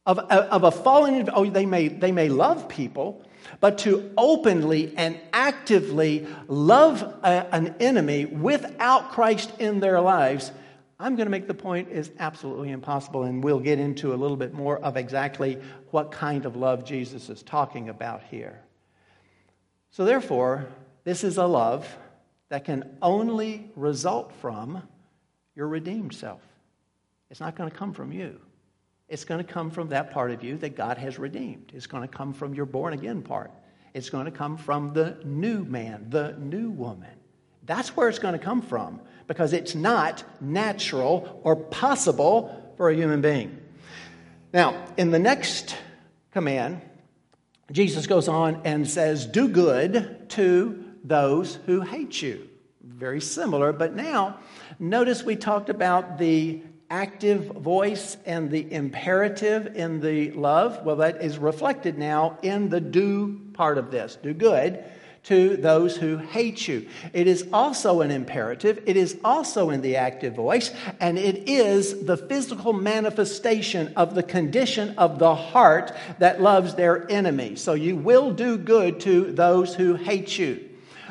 of, 0.06 0.20
of 0.20 0.64
a 0.64 0.72
fallen, 0.72 1.30
oh, 1.34 1.46
they 1.50 1.66
may, 1.66 1.88
they 1.88 2.12
may 2.12 2.30
love 2.30 2.68
people, 2.68 3.24
but 3.60 3.80
to 3.80 4.12
openly 4.18 4.94
and 4.98 5.20
actively 5.34 6.28
love 6.48 7.02
a, 7.24 7.54
an 7.54 7.76
enemy 7.80 8.26
without 8.26 9.12
Christ 9.12 9.52
in 9.60 9.80
their 9.80 10.02
lives, 10.02 10.52
I'm 11.00 11.16
going 11.16 11.26
to 11.26 11.32
make 11.32 11.48
the 11.48 11.54
point 11.54 11.90
is 11.90 12.12
absolutely 12.20 12.70
impossible, 12.70 13.24
and 13.24 13.44
we'll 13.44 13.60
get 13.60 13.80
into 13.80 14.14
a 14.14 14.16
little 14.16 14.38
bit 14.38 14.54
more 14.54 14.78
of 14.80 14.98
exactly 14.98 15.60
what 15.90 16.12
kind 16.12 16.46
of 16.46 16.56
love 16.56 16.86
Jesus 16.86 17.30
is 17.30 17.42
talking 17.42 17.90
about 17.90 18.22
here. 18.30 18.60
So, 19.92 20.06
therefore, 20.06 20.68
this 21.04 21.24
is 21.24 21.38
a 21.38 21.46
love 21.46 21.88
that 22.50 22.66
can 22.66 22.98
only 23.02 23.72
result 23.76 24.34
from 24.42 24.84
your 25.56 25.68
redeemed 25.68 26.14
self. 26.14 26.42
It's 27.30 27.40
not 27.40 27.56
going 27.56 27.70
to 27.70 27.76
come 27.76 27.94
from 27.94 28.12
you. 28.12 28.40
It's 29.10 29.26
going 29.26 29.46
to 29.46 29.54
come 29.54 29.72
from 29.72 29.90
that 29.90 30.12
part 30.12 30.32
of 30.32 30.44
you 30.44 30.58
that 30.58 30.76
God 30.76 30.98
has 30.98 31.20
redeemed. 31.20 31.72
It's 31.74 31.88
going 31.88 32.08
to 32.08 32.14
come 32.14 32.34
from 32.34 32.54
your 32.54 32.66
born 32.66 32.94
again 32.94 33.22
part. 33.22 33.52
It's 33.94 34.10
going 34.10 34.26
to 34.26 34.32
come 34.32 34.58
from 34.58 34.94
the 34.94 35.18
new 35.26 35.66
man, 35.66 36.08
the 36.10 36.36
new 36.40 36.72
woman. 36.72 37.12
That's 37.66 37.96
where 37.96 38.08
it's 38.08 38.20
going 38.20 38.38
to 38.38 38.44
come 38.44 38.62
from 38.62 39.02
because 39.28 39.52
it's 39.52 39.76
not 39.76 40.24
natural 40.42 41.42
or 41.44 41.56
possible 41.56 42.74
for 42.78 42.90
a 42.90 42.96
human 42.96 43.22
being. 43.22 43.58
Now, 44.54 44.86
in 44.98 45.12
the 45.12 45.20
next 45.20 45.76
command, 46.32 46.82
Jesus 47.72 48.08
goes 48.08 48.28
on 48.28 48.62
and 48.66 48.88
says, 48.90 49.26
Do 49.26 49.48
good 49.48 50.30
to 50.30 50.84
those 51.04 51.56
who 51.66 51.82
hate 51.82 52.22
you. 52.22 52.50
Very 52.84 53.22
similar, 53.22 53.72
but 53.74 53.96
now 53.96 54.40
notice 54.80 55.24
we 55.24 55.36
talked 55.36 55.70
about 55.70 56.18
the 56.18 56.62
active 56.90 57.46
voice 57.46 58.18
and 58.26 58.52
the 58.52 58.72
imperative 58.72 59.76
in 59.76 60.02
the 60.02 60.32
love. 60.32 60.84
Well, 60.84 60.98
that 60.98 61.22
is 61.24 61.38
reflected 61.38 61.98
now 61.98 62.38
in 62.42 62.70
the 62.70 62.82
do 62.82 63.40
part 63.54 63.78
of 63.78 63.92
this. 63.92 64.18
Do 64.22 64.34
good 64.34 64.84
to 65.24 65.56
those 65.58 65.96
who 65.96 66.18
hate 66.18 66.68
you. 66.68 66.88
It 67.14 67.28
is 67.28 67.48
also 67.54 68.02
an 68.02 68.10
imperative, 68.10 68.82
it 68.86 68.98
is 68.98 69.18
also 69.24 69.70
in 69.70 69.82
the 69.82 69.98
active 69.98 70.36
voice, 70.36 70.72
and 71.00 71.20
it 71.20 71.48
is 71.48 72.06
the 72.06 72.18
physical 72.18 72.74
manifestation 72.74 73.94
of 73.96 74.16
the 74.16 74.24
condition 74.24 74.96
of 74.98 75.20
the 75.20 75.36
heart 75.36 75.92
that 76.20 76.42
loves 76.42 76.76
their 76.76 77.10
enemy. 77.12 77.56
So 77.56 77.74
you 77.74 77.96
will 77.96 78.32
do 78.32 78.58
good 78.58 79.00
to 79.02 79.32
those 79.32 79.76
who 79.76 79.96
hate 79.96 80.38
you. 80.38 80.68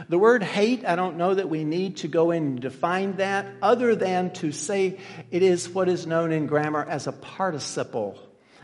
The 0.09 0.18
word 0.18 0.42
hate, 0.42 0.85
I 0.85 0.96
don't 0.96 1.18
know 1.18 1.35
that 1.35 1.49
we 1.49 1.62
need 1.62 1.99
to 1.99 2.09
go 2.09 2.31
in 2.31 2.42
and 2.42 2.61
define 2.61 3.16
that, 3.16 3.46
other 3.61 3.94
than 3.94 4.33
to 4.35 4.51
say 4.51 4.99
it 5.31 5.42
is 5.42 5.68
what 5.68 5.88
is 5.88 6.07
known 6.07 6.33
in 6.33 6.46
grammar 6.46 6.85
as 6.88 7.07
a 7.07 7.12
participle. 7.12 8.18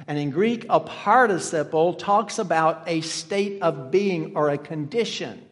And 0.07 0.19
in 0.19 0.31
Greek, 0.31 0.67
a 0.69 0.81
participle 0.81 1.95
talks 1.95 2.39
about 2.39 2.83
a 2.87 3.01
state 3.01 3.63
of 3.63 3.91
being 3.91 4.37
or 4.37 4.51
a 4.51 4.59
condition. 4.59 5.43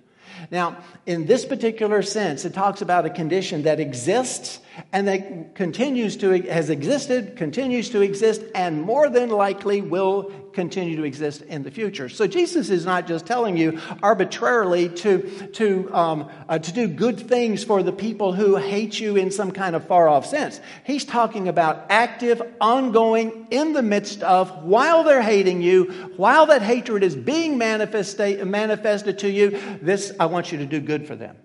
Now, 0.51 0.79
in 1.07 1.27
this 1.27 1.45
particular 1.45 2.03
sense, 2.03 2.45
it 2.45 2.55
talks 2.55 2.83
about 2.83 3.07
a 3.07 3.11
condition 3.11 3.63
that 3.63 3.81
exists 3.81 4.61
and 4.93 5.09
that 5.09 5.55
continues 5.55 6.17
to 6.19 6.31
has 6.43 6.71
existed, 6.71 7.37
continues 7.37 7.91
to 7.91 8.01
exist, 8.01 8.43
and 8.55 8.81
more 8.83 9.09
than 9.09 9.29
likely 9.29 9.81
will 9.81 10.33
continue 10.53 10.97
to 10.97 11.05
exist 11.05 11.43
in 11.43 11.63
the 11.63 11.71
future. 11.71 12.09
So 12.09 12.27
Jesus 12.27 12.71
is 12.71 12.87
not 12.87 13.07
just 13.07 13.27
telling 13.27 13.57
you 13.57 13.81
arbitrarily 14.03 14.89
to 14.89 15.49
to 15.55 15.95
um, 15.95 16.31
uh, 16.49 16.59
to 16.59 16.73
do 16.73 16.89
good 16.89 17.19
things 17.21 17.65
for 17.65 17.83
the 17.83 17.93
people 17.93 18.33
who 18.33 18.57
hate 18.57 18.99
you 18.99 19.17
in 19.17 19.31
some 19.31 19.51
kind 19.51 19.77
of 19.77 19.87
far 19.87 20.09
off 20.09 20.27
sense. 20.27 20.61
He's 20.85 21.05
talking 21.05 21.49
about 21.49 21.87
active, 21.91 22.41
ongoing, 22.61 23.49
in 23.51 23.73
the 23.73 23.83
midst 23.83 24.23
of 24.23 24.65
while 24.65 25.05
they're 25.05 25.23
hating 25.23 25.63
you, 25.63 25.85
while 26.17 26.47
that 26.47 26.63
hatred 26.63 27.03
is 27.03 27.17
being 27.17 27.59
manifested 27.59 28.45
manifested 28.47 29.19
to 29.21 29.31
you. 29.31 29.61
This 29.83 30.13
I 30.19 30.27
want 30.27 30.53
you 30.53 30.59
to 30.59 30.67
do 30.67 30.81
good 30.81 31.07
for 31.07 31.17
them. 31.17 31.37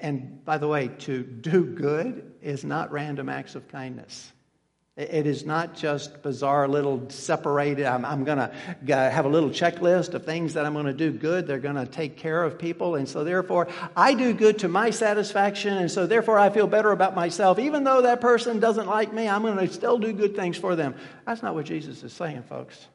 And 0.00 0.44
by 0.44 0.58
the 0.58 0.68
way, 0.68 0.88
to 1.00 1.22
do 1.22 1.64
good 1.64 2.32
is 2.42 2.64
not 2.64 2.92
random 2.92 3.28
acts 3.28 3.54
of 3.54 3.66
kindness. 3.68 4.32
It 4.96 5.26
is 5.26 5.46
not 5.46 5.74
just 5.74 6.22
bizarre 6.22 6.68
little 6.68 7.08
separated, 7.08 7.86
I'm, 7.86 8.04
I'm 8.04 8.22
going 8.22 8.36
to 8.36 8.52
have 8.86 9.24
a 9.24 9.28
little 9.28 9.48
checklist 9.48 10.12
of 10.12 10.26
things 10.26 10.52
that 10.54 10.66
I'm 10.66 10.74
going 10.74 10.86
to 10.86 10.92
do 10.92 11.10
good. 11.10 11.46
They're 11.46 11.58
going 11.58 11.76
to 11.76 11.86
take 11.86 12.18
care 12.18 12.44
of 12.44 12.58
people. 12.58 12.96
And 12.96 13.08
so, 13.08 13.24
therefore, 13.24 13.68
I 13.96 14.12
do 14.12 14.34
good 14.34 14.58
to 14.58 14.68
my 14.68 14.90
satisfaction. 14.90 15.78
And 15.78 15.90
so, 15.90 16.06
therefore, 16.06 16.38
I 16.38 16.50
feel 16.50 16.66
better 16.66 16.90
about 16.90 17.14
myself. 17.14 17.58
Even 17.58 17.84
though 17.84 18.02
that 18.02 18.20
person 18.20 18.60
doesn't 18.60 18.88
like 18.88 19.12
me, 19.12 19.26
I'm 19.26 19.42
going 19.42 19.56
to 19.56 19.72
still 19.72 19.96
do 19.96 20.12
good 20.12 20.36
things 20.36 20.58
for 20.58 20.76
them. 20.76 20.94
That's 21.24 21.42
not 21.42 21.54
what 21.54 21.64
Jesus 21.64 22.02
is 22.02 22.12
saying, 22.12 22.42
folks. 22.42 22.86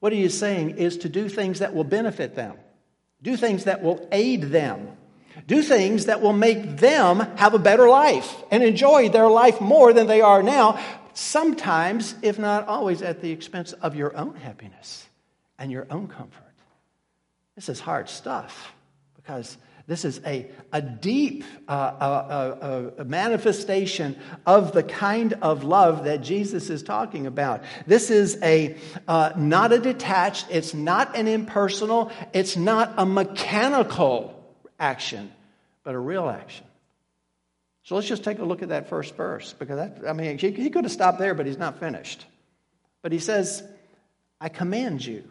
What 0.00 0.12
he 0.12 0.24
is 0.24 0.36
saying 0.36 0.70
is 0.70 0.96
to 0.98 1.08
do 1.08 1.28
things 1.28 1.60
that 1.60 1.72
will 1.72 1.84
benefit 1.84 2.34
them, 2.34 2.56
do 3.22 3.36
things 3.36 3.64
that 3.64 3.80
will 3.80 4.08
aid 4.10 4.42
them. 4.42 4.96
Do 5.46 5.62
things 5.62 6.06
that 6.06 6.20
will 6.20 6.32
make 6.32 6.78
them 6.78 7.20
have 7.36 7.54
a 7.54 7.58
better 7.58 7.88
life 7.88 8.42
and 8.50 8.62
enjoy 8.62 9.08
their 9.08 9.28
life 9.28 9.60
more 9.60 9.92
than 9.92 10.06
they 10.06 10.20
are 10.20 10.42
now, 10.42 10.78
sometimes, 11.14 12.14
if 12.22 12.38
not 12.38 12.66
always, 12.66 13.02
at 13.02 13.20
the 13.20 13.30
expense 13.30 13.72
of 13.72 13.94
your 13.94 14.16
own 14.16 14.34
happiness 14.34 15.06
and 15.58 15.70
your 15.70 15.86
own 15.90 16.08
comfort. 16.08 16.42
This 17.54 17.68
is 17.68 17.80
hard 17.80 18.08
stuff 18.08 18.74
because 19.16 19.56
this 19.86 20.04
is 20.04 20.20
a, 20.26 20.50
a 20.72 20.82
deep 20.82 21.44
uh, 21.68 21.70
uh, 21.70 22.92
uh, 22.98 23.04
manifestation 23.04 24.18
of 24.44 24.72
the 24.72 24.82
kind 24.82 25.34
of 25.34 25.62
love 25.62 26.04
that 26.04 26.22
Jesus 26.22 26.70
is 26.70 26.82
talking 26.82 27.26
about. 27.26 27.62
This 27.86 28.10
is 28.10 28.36
a 28.42 28.76
uh, 29.06 29.32
not 29.36 29.72
a 29.72 29.78
detached, 29.78 30.46
it's 30.50 30.74
not 30.74 31.16
an 31.16 31.28
impersonal, 31.28 32.10
it's 32.32 32.56
not 32.56 32.94
a 32.96 33.06
mechanical 33.06 34.35
action, 34.78 35.32
but 35.84 35.94
a 35.94 35.98
real 35.98 36.28
action. 36.28 36.66
So 37.84 37.94
let's 37.94 38.08
just 38.08 38.24
take 38.24 38.40
a 38.40 38.44
look 38.44 38.62
at 38.62 38.70
that 38.70 38.88
first 38.88 39.14
verse 39.14 39.52
because 39.52 39.76
that, 39.76 40.08
I 40.08 40.12
mean, 40.12 40.38
he, 40.38 40.50
he 40.50 40.70
could 40.70 40.84
have 40.84 40.92
stopped 40.92 41.18
there, 41.18 41.34
but 41.34 41.46
he's 41.46 41.58
not 41.58 41.78
finished. 41.78 42.26
But 43.00 43.12
he 43.12 43.20
says, 43.20 43.62
I 44.40 44.48
command 44.48 45.06
you, 45.06 45.22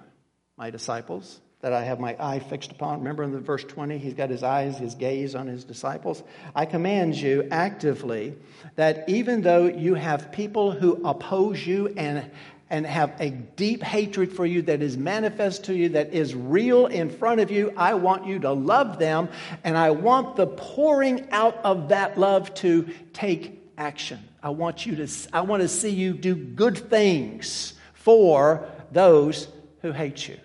my 0.55 0.69
disciples, 0.69 1.41
that 1.59 1.73
I 1.73 1.83
have 1.83 1.99
my 1.99 2.15
eye 2.19 2.39
fixed 2.39 2.71
upon. 2.71 2.99
Remember 2.99 3.23
in 3.23 3.31
the 3.31 3.39
verse 3.39 3.63
20, 3.63 3.97
he's 3.97 4.13
got 4.13 4.29
his 4.29 4.43
eyes, 4.43 4.77
his 4.77 4.95
gaze 4.95 5.35
on 5.35 5.47
his 5.47 5.63
disciples. 5.63 6.23
I 6.55 6.65
command 6.65 7.15
you 7.15 7.47
actively 7.51 8.35
that 8.75 9.09
even 9.09 9.41
though 9.41 9.65
you 9.65 9.95
have 9.95 10.31
people 10.31 10.71
who 10.71 11.03
oppose 11.03 11.65
you 11.65 11.87
and 11.97 12.31
and 12.69 12.85
have 12.85 13.13
a 13.19 13.29
deep 13.29 13.83
hatred 13.83 14.33
for 14.33 14.45
you 14.45 14.63
that 14.63 14.81
is 14.81 14.97
manifest 14.97 15.65
to 15.65 15.75
you, 15.75 15.89
that 15.89 16.13
is 16.13 16.33
real 16.33 16.87
in 16.87 17.09
front 17.09 17.39
of 17.39 17.51
you, 17.51 17.71
I 17.77 17.93
want 17.93 18.25
you 18.25 18.39
to 18.39 18.51
love 18.51 18.97
them, 18.97 19.29
and 19.63 19.77
I 19.77 19.91
want 19.91 20.35
the 20.35 20.47
pouring 20.47 21.27
out 21.31 21.57
of 21.63 21.89
that 21.89 22.17
love 22.17 22.53
to 22.55 22.89
take 23.13 23.61
action. 23.77 24.19
I 24.41 24.49
want 24.49 24.85
you 24.85 24.95
to 24.95 25.07
I 25.33 25.41
want 25.41 25.61
to 25.61 25.67
see 25.67 25.89
you 25.89 26.13
do 26.13 26.35
good 26.35 26.77
things 26.77 27.73
for 27.93 28.67
those 28.91 29.47
who 29.81 29.91
hate 29.91 30.27
you. 30.27 30.37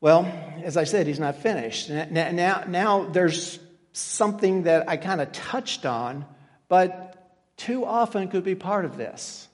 Well, 0.00 0.26
as 0.62 0.76
I 0.76 0.84
said, 0.84 1.08
he's 1.08 1.18
not 1.18 1.36
finished. 1.36 1.90
Now, 1.90 2.30
now, 2.30 2.64
now 2.68 3.04
there's 3.04 3.58
something 3.92 4.64
that 4.64 4.88
I 4.88 4.96
kind 4.96 5.20
of 5.20 5.32
touched 5.32 5.84
on, 5.84 6.24
but 6.68 7.32
too 7.56 7.84
often 7.84 8.28
could 8.28 8.44
be 8.44 8.54
part 8.54 8.84
of 8.84 8.96
this. 8.96 9.47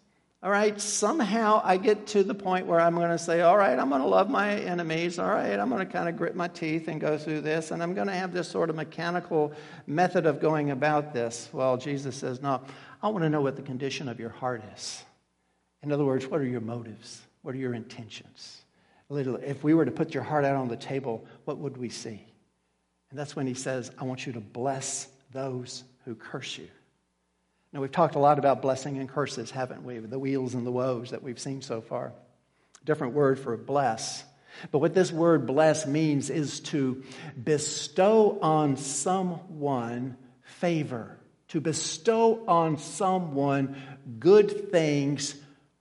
All 0.45 0.51
right, 0.51 0.79
somehow 0.79 1.63
I 1.65 1.79
get 1.79 2.09
to 2.09 2.23
the 2.23 2.35
point 2.35 2.67
where 2.67 2.79
I'm 2.79 2.97
going 2.97 3.09
to 3.09 3.19
say, 3.19 3.41
all 3.41 3.57
right, 3.57 3.79
I'm 3.79 3.89
going 3.89 4.03
to 4.03 4.07
love 4.07 4.29
my 4.29 4.57
enemies. 4.57 5.19
All 5.19 5.31
right, 5.31 5.59
I'm 5.59 5.71
going 5.71 5.87
to 5.87 5.91
kind 5.91 6.07
of 6.07 6.19
grit 6.19 6.37
my 6.37 6.49
teeth 6.49 6.87
and 6.87 7.01
go 7.01 7.17
through 7.17 7.41
this, 7.41 7.71
and 7.71 7.83
I'm 7.83 7.95
going 7.95 8.09
to 8.09 8.13
have 8.13 8.35
this 8.35 8.47
sort 8.47 8.69
of 8.69 8.77
mechanical 8.77 9.55
method 9.87 10.27
of 10.27 10.41
going 10.41 10.71
about 10.71 11.15
this. 11.15 11.49
Well, 11.51 11.79
Jesus 11.79 12.15
says, 12.15 12.43
no, 12.43 12.61
I 13.03 13.09
want 13.09 13.25
to 13.25 13.31
know 13.31 13.41
what 13.41 13.57
the 13.57 13.63
condition 13.63 14.07
of 14.07 14.21
your 14.21 14.29
heart 14.29 14.63
is. 14.75 15.03
In 15.83 15.91
other 15.91 16.05
words, 16.05 16.27
what 16.27 16.43
are 16.43 16.47
your 16.47 16.61
motives? 16.61 17.23
What 17.41 17.55
are 17.55 17.59
your 17.59 17.73
intentions? 17.73 18.65
Literally, 19.09 19.47
if 19.47 19.65
we 19.65 19.73
were 19.73 19.87
to 19.87 19.91
put 19.91 20.13
your 20.13 20.25
heart 20.25 20.45
out 20.45 20.57
on 20.57 20.69
the 20.69 20.77
table, 20.77 21.25
what 21.47 21.57
would 21.57 21.79
we 21.79 21.89
see? 21.89 22.23
And 23.09 23.19
that's 23.19 23.35
when 23.35 23.47
he 23.47 23.55
says, 23.55 23.91
I 23.99 24.05
want 24.05 24.27
you 24.27 24.35
to 24.35 24.41
bless 24.41 25.09
those 25.33 25.85
who 26.05 26.15
curse 26.15 26.59
you. 26.59 26.69
Now, 27.75 27.81
we've 27.81 27.91
talked 27.91 28.15
a 28.15 28.21
lot 28.21 28.39
about 28.39 28.63
blessing 28.63 28.99
and 28.99 29.09
curses, 29.09 29.51
haven't 29.51 29.83
we? 29.83 29.99
The 29.99 30.19
weals 30.19 30.55
and 30.55 30.65
the 30.65 30.71
woes 30.71 31.11
that 31.11 31.25
we've 31.25 31.41
seen 31.41 31.61
so 31.61 31.81
far. 31.81 32.13
Different 32.85 33.15
word 33.15 33.37
for 33.37 33.57
bless. 33.57 34.23
But 34.71 34.79
what 34.79 34.95
this 34.95 35.11
word 35.11 35.45
bless 35.45 35.85
means 35.85 36.31
is 36.31 36.61
to 36.61 37.03
bestow 37.43 38.39
on 38.41 38.77
someone 38.77 40.17
favor, 40.45 41.19
to 41.49 41.61
bestow 41.61 42.45
on 42.47 42.79
someone 42.79 43.75
good 44.21 44.71
things 44.71 45.35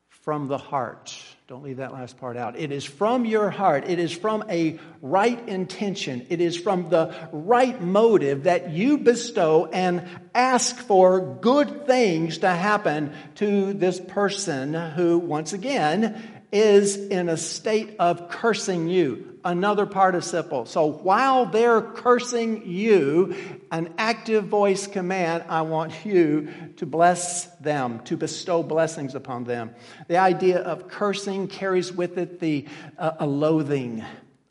from 0.07 0.47
the 0.47 0.57
heart. 0.57 1.15
Don't 1.45 1.61
leave 1.61 1.77
that 1.77 1.91
last 1.91 2.17
part 2.17 2.37
out. 2.37 2.57
It 2.57 2.71
is 2.71 2.85
from 2.85 3.25
your 3.25 3.49
heart. 3.49 3.83
It 3.89 3.99
is 3.99 4.13
from 4.13 4.45
a 4.49 4.79
right 5.01 5.49
intention. 5.49 6.25
It 6.29 6.39
is 6.39 6.55
from 6.55 6.89
the 6.89 7.13
right 7.33 7.81
motive 7.81 8.43
that 8.43 8.71
you 8.71 8.97
bestow 8.97 9.65
and 9.65 10.07
ask 10.33 10.77
for 10.77 11.19
good 11.41 11.85
things 11.85 12.37
to 12.39 12.49
happen 12.49 13.13
to 13.35 13.73
this 13.73 13.99
person 13.99 14.73
who, 14.73 15.17
once 15.17 15.51
again, 15.51 16.43
is 16.53 16.95
in 16.95 17.27
a 17.27 17.35
state 17.35 17.97
of 17.99 18.29
cursing 18.29 18.87
you. 18.87 19.32
Another 19.45 19.85
participle. 19.85 20.65
So 20.65 20.85
while 20.85 21.45
they're 21.45 21.81
cursing 21.81 22.65
you, 22.65 23.35
an 23.71 23.93
active 23.97 24.45
voice 24.45 24.87
command, 24.87 25.43
I 25.49 25.63
want 25.63 26.05
you 26.05 26.49
to 26.77 26.85
bless 26.85 27.45
them, 27.57 27.99
to 28.05 28.15
bestow 28.15 28.63
blessings 28.63 29.15
upon 29.15 29.43
them. 29.43 29.75
The 30.07 30.17
idea 30.17 30.59
of 30.59 30.87
cursing 30.87 31.47
carries 31.47 31.91
with 31.91 32.17
it 32.17 32.39
the 32.39 32.67
uh, 32.97 33.13
a 33.19 33.25
loathing 33.25 34.03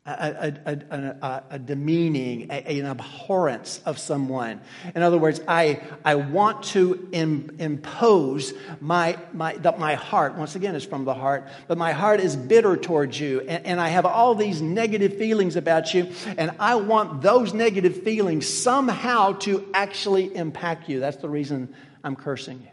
a, 0.05 0.53
a, 0.67 0.97
a, 1.23 1.43
a 1.51 1.59
demeaning, 1.61 2.51
an 2.51 2.87
abhorrence 2.87 3.81
of 3.87 3.99
someone. 3.99 4.61
In 4.97 5.03
other 5.03 5.17
words, 5.17 5.41
I, 5.47 5.81
I 6.05 6.17
want 6.17 6.65
to 6.65 7.09
Im, 7.13 7.55
impose 7.61 8.53
my, 8.81 9.17
my, 9.33 9.55
that 9.59 9.79
my 9.79 9.95
heart, 9.95 10.35
once 10.35 10.57
again, 10.57 10.75
is 10.75 10.85
from 10.85 11.05
the 11.05 11.15
heart, 11.15 11.49
but 11.69 11.79
my 11.79 11.93
heart 11.93 12.19
is 12.19 12.35
bitter 12.35 12.77
towards 12.77 13.21
you, 13.21 13.43
and, 13.43 13.65
and 13.65 13.81
I 13.81 13.89
have 13.89 14.05
all 14.05 14.35
these 14.35 14.61
negative 14.61 15.19
feelings 15.19 15.55
about 15.55 15.95
you, 15.95 16.11
and 16.37 16.51
I 16.59 16.75
want 16.75 17.23
those 17.23 17.55
negative 17.55 18.03
feelings 18.03 18.49
somehow 18.49 19.35
to 19.35 19.69
actually 19.73 20.35
impact 20.35 20.89
you. 20.89 20.99
That's 20.99 21.19
the 21.19 21.29
reason 21.29 21.73
I'm 22.03 22.17
cursing 22.17 22.61
you. 22.61 22.69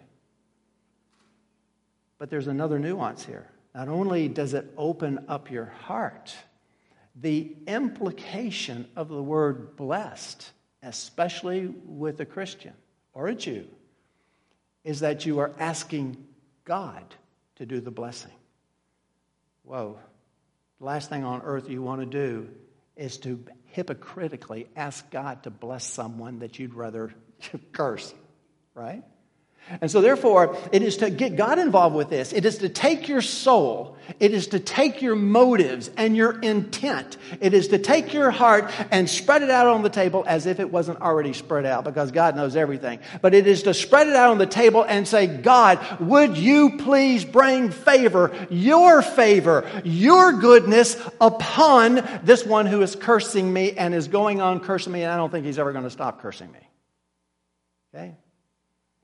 But 2.17 2.31
there's 2.31 2.47
another 2.47 2.79
nuance 2.79 3.23
here. 3.23 3.47
Not 3.75 3.87
only 3.87 4.27
does 4.27 4.55
it 4.55 4.73
open 4.77 5.25
up 5.27 5.51
your 5.51 5.65
heart, 5.65 6.35
the 7.21 7.55
implication 7.67 8.87
of 8.95 9.09
the 9.09 9.21
word 9.21 9.75
blessed, 9.75 10.51
especially 10.83 11.67
with 11.67 12.19
a 12.19 12.25
Christian 12.25 12.73
or 13.13 13.27
a 13.27 13.35
Jew, 13.35 13.67
is 14.83 15.01
that 15.01 15.25
you 15.25 15.39
are 15.39 15.51
asking 15.59 16.17
God 16.63 17.03
to 17.55 17.65
do 17.65 17.81
the 17.81 17.91
blessing. 17.91 18.31
Whoa. 19.63 19.99
The 20.79 20.85
last 20.85 21.09
thing 21.09 21.23
on 21.23 21.41
earth 21.41 21.69
you 21.69 21.81
want 21.81 22.01
to 22.01 22.05
do 22.05 22.49
is 22.95 23.17
to 23.17 23.43
hypocritically 23.65 24.67
ask 24.75 25.09
God 25.11 25.43
to 25.43 25.49
bless 25.49 25.83
someone 25.83 26.39
that 26.39 26.57
you'd 26.57 26.73
rather 26.73 27.13
curse, 27.71 28.13
right? 28.73 29.03
And 29.81 29.89
so, 29.91 30.01
therefore, 30.01 30.57
it 30.71 30.81
is 30.81 30.97
to 30.97 31.09
get 31.09 31.35
God 31.35 31.59
involved 31.59 31.95
with 31.95 32.09
this. 32.09 32.33
It 32.33 32.45
is 32.45 32.57
to 32.59 32.69
take 32.69 33.07
your 33.07 33.21
soul. 33.21 33.95
It 34.19 34.33
is 34.33 34.47
to 34.47 34.59
take 34.59 35.01
your 35.01 35.15
motives 35.15 35.91
and 35.95 36.17
your 36.17 36.39
intent. 36.39 37.17
It 37.39 37.53
is 37.53 37.67
to 37.69 37.77
take 37.77 38.13
your 38.13 38.31
heart 38.31 38.71
and 38.89 39.07
spread 39.07 39.43
it 39.43 39.51
out 39.51 39.67
on 39.67 39.83
the 39.83 39.89
table 39.89 40.23
as 40.27 40.45
if 40.47 40.59
it 40.59 40.71
wasn't 40.71 41.01
already 41.01 41.33
spread 41.33 41.65
out 41.65 41.83
because 41.83 42.11
God 42.11 42.35
knows 42.35 42.55
everything. 42.55 42.99
But 43.21 43.33
it 43.33 43.45
is 43.45 43.63
to 43.63 43.73
spread 43.73 44.07
it 44.07 44.15
out 44.15 44.31
on 44.31 44.39
the 44.39 44.47
table 44.47 44.83
and 44.83 45.07
say, 45.07 45.27
God, 45.27 45.79
would 45.99 46.37
you 46.37 46.77
please 46.77 47.23
bring 47.23 47.69
favor, 47.69 48.31
your 48.49 49.01
favor, 49.01 49.69
your 49.83 50.33
goodness 50.33 50.99
upon 51.21 52.07
this 52.23 52.45
one 52.45 52.65
who 52.65 52.81
is 52.81 52.95
cursing 52.95 53.51
me 53.51 53.73
and 53.73 53.93
is 53.93 54.07
going 54.07 54.41
on 54.41 54.59
cursing 54.59 54.93
me, 54.93 55.03
and 55.03 55.11
I 55.11 55.17
don't 55.17 55.29
think 55.29 55.45
he's 55.45 55.59
ever 55.59 55.71
going 55.71 55.83
to 55.83 55.89
stop 55.89 56.21
cursing 56.21 56.51
me. 56.51 56.59
Okay? 57.93 58.15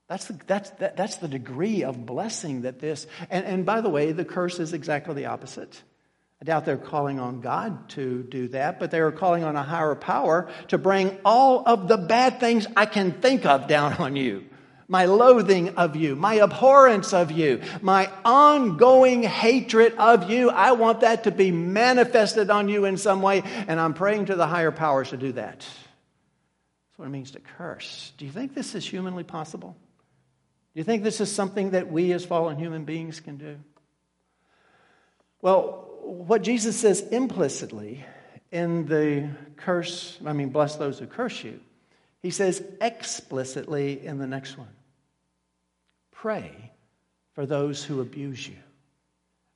That's 0.08 0.26
the, 0.26 0.38
that's, 0.46 0.70
that, 0.70 0.96
that's 0.96 1.16
the 1.16 1.28
degree 1.28 1.82
of 1.82 2.06
blessing 2.06 2.62
that 2.62 2.78
this, 2.78 3.06
and, 3.28 3.44
and 3.44 3.66
by 3.66 3.80
the 3.80 3.88
way, 3.88 4.12
the 4.12 4.24
curse 4.24 4.60
is 4.60 4.72
exactly 4.72 5.14
the 5.14 5.26
opposite. 5.26 5.82
I 6.40 6.44
doubt 6.44 6.64
they're 6.64 6.76
calling 6.76 7.18
on 7.18 7.40
God 7.40 7.88
to 7.90 8.22
do 8.22 8.48
that, 8.48 8.78
but 8.78 8.90
they 8.90 9.00
are 9.00 9.10
calling 9.10 9.42
on 9.42 9.56
a 9.56 9.62
higher 9.62 9.94
power 9.94 10.48
to 10.68 10.78
bring 10.78 11.18
all 11.24 11.64
of 11.66 11.88
the 11.88 11.96
bad 11.96 12.40
things 12.40 12.66
I 12.76 12.86
can 12.86 13.12
think 13.12 13.46
of 13.46 13.66
down 13.66 13.94
on 13.94 14.16
you. 14.16 14.44
My 14.86 15.06
loathing 15.06 15.70
of 15.70 15.96
you, 15.96 16.14
my 16.14 16.40
abhorrence 16.40 17.12
of 17.12 17.32
you, 17.32 17.62
my 17.80 18.08
ongoing 18.24 19.24
hatred 19.24 19.94
of 19.94 20.30
you. 20.30 20.50
I 20.50 20.72
want 20.72 21.00
that 21.00 21.24
to 21.24 21.32
be 21.32 21.50
manifested 21.50 22.50
on 22.50 22.68
you 22.68 22.84
in 22.84 22.96
some 22.96 23.22
way, 23.22 23.42
and 23.66 23.80
I'm 23.80 23.94
praying 23.94 24.26
to 24.26 24.36
the 24.36 24.46
higher 24.46 24.70
powers 24.70 25.10
to 25.10 25.16
do 25.16 25.32
that. 25.32 25.58
That's 25.58 26.98
what 26.98 27.06
it 27.06 27.10
means 27.10 27.32
to 27.32 27.40
curse. 27.40 28.12
Do 28.18 28.26
you 28.26 28.30
think 28.30 28.54
this 28.54 28.76
is 28.76 28.86
humanly 28.86 29.24
possible? 29.24 29.76
Do 30.76 30.80
you 30.80 30.84
think 30.84 31.04
this 31.04 31.22
is 31.22 31.32
something 31.32 31.70
that 31.70 31.90
we 31.90 32.12
as 32.12 32.26
fallen 32.26 32.58
human 32.58 32.84
beings 32.84 33.18
can 33.18 33.38
do? 33.38 33.56
Well, 35.40 35.88
what 36.02 36.42
Jesus 36.42 36.76
says 36.76 37.00
implicitly 37.00 38.04
in 38.52 38.84
the 38.84 39.30
curse, 39.56 40.18
I 40.26 40.34
mean, 40.34 40.50
bless 40.50 40.76
those 40.76 40.98
who 40.98 41.06
curse 41.06 41.42
you, 41.42 41.60
he 42.20 42.28
says 42.28 42.62
explicitly 42.82 44.04
in 44.04 44.18
the 44.18 44.26
next 44.26 44.58
one 44.58 44.68
pray 46.12 46.72
for 47.32 47.46
those 47.46 47.82
who 47.82 48.02
abuse 48.02 48.46
you. 48.46 48.58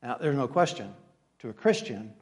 Now, 0.02 0.16
there's 0.18 0.38
no 0.38 0.48
question 0.48 0.90
to 1.40 1.50
a 1.50 1.52
Christian 1.52 2.14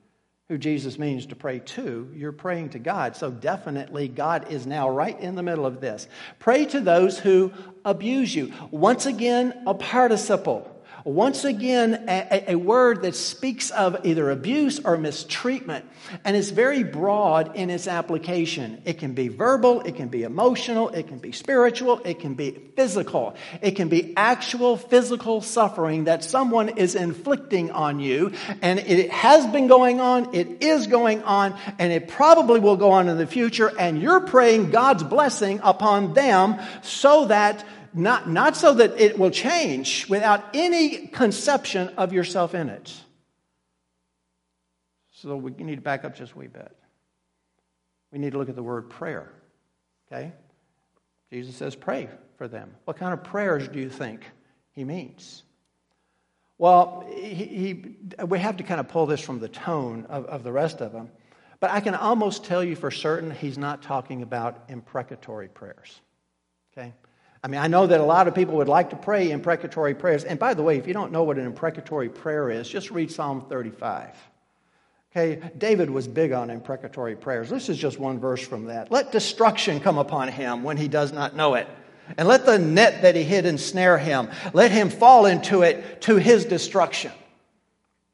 who 0.48 0.56
Jesus 0.56 0.98
means 0.98 1.26
to 1.26 1.36
pray 1.36 1.58
to, 1.58 2.10
you're 2.14 2.32
praying 2.32 2.70
to 2.70 2.78
God. 2.78 3.14
So 3.16 3.30
definitely 3.30 4.08
God 4.08 4.50
is 4.50 4.66
now 4.66 4.88
right 4.88 5.18
in 5.20 5.34
the 5.34 5.42
middle 5.42 5.66
of 5.66 5.80
this. 5.80 6.08
Pray 6.38 6.64
to 6.66 6.80
those 6.80 7.18
who 7.18 7.52
abuse 7.84 8.34
you. 8.34 8.52
Once 8.70 9.04
again, 9.04 9.62
a 9.66 9.74
participle. 9.74 10.77
Once 11.04 11.44
again, 11.44 12.04
a, 12.08 12.52
a, 12.52 12.54
word 12.56 13.02
that 13.02 13.14
speaks 13.14 13.70
of 13.70 14.04
either 14.04 14.30
abuse 14.30 14.80
or 14.84 14.96
mistreatment, 14.96 15.84
and 16.24 16.36
it's 16.36 16.50
very 16.50 16.82
broad 16.82 17.54
in 17.54 17.70
its 17.70 17.86
application. 17.86 18.82
It 18.84 18.98
can 18.98 19.14
be 19.14 19.28
verbal, 19.28 19.82
it 19.82 19.96
can 19.96 20.08
be 20.08 20.24
emotional, 20.24 20.88
it 20.88 21.06
can 21.06 21.18
be 21.18 21.32
spiritual, 21.32 22.00
it 22.04 22.18
can 22.18 22.34
be 22.34 22.50
physical. 22.50 23.36
It 23.62 23.72
can 23.72 23.88
be 23.88 24.12
actual 24.16 24.76
physical 24.76 25.40
suffering 25.40 26.04
that 26.04 26.24
someone 26.24 26.70
is 26.70 26.94
inflicting 26.94 27.70
on 27.70 28.00
you, 28.00 28.32
and 28.60 28.78
it 28.78 29.10
has 29.10 29.46
been 29.46 29.68
going 29.68 30.00
on, 30.00 30.34
it 30.34 30.62
is 30.62 30.88
going 30.88 31.22
on, 31.22 31.56
and 31.78 31.92
it 31.92 32.08
probably 32.08 32.60
will 32.60 32.76
go 32.76 32.90
on 32.90 33.08
in 33.08 33.18
the 33.18 33.26
future, 33.26 33.70
and 33.78 34.02
you're 34.02 34.20
praying 34.20 34.70
God's 34.70 35.04
blessing 35.04 35.60
upon 35.62 36.14
them 36.14 36.56
so 36.82 37.26
that 37.26 37.64
not, 37.98 38.28
not 38.28 38.56
so 38.56 38.74
that 38.74 39.00
it 39.00 39.18
will 39.18 39.30
change 39.30 40.08
without 40.08 40.44
any 40.54 41.08
conception 41.08 41.88
of 41.96 42.12
yourself 42.12 42.54
in 42.54 42.68
it. 42.68 42.94
So 45.10 45.36
we 45.36 45.50
need 45.50 45.76
to 45.76 45.82
back 45.82 46.04
up 46.04 46.14
just 46.14 46.32
a 46.32 46.38
wee 46.38 46.46
bit. 46.46 46.74
We 48.12 48.18
need 48.18 48.32
to 48.32 48.38
look 48.38 48.48
at 48.48 48.54
the 48.54 48.62
word 48.62 48.88
prayer. 48.88 49.32
Okay? 50.06 50.32
Jesus 51.32 51.56
says, 51.56 51.74
pray 51.74 52.08
for 52.36 52.48
them. 52.48 52.70
What 52.84 52.96
kind 52.96 53.12
of 53.12 53.24
prayers 53.24 53.68
do 53.68 53.80
you 53.80 53.90
think 53.90 54.24
he 54.72 54.84
means? 54.84 55.42
Well, 56.56 57.04
he, 57.12 57.34
he, 57.34 57.84
we 58.24 58.38
have 58.38 58.56
to 58.58 58.62
kind 58.62 58.80
of 58.80 58.88
pull 58.88 59.06
this 59.06 59.20
from 59.20 59.40
the 59.40 59.48
tone 59.48 60.06
of, 60.08 60.24
of 60.26 60.42
the 60.44 60.52
rest 60.52 60.80
of 60.80 60.92
them. 60.92 61.10
But 61.60 61.70
I 61.70 61.80
can 61.80 61.94
almost 61.94 62.44
tell 62.44 62.62
you 62.62 62.76
for 62.76 62.90
certain 62.90 63.30
he's 63.30 63.58
not 63.58 63.82
talking 63.82 64.22
about 64.22 64.64
imprecatory 64.68 65.48
prayers. 65.48 66.00
Okay? 66.72 66.94
I 67.42 67.48
mean, 67.48 67.60
I 67.60 67.68
know 67.68 67.86
that 67.86 68.00
a 68.00 68.04
lot 68.04 68.26
of 68.26 68.34
people 68.34 68.56
would 68.56 68.68
like 68.68 68.90
to 68.90 68.96
pray 68.96 69.30
imprecatory 69.30 69.94
prayers. 69.94 70.24
And 70.24 70.38
by 70.38 70.54
the 70.54 70.62
way, 70.62 70.76
if 70.76 70.86
you 70.86 70.94
don't 70.94 71.12
know 71.12 71.22
what 71.22 71.38
an 71.38 71.46
imprecatory 71.46 72.08
prayer 72.08 72.50
is, 72.50 72.68
just 72.68 72.90
read 72.90 73.12
Psalm 73.12 73.46
35. 73.48 74.16
Okay, 75.12 75.40
David 75.56 75.88
was 75.88 76.06
big 76.06 76.32
on 76.32 76.50
imprecatory 76.50 77.16
prayers. 77.16 77.48
This 77.48 77.68
is 77.68 77.78
just 77.78 77.98
one 77.98 78.18
verse 78.18 78.46
from 78.46 78.66
that. 78.66 78.90
Let 78.90 79.10
destruction 79.12 79.80
come 79.80 79.98
upon 79.98 80.28
him 80.28 80.62
when 80.62 80.76
he 80.76 80.88
does 80.88 81.12
not 81.12 81.34
know 81.34 81.54
it. 81.54 81.68
And 82.16 82.26
let 82.26 82.44
the 82.46 82.58
net 82.58 83.02
that 83.02 83.16
he 83.16 83.22
hid 83.22 83.46
ensnare 83.46 83.98
him. 83.98 84.28
Let 84.52 84.70
him 84.70 84.90
fall 84.90 85.26
into 85.26 85.62
it 85.62 86.02
to 86.02 86.16
his 86.16 86.44
destruction. 86.44 87.12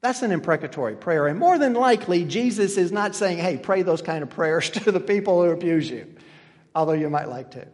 That's 0.03 0.23
an 0.23 0.33
imprecatory 0.33 0.97
prayer. 0.97 1.29
And 1.29 1.39
more 1.39 1.59
than 1.59 1.73
likely, 1.73 2.25
Jesus 2.25 2.77
is 2.77 2.93
not 2.93 3.15
saying, 3.15 3.39
hey, 3.39 3.57
pray 3.57 3.83
those 3.83 4.03
kind 4.03 4.23
of 4.23 4.31
prayers 4.31 4.71
to 4.71 4.93
the 4.93 5.01
people 5.01 5.43
who 5.43 5.51
abuse 5.51 5.89
you, 5.89 6.15
although 6.75 6.93
you 6.93 7.09
might 7.09 7.29
like 7.29 7.53
to. 7.53 7.67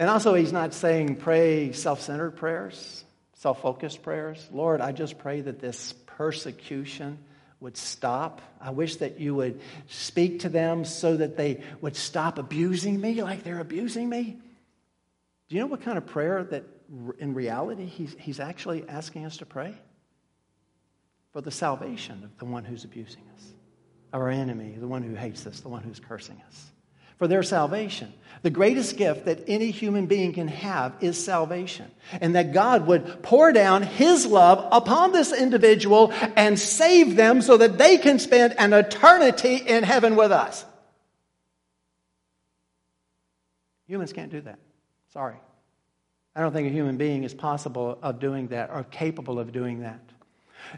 And 0.00 0.08
also, 0.08 0.32
he's 0.32 0.50
not 0.50 0.72
saying 0.72 1.16
pray 1.16 1.72
self 1.72 2.00
centered 2.00 2.30
prayers, 2.30 3.04
self 3.34 3.60
focused 3.60 4.02
prayers. 4.02 4.48
Lord, 4.50 4.80
I 4.80 4.92
just 4.92 5.18
pray 5.18 5.42
that 5.42 5.60
this 5.60 5.92
persecution 6.06 7.18
would 7.60 7.76
stop. 7.76 8.40
I 8.62 8.70
wish 8.70 8.96
that 8.96 9.20
you 9.20 9.34
would 9.34 9.60
speak 9.88 10.40
to 10.40 10.48
them 10.48 10.86
so 10.86 11.18
that 11.18 11.36
they 11.36 11.62
would 11.82 11.96
stop 11.96 12.38
abusing 12.38 12.98
me 12.98 13.22
like 13.22 13.44
they're 13.44 13.60
abusing 13.60 14.08
me. 14.08 14.38
Do 15.50 15.54
you 15.54 15.60
know 15.60 15.66
what 15.66 15.82
kind 15.82 15.98
of 15.98 16.06
prayer 16.06 16.44
that 16.44 16.64
in 17.18 17.34
reality 17.34 17.84
he's, 17.84 18.16
he's 18.18 18.40
actually 18.40 18.88
asking 18.88 19.26
us 19.26 19.36
to 19.36 19.46
pray? 19.46 19.74
For 21.34 21.42
the 21.42 21.50
salvation 21.50 22.24
of 22.24 22.38
the 22.38 22.46
one 22.46 22.64
who's 22.64 22.84
abusing 22.84 23.24
us, 23.36 23.52
our 24.14 24.30
enemy, 24.30 24.76
the 24.80 24.88
one 24.88 25.02
who 25.02 25.14
hates 25.14 25.46
us, 25.46 25.60
the 25.60 25.68
one 25.68 25.82
who's 25.82 26.00
cursing 26.00 26.40
us 26.48 26.70
for 27.20 27.28
their 27.28 27.42
salvation. 27.42 28.10
The 28.42 28.50
greatest 28.50 28.96
gift 28.96 29.26
that 29.26 29.44
any 29.48 29.70
human 29.70 30.06
being 30.06 30.32
can 30.32 30.48
have 30.48 30.94
is 31.00 31.22
salvation. 31.22 31.90
And 32.20 32.34
that 32.34 32.54
God 32.54 32.86
would 32.86 33.22
pour 33.22 33.52
down 33.52 33.82
His 33.82 34.24
love 34.24 34.66
upon 34.72 35.12
this 35.12 35.32
individual 35.32 36.12
and 36.36 36.58
save 36.58 37.16
them 37.16 37.42
so 37.42 37.58
that 37.58 37.76
they 37.76 37.98
can 37.98 38.18
spend 38.18 38.54
an 38.58 38.72
eternity 38.72 39.56
in 39.56 39.82
heaven 39.82 40.16
with 40.16 40.32
us. 40.32 40.64
Humans 43.88 44.12
can't 44.12 44.30
do 44.30 44.40
that. 44.42 44.58
Sorry. 45.12 45.36
I 46.34 46.40
don't 46.40 46.52
think 46.52 46.68
a 46.68 46.72
human 46.72 46.96
being 46.96 47.24
is 47.24 47.34
possible 47.34 47.98
of 48.02 48.20
doing 48.20 48.48
that 48.48 48.70
or 48.70 48.84
capable 48.84 49.38
of 49.38 49.52
doing 49.52 49.80
that. 49.80 50.00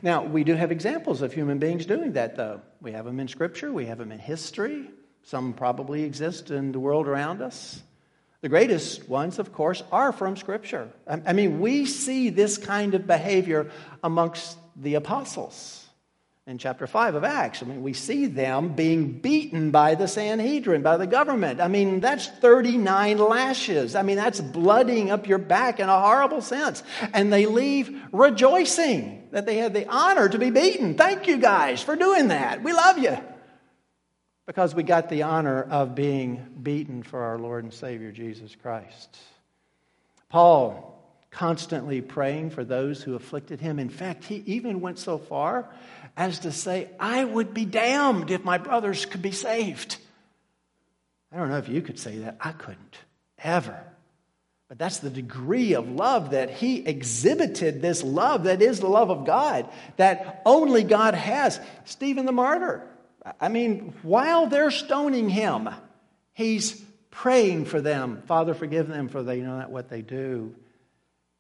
Now, 0.01 0.25
we 0.25 0.43
do 0.45 0.55
have 0.55 0.73
examples 0.73 1.23
of 1.23 1.33
human 1.33 1.59
beings 1.59 1.87
doing 1.87 2.13
that, 2.13 2.37
though. 2.37 2.63
We 2.81 2.93
have 2.93 3.05
them 3.05 3.21
in 3.21 3.29
Scripture, 3.29 3.73
we 3.73 3.87
have 3.87 3.99
them 3.99 4.11
in 4.11 4.19
history. 4.19 4.89
Some 5.25 5.53
probably 5.53 6.03
exist 6.03 6.51
in 6.51 6.73
the 6.73 6.81
world 6.81 7.07
around 7.07 7.43
us. 7.43 7.83
The 8.41 8.49
greatest 8.49 9.09
ones, 9.09 9.39
of 9.39 9.53
course, 9.53 9.83
are 9.93 10.13
from 10.13 10.37
Scripture. 10.37 10.91
I 11.07 11.33
mean, 11.33 11.61
we 11.61 11.87
see 11.87 12.29
this 12.31 12.59
kind 12.59 12.95
of 12.95 13.07
behavior 13.07 13.71
amongst 14.03 14.59
the 14.75 14.95
apostles 14.95 15.87
in 16.45 16.59
chapter 16.59 16.89
5 16.89 17.15
of 17.15 17.23
Acts. 17.23 17.63
I 17.63 17.67
mean, 17.67 17.85
we 17.85 17.93
see 17.93 18.27
them 18.27 18.75
being 18.75 19.13
beaten 19.13 19.71
by 19.71 19.95
the 19.95 20.09
Sanhedrin, 20.09 20.83
by 20.83 20.97
the 20.97 21.07
government. 21.07 21.61
I 21.61 21.69
mean, 21.69 22.01
that's 22.01 22.27
39 22.27 23.19
lashes. 23.19 23.95
I 23.95 24.03
mean, 24.03 24.17
that's 24.17 24.41
blooding 24.41 25.13
up 25.13 25.29
your 25.29 25.39
back 25.39 25.79
in 25.79 25.89
a 25.89 26.01
horrible 26.01 26.43
sense. 26.43 26.83
And 27.15 27.33
they 27.33 27.47
leave 27.47 27.97
rejoicing 28.11 29.23
that 29.31 29.47
they 29.47 29.59
had 29.59 29.73
the 29.73 29.87
honor 29.87 30.29
to 30.29 30.39
be 30.39 30.51
beaten. 30.51 30.95
Thank 30.95 31.29
you 31.29 31.37
guys 31.37 31.81
for 31.81 31.95
doing 31.95 32.29
that. 32.29 32.65
We 32.65 32.73
love 32.73 32.99
you 32.99 33.19
because 34.47 34.75
we 34.75 34.83
got 34.83 35.09
the 35.09 35.23
honor 35.23 35.63
of 35.63 35.95
being 35.95 36.47
beaten 36.63 37.03
for 37.03 37.23
our 37.23 37.39
Lord 37.39 37.65
and 37.65 37.73
Savior 37.73 38.11
Jesus 38.11 38.55
Christ. 38.61 39.17
Paul 40.29 40.93
constantly 41.31 42.03
praying 42.03 42.51
for 42.51 42.63
those 42.63 43.03
who 43.03 43.15
afflicted 43.15 43.61
him. 43.61 43.79
In 43.79 43.89
fact, 43.89 44.25
he 44.25 44.43
even 44.47 44.81
went 44.81 44.99
so 44.99 45.17
far 45.17 45.69
as 46.17 46.41
to 46.41 46.53
say, 46.53 46.91
I 47.01 47.25
would 47.25 47.55
be 47.55 47.65
damned 47.65 48.31
if 48.31 48.45
my 48.45 48.59
brothers 48.59 49.07
could 49.07 49.23
be 49.23 49.33
saved. 49.33 49.97
I 51.33 51.39
don't 51.39 51.49
know 51.49 51.57
if 51.57 51.69
you 51.69 51.81
could 51.81 51.99
say 51.99 52.19
that. 52.19 52.37
I 52.41 52.53
couldn't, 52.53 52.99
ever. 53.39 53.83
But 54.69 54.79
that's 54.79 54.99
the 54.99 55.11
degree 55.11 55.75
of 55.75 55.89
love 55.89 56.31
that 56.31 56.51
he 56.51 56.87
exhibited 56.87 57.81
this 57.81 58.03
love 58.03 58.45
that 58.45 58.61
is 58.61 58.81
the 58.81 58.89
love 58.89 59.11
of 59.11 59.25
God, 59.25 59.71
that 59.97 60.43
only 60.45 60.85
God 60.85 61.15
has. 61.15 61.59
Stephen 61.85 62.27
the 62.27 62.33
martyr 62.33 62.87
I 63.41 63.49
mean, 63.49 63.95
while 64.03 64.47
they're 64.47 64.71
stoning 64.71 65.29
him, 65.29 65.69
he's 66.33 66.81
praying 67.11 67.67
for 67.67 67.81
them. 67.81 68.23
Father, 68.27 68.55
forgive 68.55 68.89
them, 68.89 69.09
for 69.09 69.23
they 69.23 69.41
know 69.41 69.59
not 69.59 69.71
what 69.71 69.89
they 69.89 70.03
do. 70.03 70.55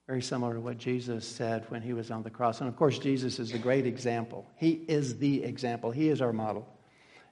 Very 0.07 0.23
similar 0.23 0.55
to 0.55 0.61
what 0.61 0.79
Jesus 0.79 1.27
said 1.27 1.65
when 1.71 1.83
he 1.83 1.93
was 1.93 2.11
on 2.11 2.23
the 2.23 2.31
cross. 2.31 2.61
And 2.61 2.69
of 2.69 2.77
course, 2.77 2.99
Jesus 2.99 3.39
is 3.39 3.51
the 3.51 3.59
great 3.59 3.87
example. 3.87 4.47
He 4.57 4.73
is 4.73 5.19
the 5.19 5.43
example, 5.45 5.91
he 5.91 6.09
is 6.09 6.21
our 6.21 6.33
model. 6.33 6.69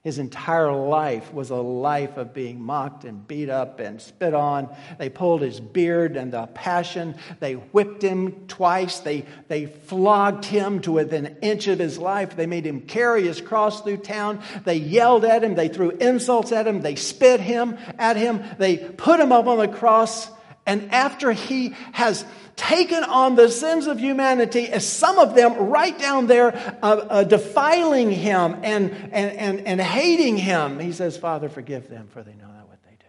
His 0.03 0.19
entire 0.19 0.73
life 0.73 1.31
was 1.31 1.51
a 1.51 1.57
life 1.57 2.17
of 2.17 2.33
being 2.33 2.59
mocked 2.59 3.05
and 3.05 3.29
beat 3.29 3.51
up 3.51 3.81
and 3.81 4.01
spit 4.01 4.33
on. 4.33 4.75
They 4.99 5.11
pulled 5.11 5.43
his 5.43 5.61
beard 5.61 6.17
and 6.17 6.33
the 6.33 6.47
passion. 6.47 7.17
They 7.39 7.53
whipped 7.53 8.01
him 8.01 8.47
twice. 8.49 9.01
They, 9.01 9.27
they 9.49 9.67
flogged 9.67 10.47
him 10.47 10.81
to 10.83 10.93
within 10.93 11.27
an 11.27 11.37
inch 11.43 11.69
of 11.69 11.79
his 11.79 11.99
life. 11.99 12.35
They 12.35 12.47
made 12.47 12.67
him 12.67 12.81
carry 12.81 13.25
his 13.25 13.43
cross 13.43 13.83
through 13.83 13.99
town. 13.99 14.43
They 14.65 14.77
yelled 14.77 15.27
at 15.27 15.45
him. 15.45 15.55
They 15.55 15.69
threw 15.69 15.91
insults 15.91 16.51
at 16.51 16.67
him. 16.67 16.81
They 16.81 16.97
spit 16.97 17.41
him 17.41 17.77
at 17.99 18.17
him. 18.17 18.43
They 18.57 18.79
put 18.79 19.21
him 19.21 19.33
up 19.33 19.47
on 19.49 19.59
the 19.59 19.69
cross. 19.69 20.31
And 20.65 20.93
after 20.93 21.31
he 21.33 21.75
has 21.93 22.25
taken 22.61 23.03
on 23.03 23.37
the 23.37 23.49
sins 23.49 23.87
of 23.87 23.99
humanity, 23.99 24.69
as 24.69 24.87
some 24.87 25.19
of 25.19 25.35
them 25.35 25.55
right 25.71 25.99
down 25.99 26.27
there 26.27 26.55
uh, 26.83 26.87
uh, 26.87 27.25
defiling 27.25 28.11
him 28.11 28.61
and, 28.63 28.93
and, 28.93 29.13
and, 29.13 29.67
and 29.67 29.81
hating 29.81 30.37
him, 30.37 30.79
he 30.79 30.93
says, 30.93 31.17
Father, 31.17 31.49
forgive 31.49 31.89
them, 31.89 32.09
for 32.13 32.23
they 32.23 32.35
know 32.35 32.47
not 32.47 32.69
what 32.69 32.83
they 32.85 32.97
do. 32.99 33.07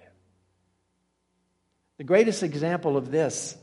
The 1.97 2.05
greatest 2.05 2.43
example 2.43 2.95
of 2.95 3.11
this 3.11 3.57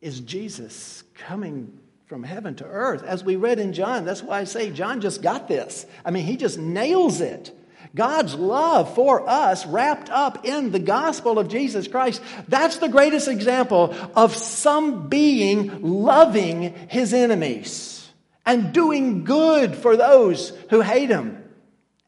is 0.00 0.20
Jesus 0.20 1.04
coming 1.14 1.78
from 2.06 2.22
heaven 2.22 2.56
to 2.56 2.64
earth. 2.64 3.02
As 3.02 3.24
we 3.24 3.36
read 3.36 3.58
in 3.58 3.72
John, 3.72 4.04
that's 4.04 4.22
why 4.22 4.40
I 4.40 4.44
say 4.44 4.70
John 4.70 5.00
just 5.00 5.22
got 5.22 5.48
this. 5.48 5.86
I 6.04 6.10
mean, 6.10 6.24
he 6.24 6.36
just 6.36 6.58
nails 6.58 7.20
it. 7.20 7.52
God's 7.94 8.34
love 8.34 8.94
for 8.94 9.28
us 9.28 9.64
wrapped 9.66 10.10
up 10.10 10.44
in 10.44 10.72
the 10.72 10.80
gospel 10.80 11.38
of 11.38 11.48
Jesus 11.48 11.86
Christ. 11.86 12.20
That's 12.48 12.78
the 12.78 12.88
greatest 12.88 13.28
example 13.28 13.94
of 14.16 14.34
some 14.34 15.08
being 15.08 15.80
loving 15.82 16.74
his 16.88 17.14
enemies 17.14 18.08
and 18.44 18.72
doing 18.72 19.24
good 19.24 19.76
for 19.76 19.96
those 19.96 20.50
who 20.70 20.80
hate 20.80 21.08
him 21.08 21.42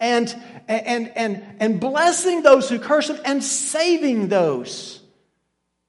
and, 0.00 0.34
and, 0.68 1.08
and, 1.16 1.44
and 1.60 1.80
blessing 1.80 2.42
those 2.42 2.68
who 2.68 2.78
curse 2.78 3.08
him 3.08 3.18
and 3.24 3.42
saving 3.42 4.28
those 4.28 5.00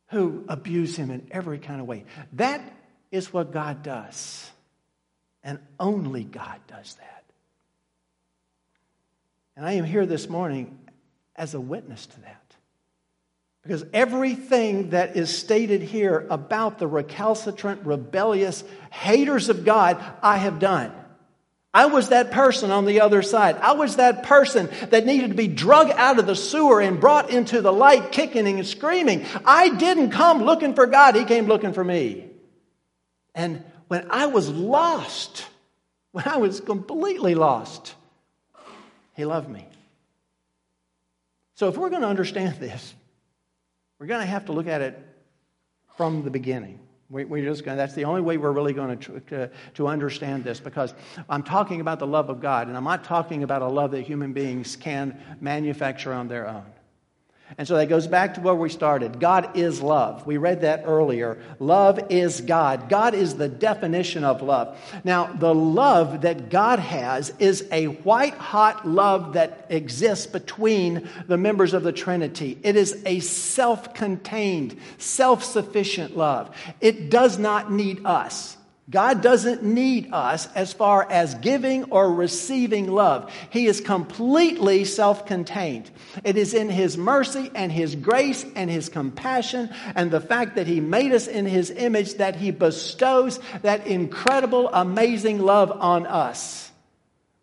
who 0.09 0.45
abuse 0.47 0.95
him 0.95 1.11
in 1.11 1.27
every 1.31 1.59
kind 1.59 1.81
of 1.81 1.87
way. 1.87 2.05
That 2.33 2.61
is 3.11 3.33
what 3.33 3.51
God 3.51 3.83
does. 3.83 4.49
And 5.43 5.59
only 5.79 6.23
God 6.23 6.59
does 6.67 6.95
that. 6.95 7.16
And 9.57 9.65
I 9.65 9.73
am 9.73 9.85
here 9.85 10.05
this 10.05 10.29
morning 10.29 10.77
as 11.35 11.55
a 11.55 11.59
witness 11.59 12.05
to 12.05 12.21
that. 12.21 12.55
Because 13.63 13.83
everything 13.91 14.91
that 14.91 15.17
is 15.17 15.35
stated 15.35 15.81
here 15.81 16.27
about 16.29 16.77
the 16.77 16.87
recalcitrant, 16.87 17.83
rebellious 17.83 18.63
haters 18.91 19.49
of 19.49 19.65
God, 19.65 20.01
I 20.21 20.37
have 20.37 20.59
done. 20.59 20.93
I 21.73 21.87
was 21.87 22.09
that 22.09 22.31
person 22.31 22.69
on 22.69 22.85
the 22.85 23.01
other 23.01 23.23
side. 23.23 23.57
I 23.57 23.73
was 23.73 23.95
that 23.95 24.23
person 24.23 24.69
that 24.89 25.07
needed 25.07 25.29
to 25.29 25.35
be 25.35 25.47
drug 25.47 25.89
out 25.89 26.19
of 26.19 26.27
the 26.27 26.35
sewer 26.35 26.79
and 26.79 27.01
brought 27.01 27.31
into 27.31 27.59
the 27.59 27.73
light, 27.73 28.11
kicking 28.11 28.47
and 28.47 28.65
screaming. 28.65 29.25
I 29.43 29.69
didn't 29.69 30.11
come 30.11 30.43
looking 30.43 30.75
for 30.75 30.85
God, 30.85 31.15
He 31.15 31.25
came 31.25 31.47
looking 31.47 31.73
for 31.73 31.83
me. 31.83 32.29
And 33.33 33.63
when 33.87 34.07
I 34.11 34.27
was 34.27 34.49
lost, 34.49 35.45
when 36.11 36.27
I 36.27 36.37
was 36.37 36.61
completely 36.61 37.33
lost, 37.33 37.95
he 39.17 39.25
loved 39.25 39.49
me. 39.49 39.67
So, 41.55 41.67
if 41.67 41.75
we're 41.75 41.89
going 41.89 42.03
to 42.03 42.07
understand 42.07 42.57
this, 42.59 42.93
we're 43.99 44.05
going 44.05 44.21
to 44.21 44.27
have 44.27 44.45
to 44.45 44.53
look 44.53 44.67
at 44.67 44.81
it 44.81 44.97
from 45.97 46.23
the 46.23 46.29
beginning. 46.29 46.79
We, 47.09 47.23
are 47.23 47.43
just 47.43 47.65
going. 47.65 47.77
That's 47.77 47.95
the 47.95 48.03
only 48.03 48.21
way 48.21 48.37
we're 48.37 48.51
really 48.51 48.73
going 48.73 48.99
to, 48.99 49.19
to 49.21 49.49
to 49.75 49.87
understand 49.87 50.43
this 50.43 50.59
because 50.59 50.93
I'm 51.29 51.41
talking 51.41 51.81
about 51.81 51.99
the 51.99 52.05
love 52.05 52.29
of 52.29 52.41
God, 52.41 52.67
and 52.67 52.77
I'm 52.77 52.83
not 52.83 53.05
talking 53.05 53.43
about 53.43 53.61
a 53.63 53.67
love 53.67 53.91
that 53.91 54.01
human 54.01 54.33
beings 54.33 54.75
can 54.75 55.19
manufacture 55.41 56.13
on 56.13 56.27
their 56.27 56.47
own. 56.47 56.65
And 57.57 57.65
so 57.65 57.77
that 57.77 57.87
goes 57.87 58.07
back 58.07 58.33
to 58.33 58.41
where 58.41 58.53
we 58.53 58.69
started. 58.69 59.21
God 59.21 59.55
is 59.55 59.81
love. 59.81 60.25
We 60.27 60.35
read 60.35 60.61
that 60.61 60.83
earlier. 60.85 61.37
Love 61.59 62.11
is 62.11 62.41
God. 62.41 62.89
God 62.89 63.13
is 63.13 63.35
the 63.35 63.47
definition 63.47 64.25
of 64.25 64.41
love. 64.41 64.77
Now, 65.05 65.27
the 65.27 65.55
love 65.55 66.21
that 66.21 66.49
God 66.49 66.79
has 66.79 67.33
is 67.39 67.65
a 67.71 67.85
white 67.85 68.33
hot 68.33 68.85
love 68.85 69.33
that 69.33 69.67
exists 69.69 70.27
between 70.27 71.07
the 71.27 71.37
members 71.37 71.73
of 71.73 71.83
the 71.83 71.93
Trinity. 71.93 72.59
It 72.63 72.75
is 72.75 73.01
a 73.05 73.21
self 73.21 73.93
contained, 73.93 74.77
self 74.97 75.41
sufficient 75.43 76.17
love. 76.17 76.53
It 76.81 77.09
does 77.09 77.37
not 77.37 77.71
need 77.71 78.05
us. 78.05 78.56
God 78.89 79.21
doesn't 79.21 79.63
need 79.63 80.13
us 80.13 80.47
as 80.55 80.71
far 80.71 81.05
as 81.11 81.35
giving 81.35 81.85
or 81.85 82.13
receiving 82.13 82.89
love. 82.89 83.29
He 83.49 83.65
is 83.67 83.81
completely 83.81 84.85
self 84.85 85.25
contained. 85.25 85.91
It 86.23 86.37
is 86.37 86.53
in 86.53 86.69
His 86.69 86.97
mercy 86.97 87.51
and 87.53 87.69
His 87.69 87.95
grace 87.95 88.45
and 88.55 88.69
His 88.69 88.87
compassion 88.87 89.69
and 89.93 90.09
the 90.09 90.21
fact 90.21 90.55
that 90.55 90.67
He 90.67 90.79
made 90.79 91.11
us 91.11 91.27
in 91.27 91.45
His 91.45 91.69
image 91.69 92.13
that 92.15 92.37
He 92.37 92.51
bestows 92.51 93.41
that 93.61 93.87
incredible, 93.87 94.69
amazing 94.71 95.39
love 95.39 95.69
on 95.71 96.07
us. 96.07 96.71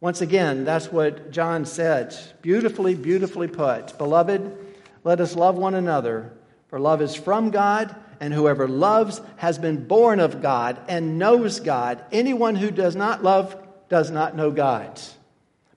Once 0.01 0.23
again, 0.23 0.65
that's 0.65 0.91
what 0.91 1.31
John 1.31 1.67
said. 1.67 2.17
Beautifully, 2.41 2.95
beautifully 2.95 3.49
put. 3.49 3.99
Beloved, 3.99 4.57
let 5.03 5.21
us 5.21 5.37
love 5.37 5.57
one 5.57 5.75
another, 5.75 6.33
for 6.69 6.81
love 6.81 7.03
is 7.03 7.15
from 7.15 7.51
God 7.51 7.95
and 8.21 8.33
whoever 8.33 8.69
loves 8.69 9.21
has 9.37 9.59
been 9.59 9.87
born 9.87 10.21
of 10.21 10.43
God 10.43 10.81
and 10.89 11.19
knows 11.19 11.61
God. 11.61 12.05
Anyone 12.13 12.55
who 12.55 12.71
does 12.71 12.97
not 12.97 13.23
love 13.23 13.57
does 13.89 14.11
not 14.11 14.37
know 14.37 14.51
God. 14.51 15.01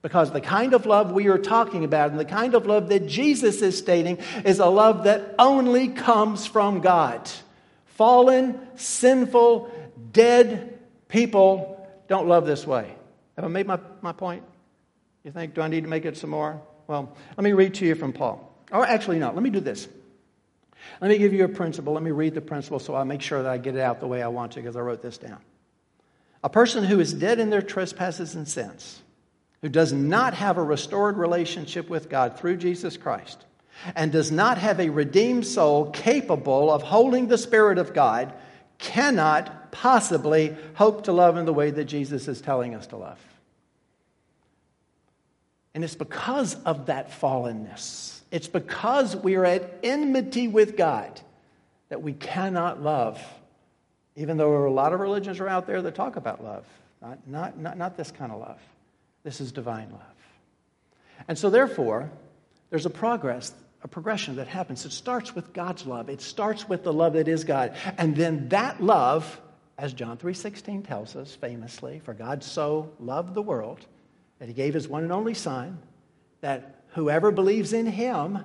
Because 0.01 0.31
the 0.31 0.41
kind 0.41 0.73
of 0.73 0.85
love 0.85 1.11
we 1.11 1.27
are 1.27 1.38
talking 1.38 1.83
about 1.83 2.11
and 2.11 2.19
the 2.19 2.25
kind 2.25 2.53
of 2.53 2.65
love 2.65 2.89
that 2.89 3.07
Jesus 3.07 3.61
is 3.61 3.77
stating 3.77 4.19
is 4.45 4.59
a 4.59 4.67
love 4.67 5.03
that 5.03 5.35
only 5.38 5.89
comes 5.89 6.45
from 6.45 6.81
God. 6.81 7.29
Fallen, 7.85 8.59
sinful, 8.75 9.71
dead 10.11 10.79
people 11.09 11.88
don't 12.07 12.27
love 12.27 12.45
this 12.45 12.65
way. 12.65 12.93
Have 13.35 13.45
I 13.45 13.49
made 13.49 13.67
my, 13.67 13.79
my 14.01 14.11
point? 14.11 14.43
You 15.23 15.31
think, 15.31 15.53
do 15.53 15.61
I 15.61 15.67
need 15.67 15.83
to 15.83 15.89
make 15.89 16.05
it 16.05 16.15
some 16.15 16.29
more? 16.29 16.61
Well, 16.88 17.15
let 17.35 17.43
me 17.43 17.51
read 17.51 17.73
to 17.75 17.85
you 17.85 17.95
from 17.95 18.13
Paul. 18.13 18.53
Or 18.71 18.85
actually, 18.85 19.19
no, 19.19 19.31
let 19.31 19.43
me 19.43 19.49
do 19.49 19.59
this. 19.59 19.88
Let 21.01 21.09
me 21.09 21.17
give 21.17 21.33
you 21.33 21.45
a 21.45 21.49
principle. 21.49 21.93
Let 21.93 22.03
me 22.03 22.11
read 22.11 22.33
the 22.33 22.41
principle 22.41 22.79
so 22.79 22.95
I'll 22.95 23.05
make 23.05 23.21
sure 23.21 23.43
that 23.43 23.51
I 23.51 23.57
get 23.57 23.75
it 23.75 23.81
out 23.81 23.99
the 23.99 24.07
way 24.07 24.21
I 24.21 24.27
want 24.27 24.53
to 24.53 24.59
because 24.59 24.75
I 24.75 24.81
wrote 24.81 25.01
this 25.01 25.17
down. 25.17 25.39
A 26.43 26.49
person 26.49 26.83
who 26.83 26.99
is 26.99 27.13
dead 27.13 27.39
in 27.39 27.49
their 27.49 27.61
trespasses 27.61 28.35
and 28.35 28.47
sins, 28.47 29.01
who 29.61 29.69
does 29.69 29.91
not 29.91 30.33
have 30.33 30.57
a 30.57 30.63
restored 30.63 31.17
relationship 31.17 31.89
with 31.89 32.09
God 32.09 32.38
through 32.38 32.57
Jesus 32.57 32.95
Christ, 32.95 33.45
and 33.95 34.11
does 34.11 34.31
not 34.31 34.57
have 34.57 34.79
a 34.79 34.89
redeemed 34.89 35.45
soul 35.45 35.91
capable 35.91 36.71
of 36.71 36.83
holding 36.83 37.27
the 37.27 37.38
Spirit 37.38 37.77
of 37.77 37.93
God, 37.93 38.33
cannot 38.77 39.71
possibly 39.71 40.55
hope 40.75 41.03
to 41.03 41.11
love 41.11 41.38
in 41.38 41.45
the 41.45 41.53
way 41.53 41.71
that 41.71 41.85
Jesus 41.85 42.27
is 42.27 42.41
telling 42.41 42.75
us 42.75 42.88
to 42.88 42.97
love. 42.97 43.19
And 45.73 45.83
it's 45.83 45.95
because 45.95 46.55
of 46.63 46.88
that 46.88 47.11
fallenness, 47.11 48.16
it's 48.32 48.47
because 48.47 49.15
we 49.15 49.36
are 49.36 49.45
at 49.45 49.80
enmity 49.84 50.47
with 50.47 50.75
God 50.75 51.19
that 51.89 52.01
we 52.01 52.13
cannot 52.13 52.82
love, 52.82 53.21
even 54.15 54.38
though 54.38 54.67
a 54.67 54.69
lot 54.69 54.93
of 54.93 54.99
religions 54.99 55.39
are 55.39 55.47
out 55.47 55.67
there 55.67 55.82
that 55.82 55.95
talk 55.95 56.15
about 56.15 56.43
love. 56.43 56.65
Not, 57.01 57.28
not, 57.28 57.57
not, 57.57 57.78
not 57.78 57.97
this 57.97 58.11
kind 58.11 58.32
of 58.32 58.39
love. 58.39 58.59
This 59.23 59.39
is 59.39 59.51
divine 59.51 59.89
love. 59.91 60.01
And 61.28 61.38
so, 61.38 61.49
therefore, 61.49 62.09
there's 62.69 62.86
a 62.86 62.89
progress, 62.89 63.53
a 63.84 63.88
progression 63.88 64.38
that 64.38 64.47
happens. 64.47 64.86
It 64.86 64.91
starts 64.91 65.36
with 65.36 65.53
God's 65.53 65.86
love. 65.86 66.09
It 66.09 66.21
starts 66.21 66.67
with 66.67 66.84
the 66.84 66.93
love 66.93 67.13
that 67.13 67.28
is 67.28 67.43
God. 67.43 67.75
And 67.97 68.15
then 68.15 68.49
that 68.49 68.82
love, 68.82 69.39
as 69.78 69.93
John 69.93 70.17
3:16 70.17 70.84
tells 70.84 71.15
us 71.15 71.36
famously, 71.36 71.99
for 71.99 72.13
God 72.13 72.43
so 72.43 72.91
loved 72.99 73.34
the 73.34 73.41
world 73.41 73.86
that 74.39 74.47
he 74.47 74.53
gave 74.53 74.73
his 74.73 74.88
one 74.88 75.03
and 75.03 75.11
only 75.11 75.34
Son, 75.34 75.80
that 76.41 76.76
whoever 76.97 77.29
believes 77.29 77.73
in 77.73 77.85
him 77.85 78.39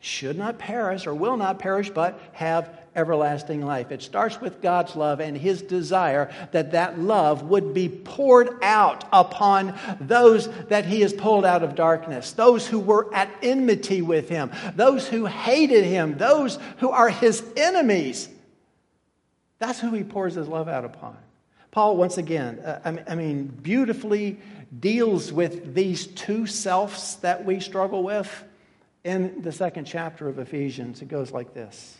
should 0.00 0.36
not 0.36 0.58
perish 0.58 1.06
or 1.06 1.14
will 1.14 1.36
not 1.36 1.60
perish, 1.60 1.88
but 1.88 2.20
have 2.32 2.68
everlasting 2.96 3.64
life. 3.64 3.92
It 3.92 4.02
starts 4.02 4.40
with 4.40 4.60
God's 4.60 4.96
love 4.96 5.20
and 5.20 5.36
his 5.36 5.62
desire 5.62 6.28
that 6.50 6.72
that 6.72 6.98
love 6.98 7.44
would 7.44 7.72
be 7.72 7.88
poured 7.88 8.58
out 8.60 9.04
upon 9.12 9.78
those 10.00 10.48
that 10.64 10.84
he 10.84 11.02
has 11.02 11.12
pulled 11.12 11.44
out 11.44 11.62
of 11.62 11.76
darkness, 11.76 12.32
those 12.32 12.66
who 12.66 12.80
were 12.80 13.14
at 13.14 13.30
enmity 13.40 14.02
with 14.02 14.28
him, 14.28 14.50
those 14.74 15.06
who 15.06 15.26
hated 15.26 15.84
him, 15.84 16.18
those 16.18 16.58
who 16.78 16.90
are 16.90 17.08
his 17.08 17.44
enemies. 17.56 18.28
That's 19.60 19.78
who 19.78 19.92
he 19.92 20.02
pours 20.02 20.34
his 20.34 20.48
love 20.48 20.66
out 20.66 20.84
upon. 20.84 21.16
Paul, 21.70 21.96
once 21.96 22.18
again, 22.18 22.58
uh, 22.58 22.96
I 23.08 23.14
mean, 23.14 23.46
beautifully 23.46 24.40
deals 24.80 25.32
with 25.32 25.74
these 25.74 26.06
two 26.06 26.46
selves 26.46 27.16
that 27.16 27.44
we 27.44 27.60
struggle 27.60 28.02
with 28.02 28.44
in 29.04 29.42
the 29.42 29.52
second 29.52 29.84
chapter 29.84 30.28
of 30.28 30.38
Ephesians. 30.38 31.02
It 31.02 31.08
goes 31.08 31.30
like 31.30 31.54
this 31.54 31.98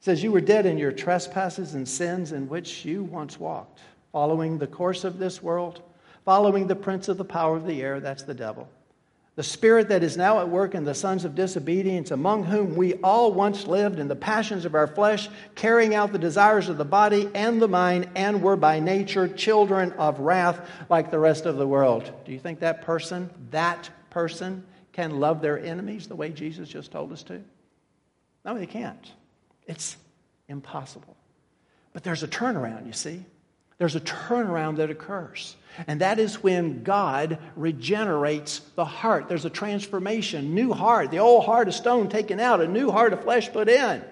It 0.00 0.04
says, 0.04 0.22
You 0.22 0.32
were 0.32 0.40
dead 0.40 0.66
in 0.66 0.78
your 0.78 0.92
trespasses 0.92 1.74
and 1.74 1.88
sins 1.88 2.32
in 2.32 2.48
which 2.48 2.84
you 2.84 3.04
once 3.04 3.38
walked, 3.38 3.80
following 4.12 4.58
the 4.58 4.66
course 4.66 5.04
of 5.04 5.18
this 5.18 5.42
world, 5.42 5.82
following 6.24 6.66
the 6.66 6.76
prince 6.76 7.08
of 7.08 7.16
the 7.16 7.24
power 7.24 7.56
of 7.56 7.66
the 7.66 7.82
air, 7.82 8.00
that's 8.00 8.22
the 8.22 8.34
devil 8.34 8.68
the 9.40 9.44
spirit 9.44 9.88
that 9.88 10.02
is 10.02 10.18
now 10.18 10.38
at 10.40 10.50
work 10.50 10.74
in 10.74 10.84
the 10.84 10.92
sons 10.92 11.24
of 11.24 11.34
disobedience, 11.34 12.10
among 12.10 12.44
whom 12.44 12.76
we 12.76 12.92
all 12.96 13.32
once 13.32 13.66
lived 13.66 13.98
in 13.98 14.06
the 14.06 14.14
passions 14.14 14.66
of 14.66 14.74
our 14.74 14.86
flesh, 14.86 15.30
carrying 15.54 15.94
out 15.94 16.12
the 16.12 16.18
desires 16.18 16.68
of 16.68 16.76
the 16.76 16.84
body 16.84 17.26
and 17.34 17.62
the 17.62 17.66
mind, 17.66 18.06
and 18.16 18.42
were 18.42 18.54
by 18.54 18.80
nature 18.80 19.26
children 19.26 19.92
of 19.92 20.20
wrath 20.20 20.68
like 20.90 21.10
the 21.10 21.18
rest 21.18 21.46
of 21.46 21.56
the 21.56 21.66
world. 21.66 22.12
Do 22.26 22.32
you 22.32 22.38
think 22.38 22.60
that 22.60 22.82
person, 22.82 23.30
that 23.50 23.88
person, 24.10 24.62
can 24.92 25.20
love 25.20 25.40
their 25.40 25.58
enemies 25.58 26.06
the 26.06 26.16
way 26.16 26.28
Jesus 26.28 26.68
just 26.68 26.92
told 26.92 27.10
us 27.10 27.22
to? 27.22 27.42
No, 28.44 28.58
they 28.58 28.66
can't. 28.66 29.10
It's 29.66 29.96
impossible. 30.48 31.16
But 31.94 32.04
there's 32.04 32.22
a 32.22 32.28
turnaround, 32.28 32.86
you 32.86 32.92
see. 32.92 33.24
There's 33.80 33.96
a 33.96 34.00
turnaround 34.00 34.76
that 34.76 34.90
occurs. 34.90 35.56
And 35.86 36.02
that 36.02 36.18
is 36.18 36.42
when 36.42 36.82
God 36.82 37.38
regenerates 37.56 38.58
the 38.74 38.84
heart. 38.84 39.26
There's 39.26 39.46
a 39.46 39.50
transformation, 39.50 40.54
new 40.54 40.74
heart, 40.74 41.10
the 41.10 41.20
old 41.20 41.46
heart 41.46 41.66
of 41.66 41.72
stone 41.72 42.10
taken 42.10 42.40
out, 42.40 42.60
a 42.60 42.68
new 42.68 42.90
heart 42.90 43.14
of 43.14 43.22
flesh 43.22 43.50
put 43.50 43.70
in. 43.70 44.04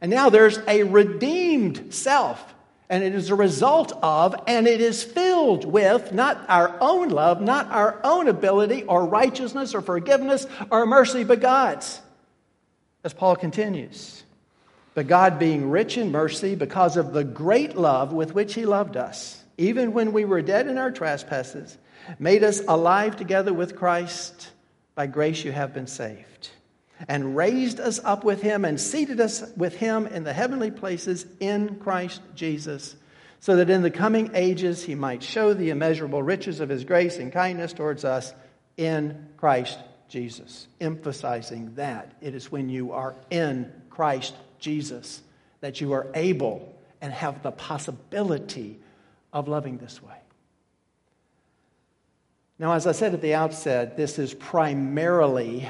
And 0.00 0.12
now 0.12 0.30
there's 0.30 0.60
a 0.68 0.84
redeemed 0.84 1.92
self. 1.92 2.54
And 2.88 3.02
it 3.02 3.16
is 3.16 3.30
a 3.30 3.34
result 3.34 3.92
of, 4.00 4.36
and 4.46 4.68
it 4.68 4.80
is 4.80 5.02
filled 5.02 5.64
with 5.64 6.12
not 6.12 6.44
our 6.48 6.76
own 6.80 7.08
love, 7.08 7.40
not 7.40 7.72
our 7.72 7.98
own 8.04 8.28
ability 8.28 8.84
or 8.84 9.04
righteousness 9.04 9.74
or 9.74 9.80
forgiveness 9.80 10.46
or 10.70 10.86
mercy, 10.86 11.24
but 11.24 11.40
God's. 11.40 12.00
As 13.02 13.12
Paul 13.12 13.34
continues. 13.34 14.23
But 14.94 15.08
God, 15.08 15.38
being 15.38 15.70
rich 15.70 15.98
in 15.98 16.12
mercy 16.12 16.54
because 16.54 16.96
of 16.96 17.12
the 17.12 17.24
great 17.24 17.76
love 17.76 18.12
with 18.12 18.34
which 18.34 18.54
He 18.54 18.64
loved 18.64 18.96
us 18.96 19.44
even 19.56 19.92
when 19.92 20.12
we 20.12 20.24
were 20.24 20.42
dead 20.42 20.66
in 20.66 20.78
our 20.78 20.90
trespasses, 20.90 21.76
made 22.18 22.42
us 22.42 22.60
alive 22.66 23.16
together 23.16 23.52
with 23.52 23.76
Christ. 23.76 24.50
By 24.94 25.06
grace 25.06 25.44
you 25.44 25.52
have 25.52 25.74
been 25.74 25.86
saved. 25.86 26.50
And 27.08 27.36
raised 27.36 27.80
us 27.80 28.00
up 28.04 28.24
with 28.24 28.40
him 28.40 28.64
and 28.64 28.80
seated 28.80 29.20
us 29.20 29.42
with 29.56 29.74
him 29.76 30.06
in 30.06 30.24
the 30.24 30.32
heavenly 30.32 30.70
places 30.70 31.26
in 31.40 31.76
Christ 31.76 32.20
Jesus, 32.34 32.94
so 33.40 33.56
that 33.56 33.70
in 33.70 33.82
the 33.82 33.90
coming 33.90 34.30
ages 34.34 34.84
he 34.84 34.94
might 34.94 35.22
show 35.22 35.54
the 35.54 35.70
immeasurable 35.70 36.22
riches 36.22 36.60
of 36.60 36.68
his 36.68 36.84
grace 36.84 37.18
and 37.18 37.32
kindness 37.32 37.72
towards 37.72 38.04
us 38.04 38.32
in 38.76 39.28
Christ 39.36 39.78
Jesus. 40.08 40.68
Emphasizing 40.80 41.74
that 41.74 42.12
it 42.20 42.34
is 42.34 42.50
when 42.50 42.68
you 42.68 42.92
are 42.92 43.16
in 43.30 43.72
Christ 43.90 44.34
Jesus 44.64 45.20
that 45.60 45.80
you 45.80 45.92
are 45.92 46.06
able 46.14 46.74
and 47.00 47.12
have 47.12 47.42
the 47.42 47.52
possibility 47.52 48.78
of 49.32 49.46
loving 49.46 49.76
this 49.76 50.02
way. 50.02 50.16
Now, 52.58 52.72
as 52.72 52.86
I 52.86 52.92
said 52.92 53.12
at 53.12 53.20
the 53.20 53.34
outset, 53.34 53.96
this 53.96 54.18
is 54.18 54.32
primarily 54.32 55.68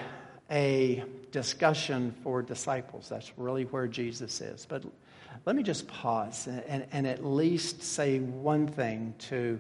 a 0.51 1.03
discussion 1.33 2.15
for 2.23 2.41
disciples. 2.43 3.09
That's 3.09 3.33
really 3.37 3.65
where 3.65 3.89
Jesus 3.89 4.41
is. 4.41 4.67
But 4.67 4.85
let 5.45 5.57
me 5.57 5.63
just 5.63 5.89
pause 5.89 6.47
and, 6.47 6.63
and, 6.69 6.87
and 6.93 7.07
at 7.07 7.25
least 7.25 7.83
say 7.83 8.21
one 8.21 8.69
thing 8.69 9.15
to 9.31 9.59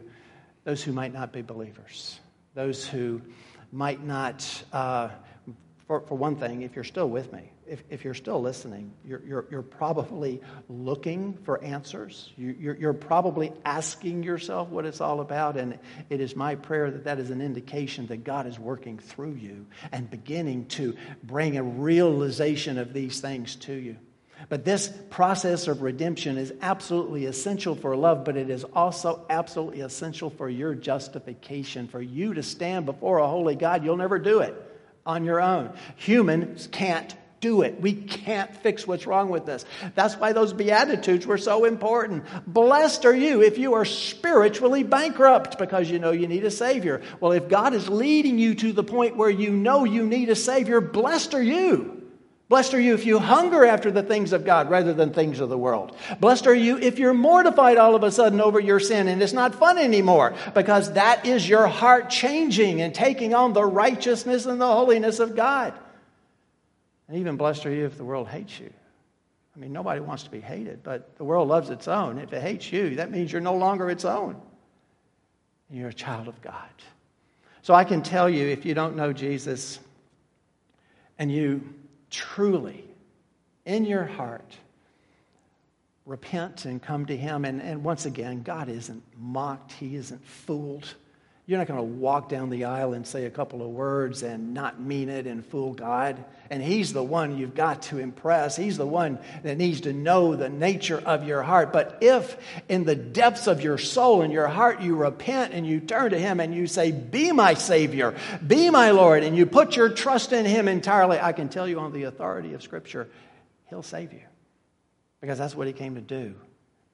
those 0.62 0.82
who 0.82 0.93
might 0.93 1.12
not 1.12 1.32
be 1.32 1.43
believers, 1.43 2.20
those 2.55 2.87
who 2.87 3.20
might 3.72 4.05
not, 4.05 4.64
uh, 4.72 5.09
for, 5.87 6.01
for 6.01 6.16
one 6.16 6.37
thing, 6.37 6.62
if 6.62 6.74
you're 6.74 6.85
still 6.85 7.11
with 7.11 7.30
me, 7.32 7.51
if, 7.66 7.82
if 7.91 8.05
you're 8.05 8.14
still 8.14 8.41
listening, 8.41 8.91
you're, 9.05 9.22
you're, 9.26 9.47
you're 9.51 9.62
probably 9.62 10.41
looking 10.68 11.35
for 11.45 11.62
answers. 11.62 12.32
You, 12.37 12.57
you're, 12.59 12.76
you're 12.76 12.93
probably 12.95 13.53
asking 13.66 14.22
yourself 14.22 14.70
what 14.70 14.87
it's 14.87 15.03
all 15.03 15.20
about. 15.20 15.59
And 15.59 15.78
it 16.09 16.20
is 16.20 16.37
my 16.37 16.55
prayer 16.55 16.91
that 16.91 17.05
that 17.05 17.18
is 17.18 17.30
an 17.30 17.43
indication 17.43 18.07
that 18.07 18.24
God 18.24 18.47
is 18.47 18.59
working 18.59 18.99
through 18.99 19.35
you 19.35 19.66
and 19.93 20.11
beginning 20.11 20.66
to 20.66 20.97
bring 21.22 21.59
a 21.59 21.62
realization 21.62 22.78
of 22.78 22.95
these 22.95 23.20
things 23.20 23.57
to 23.57 23.74
you. 23.74 23.97
But 24.49 24.64
this 24.64 24.93
process 25.11 25.68
of 25.68 25.82
redemption 25.82 26.39
is 26.39 26.53
absolutely 26.61 27.26
essential 27.26 27.74
for 27.74 27.95
love, 27.95 28.24
but 28.24 28.37
it 28.37 28.51
is 28.51 28.64
also 28.64 29.24
absolutely 29.30 29.80
essential 29.80 30.28
for 30.28 30.49
your 30.49 30.74
justification, 30.74 31.89
for 31.89 32.03
you 32.03 32.35
to 32.35 32.43
stand 32.43 32.85
before 32.85 33.18
a 33.18 33.28
holy 33.28 33.55
God. 33.55 33.85
You'll 33.85 33.97
never 33.97 34.18
do 34.18 34.41
it 34.41 34.70
on 35.07 35.24
your 35.24 35.40
own. 35.40 35.72
Humans 35.96 36.68
can't 36.72 37.14
do 37.44 37.61
it. 37.61 37.78
We 37.78 37.92
can't 37.92 38.57
fix 38.57 38.86
what's 38.86 39.07
wrong 39.07 39.28
with 39.28 39.50
us. 39.50 39.66
That's 39.94 40.14
why 40.14 40.32
those 40.32 40.55
Beatitudes 40.55 41.26
were 41.26 41.36
so 41.36 41.66
important. 41.66 42.24
Blessed 42.46 43.05
are 43.05 43.14
you 43.14 43.42
if 43.42 43.59
you 43.59 43.74
are 43.74 43.84
spiritually 43.84 44.82
bankrupt 44.82 45.59
because 45.59 45.90
you 45.90 45.98
know 45.98 46.11
you 46.11 46.26
need 46.26 46.44
a 46.44 46.50
Savior. 46.50 47.02
Well, 47.20 47.32
if 47.32 47.48
God 47.48 47.74
is 47.74 47.86
leading 47.86 48.38
you 48.38 48.55
to 48.55 48.72
the 48.72 48.82
point 48.82 49.18
where 49.18 49.28
you 49.28 49.50
know 49.50 49.84
you 49.84 50.07
need 50.07 50.30
a 50.30 50.36
Savior, 50.36 50.80
blessed 50.80 51.34
are 51.34 51.42
you. 51.42 51.93
Blessed 52.49 52.74
are 52.74 52.80
you 52.80 52.92
if 52.95 53.07
you 53.07 53.18
hunger 53.18 53.64
after 53.64 53.90
the 53.90 54.03
things 54.03 54.32
of 54.32 54.45
God 54.45 54.68
rather 54.68 54.92
than 54.92 55.12
things 55.12 55.40
of 55.40 55.49
the 55.49 55.57
world. 55.57 55.97
Blessed 56.20 56.47
are 56.47 56.55
you 56.55 56.78
if 56.78 56.99
you're 56.99 57.14
mortified 57.14 57.78
all 57.78 57.95
of 57.95 58.03
a 58.03 58.11
sudden 58.11 58.40
over 58.40 58.61
your 58.61 58.78
sin 58.78 59.09
and 59.09 59.22
it's 59.22 59.32
not 59.32 59.55
fun 59.55 59.78
anymore 59.78 60.34
because 60.55 60.92
that 60.92 61.24
is 61.24 61.49
your 61.49 61.66
heart 61.66 62.11
changing 62.11 62.82
and 62.82 62.95
taking 62.95 63.32
on 63.32 63.55
the 63.55 63.64
righteousness 63.64 64.45
and 64.45 64.61
the 64.61 64.66
holiness 64.66 65.20
of 65.20 65.34
God. 65.34 65.72
And 67.09 67.16
even 67.18 67.36
blessed 67.36 67.64
are 67.64 67.72
you 67.72 67.86
if 67.86 67.97
the 67.97 68.05
world 68.05 68.28
hates 68.28 68.61
you. 68.61 68.70
I 69.57 69.61
mean, 69.61 69.72
nobody 69.72 70.01
wants 70.01 70.24
to 70.24 70.30
be 70.30 70.40
hated, 70.40 70.82
but 70.82 71.16
the 71.16 71.24
world 71.24 71.49
loves 71.49 71.70
its 71.70 71.88
own. 71.88 72.18
If 72.18 72.32
it 72.32 72.42
hates 72.42 72.70
you, 72.72 72.97
that 72.97 73.11
means 73.11 73.32
you're 73.32 73.40
no 73.40 73.55
longer 73.55 73.88
its 73.88 74.05
own. 74.05 74.40
You're 75.70 75.88
a 75.88 75.95
child 75.95 76.28
of 76.28 76.40
God. 76.42 76.68
So 77.62 77.72
I 77.72 77.84
can 77.84 78.03
tell 78.03 78.28
you 78.28 78.47
if 78.49 78.66
you 78.66 78.74
don't 78.74 78.97
know 78.97 79.12
Jesus 79.12 79.78
and 81.18 81.32
you 81.32 81.62
truly, 82.14 82.84
in 83.64 83.84
your 83.84 84.04
heart, 84.04 84.56
repent 86.06 86.64
and 86.64 86.80
come 86.80 87.06
to 87.06 87.16
Him, 87.16 87.44
and, 87.44 87.60
and 87.60 87.82
once 87.82 88.06
again, 88.06 88.42
God 88.42 88.68
isn't 88.68 89.02
mocked, 89.18 89.72
He 89.72 89.96
isn't 89.96 90.24
fooled. 90.24 90.94
You're 91.47 91.59
not 91.59 91.66
going 91.66 91.78
to 91.78 91.84
walk 91.84 92.30
down 92.30 92.49
the 92.49 92.64
aisle 92.64 92.95
and 92.95 93.07
say 93.07 93.26
a 93.26 93.30
couple 93.30 93.61
of 93.61 93.68
words 93.68 94.22
and 94.22 94.55
not 94.55 94.80
mean 94.80 95.11
it 95.11 95.26
and 95.26 95.45
fool 95.45 95.74
God. 95.74 96.24
And 96.49 96.62
He's 96.62 96.95
the 96.95 97.03
one 97.03 97.36
you've 97.36 97.55
got 97.55 97.82
to 97.82 97.99
impress. 97.99 98.57
He's 98.57 98.78
the 98.78 98.86
one 98.86 99.18
that 99.42 99.59
needs 99.59 99.82
to 99.82 99.92
know 99.92 100.36
the 100.36 100.49
nature 100.49 101.03
of 101.05 101.26
your 101.26 101.42
heart. 101.42 101.70
But 101.70 101.99
if 102.01 102.38
in 102.70 102.84
the 102.84 102.95
depths 102.95 103.47
of 103.47 103.62
your 103.62 103.76
soul 103.76 104.22
and 104.22 104.32
your 104.32 104.49
heart 104.49 104.80
you 104.80 104.97
repent 104.97 105.53
and 105.53 105.66
you 105.66 105.80
turn 105.80 106.12
to 106.12 106.18
Him 106.18 106.40
and 106.40 106.55
you 106.55 106.66
say, 106.66 106.92
Be 106.92 107.30
my 107.30 107.53
Savior, 107.53 108.14
be 108.47 108.70
my 108.70 108.92
Lord, 108.92 109.22
and 109.22 109.36
you 109.36 109.45
put 109.45 109.76
your 109.76 109.90
trust 109.90 110.32
in 110.32 110.47
Him 110.47 110.66
entirely, 110.66 111.20
I 111.20 111.32
can 111.32 111.51
tell 111.51 111.68
you 111.68 111.78
on 111.78 111.92
the 111.92 112.05
authority 112.05 112.55
of 112.55 112.62
Scripture, 112.62 113.11
He'll 113.68 113.82
save 113.82 114.14
you. 114.14 114.22
Because 115.20 115.36
that's 115.36 115.55
what 115.55 115.66
He 115.66 115.74
came 115.74 115.97
to 115.97 116.01
do, 116.01 116.34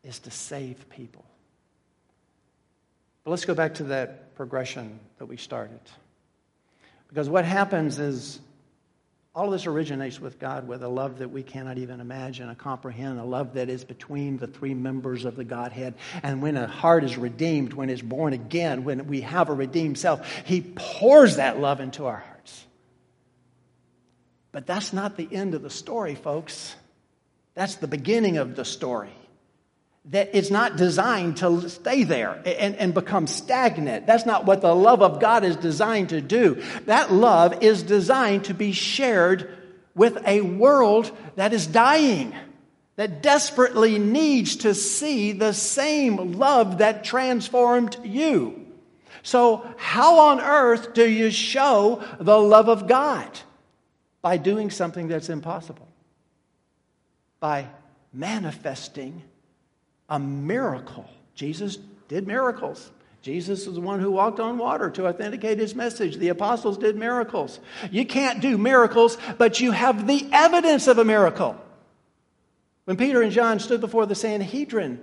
is 0.02 0.18
to 0.20 0.32
save 0.32 0.88
people. 0.88 1.24
But 3.30 3.34
let's 3.34 3.44
go 3.44 3.54
back 3.54 3.74
to 3.74 3.84
that 3.84 4.34
progression 4.34 4.98
that 5.18 5.26
we 5.26 5.36
started. 5.36 5.78
Because 7.06 7.28
what 7.28 7.44
happens 7.44 8.00
is 8.00 8.40
all 9.36 9.44
of 9.44 9.52
this 9.52 9.68
originates 9.68 10.20
with 10.20 10.40
God 10.40 10.66
with 10.66 10.82
a 10.82 10.88
love 10.88 11.18
that 11.18 11.30
we 11.30 11.44
cannot 11.44 11.78
even 11.78 12.00
imagine 12.00 12.48
or 12.48 12.56
comprehend, 12.56 13.20
a 13.20 13.24
love 13.24 13.54
that 13.54 13.68
is 13.68 13.84
between 13.84 14.38
the 14.38 14.48
three 14.48 14.74
members 14.74 15.24
of 15.24 15.36
the 15.36 15.44
Godhead. 15.44 15.94
And 16.24 16.42
when 16.42 16.56
a 16.56 16.66
heart 16.66 17.04
is 17.04 17.16
redeemed, 17.16 17.72
when 17.72 17.88
it's 17.88 18.02
born 18.02 18.32
again, 18.32 18.82
when 18.82 19.06
we 19.06 19.20
have 19.20 19.48
a 19.48 19.54
redeemed 19.54 19.96
self, 19.96 20.28
He 20.44 20.60
pours 20.60 21.36
that 21.36 21.60
love 21.60 21.78
into 21.78 22.06
our 22.06 22.18
hearts. 22.18 22.66
But 24.50 24.66
that's 24.66 24.92
not 24.92 25.16
the 25.16 25.28
end 25.30 25.54
of 25.54 25.62
the 25.62 25.70
story, 25.70 26.16
folks. 26.16 26.74
That's 27.54 27.76
the 27.76 27.86
beginning 27.86 28.38
of 28.38 28.56
the 28.56 28.64
story 28.64 29.12
that 30.06 30.30
it's 30.32 30.50
not 30.50 30.76
designed 30.76 31.36
to 31.38 31.68
stay 31.68 32.04
there 32.04 32.40
and, 32.46 32.74
and 32.76 32.94
become 32.94 33.26
stagnant. 33.26 34.06
That's 34.06 34.24
not 34.24 34.46
what 34.46 34.62
the 34.62 34.74
love 34.74 35.02
of 35.02 35.20
God 35.20 35.44
is 35.44 35.56
designed 35.56 36.08
to 36.08 36.20
do. 36.20 36.62
That 36.86 37.12
love 37.12 37.62
is 37.62 37.82
designed 37.82 38.44
to 38.46 38.54
be 38.54 38.72
shared 38.72 39.56
with 39.94 40.26
a 40.26 40.40
world 40.40 41.10
that 41.36 41.52
is 41.52 41.66
dying, 41.66 42.34
that 42.96 43.22
desperately 43.22 43.98
needs 43.98 44.56
to 44.56 44.74
see 44.74 45.32
the 45.32 45.52
same 45.52 46.32
love 46.32 46.78
that 46.78 47.04
transformed 47.04 47.96
you. 48.02 48.66
So, 49.22 49.68
how 49.76 50.18
on 50.30 50.40
earth 50.40 50.94
do 50.94 51.06
you 51.06 51.30
show 51.30 52.02
the 52.18 52.38
love 52.38 52.68
of 52.68 52.88
God? 52.88 53.38
By 54.22 54.38
doing 54.38 54.70
something 54.70 55.08
that's 55.08 55.28
impossible, 55.28 55.88
by 57.38 57.68
manifesting 58.12 59.22
a 60.10 60.18
miracle. 60.18 61.08
Jesus 61.34 61.78
did 62.08 62.26
miracles. 62.26 62.90
Jesus 63.22 63.66
is 63.66 63.74
the 63.74 63.80
one 63.80 64.00
who 64.00 64.10
walked 64.10 64.40
on 64.40 64.58
water 64.58 64.90
to 64.90 65.06
authenticate 65.06 65.58
his 65.58 65.74
message. 65.74 66.16
The 66.16 66.28
apostles 66.28 66.78
did 66.78 66.96
miracles. 66.96 67.60
You 67.90 68.04
can't 68.04 68.40
do 68.40 68.58
miracles, 68.58 69.16
but 69.38 69.60
you 69.60 69.72
have 69.72 70.06
the 70.06 70.26
evidence 70.32 70.86
of 70.86 70.98
a 70.98 71.04
miracle. 71.04 71.56
When 72.84 72.96
Peter 72.96 73.22
and 73.22 73.30
John 73.30 73.60
stood 73.60 73.80
before 73.80 74.06
the 74.06 74.14
Sanhedrin 74.14 75.00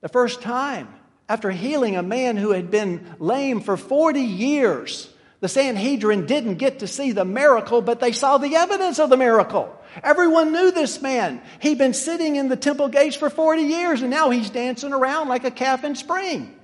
the 0.00 0.08
first 0.08 0.42
time, 0.42 0.88
after 1.28 1.50
healing 1.50 1.96
a 1.96 2.02
man 2.02 2.36
who 2.36 2.50
had 2.50 2.70
been 2.70 3.06
lame 3.18 3.60
for 3.60 3.76
40 3.76 4.20
years, 4.20 5.11
the 5.42 5.48
Sanhedrin 5.48 6.26
didn't 6.26 6.54
get 6.54 6.78
to 6.78 6.86
see 6.86 7.10
the 7.10 7.24
miracle, 7.24 7.82
but 7.82 7.98
they 7.98 8.12
saw 8.12 8.38
the 8.38 8.54
evidence 8.54 9.00
of 9.00 9.10
the 9.10 9.16
miracle. 9.16 9.76
Everyone 10.00 10.52
knew 10.52 10.70
this 10.70 11.02
man. 11.02 11.42
He'd 11.58 11.78
been 11.78 11.94
sitting 11.94 12.36
in 12.36 12.48
the 12.48 12.54
temple 12.54 12.88
gates 12.88 13.16
for 13.16 13.28
40 13.28 13.62
years 13.62 14.02
and 14.02 14.10
now 14.10 14.30
he's 14.30 14.50
dancing 14.50 14.92
around 14.92 15.26
like 15.26 15.42
a 15.42 15.50
calf 15.50 15.82
in 15.82 15.96
spring. 15.96 16.54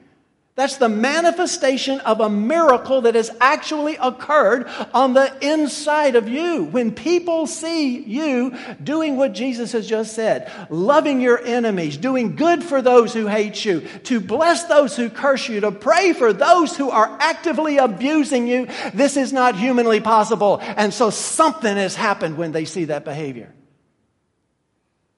That's 0.59 0.79
the 0.79 0.89
manifestation 0.89 2.01
of 2.01 2.21
a 2.21 2.29
miracle 2.29 3.03
that 3.03 3.15
has 3.15 3.31
actually 3.41 3.95
occurred 3.95 4.67
on 4.93 5.13
the 5.13 5.33
inside 5.41 6.17
of 6.17 6.29
you. 6.29 6.65
When 6.65 6.91
people 6.91 7.47
see 7.47 8.01
you 8.01 8.59
doing 8.83 9.17
what 9.17 9.35
Jesus 9.35 9.71
has 9.71 9.87
just 9.87 10.17
said, 10.17 10.51
loving 10.69 11.21
your 11.21 11.39
enemies, 11.39 11.97
doing 11.97 12.35
good 12.35 12.65
for 12.65 12.83
those 12.83 13.15
who 13.15 13.29
hate 13.29 13.65
you, 13.65 13.83
to 14.03 14.19
bless 14.19 14.65
those 14.65 14.97
who 14.97 15.11
curse 15.11 15.49
you, 15.49 15.61
to 15.61 15.71
pray 15.71 16.13
for 16.13 16.33
those 16.33 16.77
who 16.77 16.91
are 16.91 17.17
actively 17.21 17.77
abusing 17.77 18.49
you, 18.49 18.67
this 18.93 19.17
is 19.17 19.33
not 19.33 19.55
humanly 19.55 20.01
possible. 20.01 20.59
And 20.61 20.93
so 20.93 21.11
something 21.11 21.77
has 21.77 21.95
happened 21.95 22.37
when 22.37 22.51
they 22.51 22.65
see 22.65 22.87
that 22.87 23.05
behavior. 23.05 23.55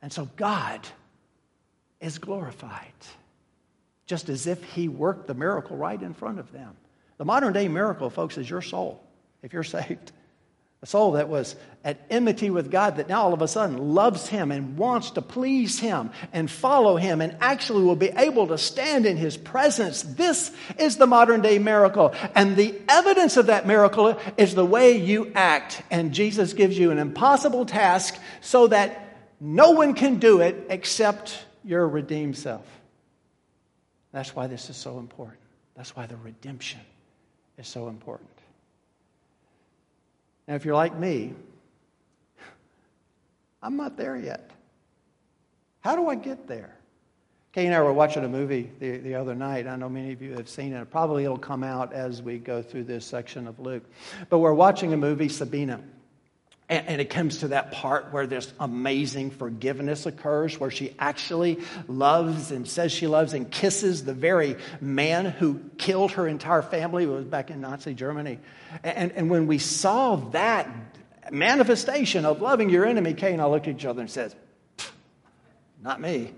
And 0.03 0.13
so 0.13 0.29
God 0.37 0.87
is 1.99 2.19
glorified 2.19 2.93
just 4.11 4.29
as 4.29 4.49
if 4.49 4.65
he 4.65 4.89
worked 4.89 5.29
the 5.29 5.35
miracle 5.35 5.77
right 5.77 6.03
in 6.03 6.15
front 6.15 6.41
of 6.41 6.51
them. 6.51 6.77
The 7.19 7.25
modern 7.25 7.53
day 7.53 7.69
miracle, 7.69 8.11
folks, 8.11 8.39
is 8.39 8.51
your 8.51 8.61
soul, 8.61 9.01
if 9.41 9.53
you're 9.53 9.63
saved. 9.79 10.11
A 10.83 10.87
soul 10.87 11.13
that 11.13 11.29
was 11.29 11.55
at 11.85 12.01
enmity 12.11 12.51
with 12.51 12.73
God 12.73 12.97
that 12.97 13.09
now 13.09 13.23
all 13.23 13.33
of 13.33 13.41
a 13.41 13.47
sudden 13.47 13.95
loves 13.95 14.27
Him 14.27 14.51
and 14.51 14.77
wants 14.77 15.13
to 15.13 15.23
please 15.23 15.79
Him 15.79 16.11
and 16.33 16.51
follow 16.51 16.97
Him 16.97 17.21
and 17.21 17.37
actually 17.41 17.85
will 17.85 17.95
be 17.95 18.09
able 18.09 18.49
to 18.49 18.59
stand 18.59 19.07
in 19.07 19.17
His 19.17 19.37
presence. 19.37 20.03
This 20.03 20.51
is 20.77 20.97
the 20.97 21.07
modern 21.07 21.41
day 21.41 21.61
miracle. 21.61 22.13
And 22.35 22.57
the 22.57 22.75
evidence 22.89 23.37
of 23.37 23.47
that 23.47 23.65
miracle 23.65 24.19
is 24.37 24.57
the 24.57 24.67
way 24.67 24.97
you 24.97 25.31
act. 25.37 25.83
And 25.89 26.13
Jesus 26.13 26.53
gives 26.53 26.77
you 26.77 26.91
an 26.91 26.99
impossible 26.99 27.65
task 27.65 28.19
so 28.41 28.67
that 28.67 29.19
no 29.39 29.71
one 29.71 29.95
can 29.95 30.19
do 30.19 30.41
it 30.41 30.67
except 30.69 31.45
your 31.63 31.87
redeemed 31.87 32.37
self. 32.37 32.80
That's 34.13 34.35
why 34.35 34.47
this 34.47 34.71
is 34.71 34.77
so 34.77 34.99
important. 34.99 35.41
That's 35.77 35.95
why 35.95 36.07
the 36.07 36.17
redemption 36.17 36.81
is 37.59 37.69
so 37.69 37.89
important. 37.89 38.31
Now, 40.49 40.55
if 40.55 40.65
you're 40.65 40.75
like 40.75 40.97
me, 40.97 41.35
I'm 43.63 43.77
not 43.77 43.97
there 43.97 44.17
yet. 44.17 44.51
How 45.81 45.97
do 45.97 46.09
I 46.09 46.15
get 46.15 46.47
there? 46.47 46.75
Kay 47.53 47.67
and 47.67 47.75
I 47.75 47.81
were 47.81 47.93
watching 47.93 48.25
a 48.25 48.29
movie 48.29 48.71
the, 48.79 48.99
the 48.99 49.15
other 49.15 49.35
night. 49.35 49.67
I 49.67 49.75
know 49.75 49.89
many 49.89 50.13
of 50.13 50.23
you 50.23 50.35
have 50.35 50.49
seen 50.49 50.73
it. 50.73 50.91
Probably 50.91 51.25
it'll 51.25 51.37
come 51.37 51.65
out 51.65 51.93
as 51.93 52.23
we 52.23 52.39
go 52.39 52.63
through 52.63 52.85
this 52.85 53.05
section 53.05 53.49
of 53.49 53.59
Luke. 53.59 53.83
But 54.29 54.39
we're 54.39 54.55
watching 54.55 54.93
a 54.93 54.97
movie, 54.97 55.29
Sabina. 55.29 55.81
And, 56.71 56.87
and, 56.87 57.01
it 57.01 57.11
comes 57.11 57.39
to 57.39 57.49
that 57.49 57.73
part 57.73 58.13
where 58.13 58.29
this 58.29 58.53
amazing 58.61 59.33
forgiveness 59.33 60.07
occurs, 60.07 60.59
where 60.61 60.71
she 60.71 60.95
actually 61.01 61.59
loves 61.89 62.53
and 62.53 62.67
says 62.67 62.93
she 62.93 63.09
loves 63.09 63.35
and 63.35 63.51
kisses 63.51 64.05
the 64.05 64.15
very 64.15 64.57
man 64.81 65.25
who 65.25 65.61
killed 65.79 66.13
her 66.13 66.29
entire 66.29 66.63
family. 66.63 67.05
It 67.05 67.09
was 67.09 67.25
back 67.25 67.51
in 67.51 67.61
Nazi 67.61 67.93
Germany. 67.93 68.39
And, 68.85 69.11
and 69.13 69.29
when 69.29 69.49
we 69.49 69.59
saw 69.59 70.15
that 70.31 70.71
manifestation 71.33 72.25
of 72.25 72.41
loving 72.41 72.71
your 72.71 72.87
enemy, 72.87 73.15
Kay 73.15 73.33
and 73.33 73.43
I 73.43 73.47
looked 73.47 73.67
at 73.67 73.75
each 73.75 73.85
other 73.85 74.01
and 74.01 74.11
said, 74.11 74.33
Not 75.83 76.01
me. 76.01 76.33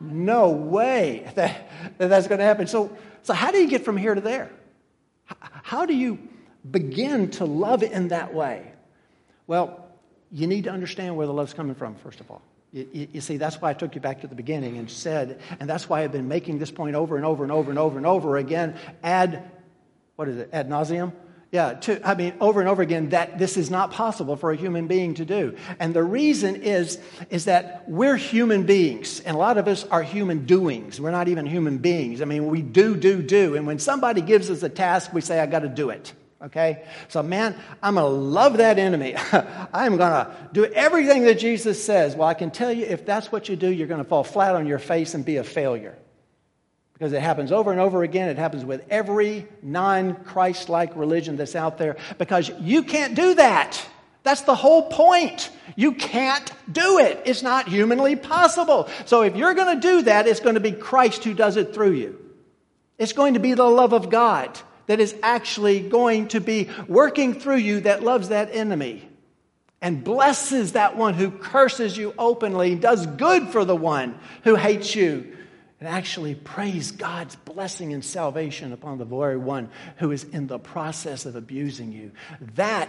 No 0.00 0.50
way 0.50 1.30
that, 1.36 1.70
that 1.98 2.08
that's 2.08 2.26
going 2.26 2.40
to 2.40 2.44
happen. 2.44 2.66
So, 2.66 2.96
so, 3.22 3.32
how 3.32 3.52
do 3.52 3.58
you 3.58 3.68
get 3.68 3.84
from 3.84 3.96
here 3.96 4.14
to 4.14 4.20
there? 4.20 4.50
How 5.62 5.86
do 5.86 5.94
you 5.94 6.18
begin 6.68 7.30
to 7.32 7.44
love 7.44 7.82
in 7.82 8.08
that 8.08 8.34
way? 8.34 8.73
Well, 9.46 9.88
you 10.32 10.46
need 10.46 10.64
to 10.64 10.70
understand 10.70 11.16
where 11.16 11.26
the 11.26 11.32
love's 11.32 11.54
coming 11.54 11.74
from, 11.74 11.94
first 11.96 12.20
of 12.20 12.30
all. 12.30 12.42
You, 12.72 13.08
you, 13.12 13.20
see, 13.20 13.36
that's 13.36 13.60
why 13.60 13.70
I 13.70 13.74
took 13.74 13.94
you 13.94 14.00
back 14.00 14.22
to 14.22 14.26
the 14.26 14.34
beginning 14.34 14.78
and 14.78 14.90
said, 14.90 15.40
and 15.60 15.70
that's 15.70 15.88
why 15.88 16.02
I've 16.02 16.10
been 16.10 16.26
making 16.26 16.58
this 16.58 16.72
point 16.72 16.96
over 16.96 17.16
and 17.16 17.24
over 17.24 17.44
and 17.44 17.52
over 17.52 17.70
and 17.70 17.78
over 17.78 17.98
and 17.98 18.06
over 18.06 18.36
again, 18.36 18.76
ad, 19.04 19.48
what 20.16 20.28
is 20.28 20.38
it, 20.38 20.50
ad 20.52 20.68
nauseum? 20.68 21.12
Yeah, 21.52 21.74
to, 21.74 22.04
I 22.04 22.16
mean, 22.16 22.34
over 22.40 22.58
and 22.58 22.68
over 22.68 22.82
again, 22.82 23.10
that 23.10 23.38
this 23.38 23.56
is 23.56 23.70
not 23.70 23.92
possible 23.92 24.34
for 24.34 24.50
a 24.50 24.56
human 24.56 24.88
being 24.88 25.14
to 25.14 25.24
do. 25.24 25.56
And 25.78 25.94
the 25.94 26.02
reason 26.02 26.56
is, 26.56 26.98
is 27.30 27.44
that 27.44 27.88
we're 27.88 28.16
human 28.16 28.64
beings, 28.64 29.20
and 29.20 29.36
a 29.36 29.38
lot 29.38 29.56
of 29.56 29.68
us 29.68 29.84
are 29.84 30.02
human 30.02 30.46
doings. 30.46 31.00
We're 31.00 31.12
not 31.12 31.28
even 31.28 31.46
human 31.46 31.78
beings. 31.78 32.20
I 32.22 32.24
mean, 32.24 32.48
we 32.48 32.60
do, 32.60 32.96
do, 32.96 33.22
do. 33.22 33.54
And 33.54 33.68
when 33.68 33.78
somebody 33.78 34.20
gives 34.20 34.50
us 34.50 34.64
a 34.64 34.68
task, 34.68 35.12
we 35.12 35.20
say, 35.20 35.38
I 35.38 35.46
got 35.46 35.60
to 35.60 35.68
do 35.68 35.90
it. 35.90 36.12
Okay? 36.44 36.84
So, 37.08 37.22
man, 37.22 37.56
I'm 37.82 37.94
going 37.94 38.04
to 38.04 38.10
love 38.10 38.58
that 38.58 38.78
enemy. 38.78 39.16
I'm 39.72 39.96
going 39.96 40.10
to 40.10 40.36
do 40.52 40.66
everything 40.66 41.24
that 41.24 41.38
Jesus 41.38 41.82
says. 41.82 42.14
Well, 42.14 42.28
I 42.28 42.34
can 42.34 42.50
tell 42.50 42.70
you 42.70 42.84
if 42.84 43.06
that's 43.06 43.32
what 43.32 43.48
you 43.48 43.56
do, 43.56 43.70
you're 43.70 43.86
going 43.86 44.02
to 44.02 44.08
fall 44.08 44.24
flat 44.24 44.54
on 44.54 44.66
your 44.66 44.78
face 44.78 45.14
and 45.14 45.24
be 45.24 45.38
a 45.38 45.44
failure. 45.44 45.96
Because 46.92 47.12
it 47.12 47.22
happens 47.22 47.50
over 47.50 47.72
and 47.72 47.80
over 47.80 48.02
again. 48.02 48.28
It 48.28 48.36
happens 48.36 48.64
with 48.64 48.84
every 48.90 49.48
non 49.62 50.14
Christ 50.14 50.68
like 50.68 50.94
religion 50.96 51.36
that's 51.36 51.56
out 51.56 51.78
there. 51.78 51.96
Because 52.18 52.50
you 52.60 52.82
can't 52.82 53.14
do 53.14 53.34
that. 53.36 53.84
That's 54.22 54.42
the 54.42 54.54
whole 54.54 54.88
point. 54.88 55.50
You 55.76 55.92
can't 55.92 56.50
do 56.70 56.98
it. 56.98 57.22
It's 57.24 57.42
not 57.42 57.68
humanly 57.68 58.16
possible. 58.16 58.88
So 59.06 59.22
if 59.22 59.34
you're 59.34 59.54
going 59.54 59.80
to 59.80 59.86
do 59.86 60.02
that, 60.02 60.26
it's 60.26 60.40
going 60.40 60.54
to 60.54 60.60
be 60.60 60.72
Christ 60.72 61.24
who 61.24 61.34
does 61.34 61.56
it 61.56 61.74
through 61.74 61.92
you. 61.92 62.20
It's 62.98 63.12
going 63.12 63.34
to 63.34 63.40
be 63.40 63.54
the 63.54 63.64
love 63.64 63.92
of 63.92 64.08
God 64.08 64.58
that 64.86 65.00
is 65.00 65.14
actually 65.22 65.80
going 65.80 66.28
to 66.28 66.40
be 66.40 66.68
working 66.88 67.34
through 67.34 67.56
you 67.56 67.80
that 67.80 68.02
loves 68.02 68.28
that 68.28 68.54
enemy 68.54 69.08
and 69.80 70.02
blesses 70.02 70.72
that 70.72 70.96
one 70.96 71.12
who 71.12 71.30
curses 71.30 71.96
you 71.96 72.14
openly, 72.18 72.74
does 72.74 73.06
good 73.06 73.48
for 73.48 73.64
the 73.66 73.76
one 73.76 74.18
who 74.42 74.54
hates 74.54 74.94
you, 74.94 75.36
and 75.78 75.88
actually 75.88 76.34
prays 76.34 76.90
God's 76.90 77.36
blessing 77.36 77.92
and 77.92 78.02
salvation 78.02 78.72
upon 78.72 78.96
the 78.96 79.04
very 79.04 79.36
one 79.36 79.68
who 79.96 80.10
is 80.10 80.24
in 80.24 80.46
the 80.46 80.58
process 80.58 81.26
of 81.26 81.36
abusing 81.36 81.92
you. 81.92 82.12
That 82.54 82.88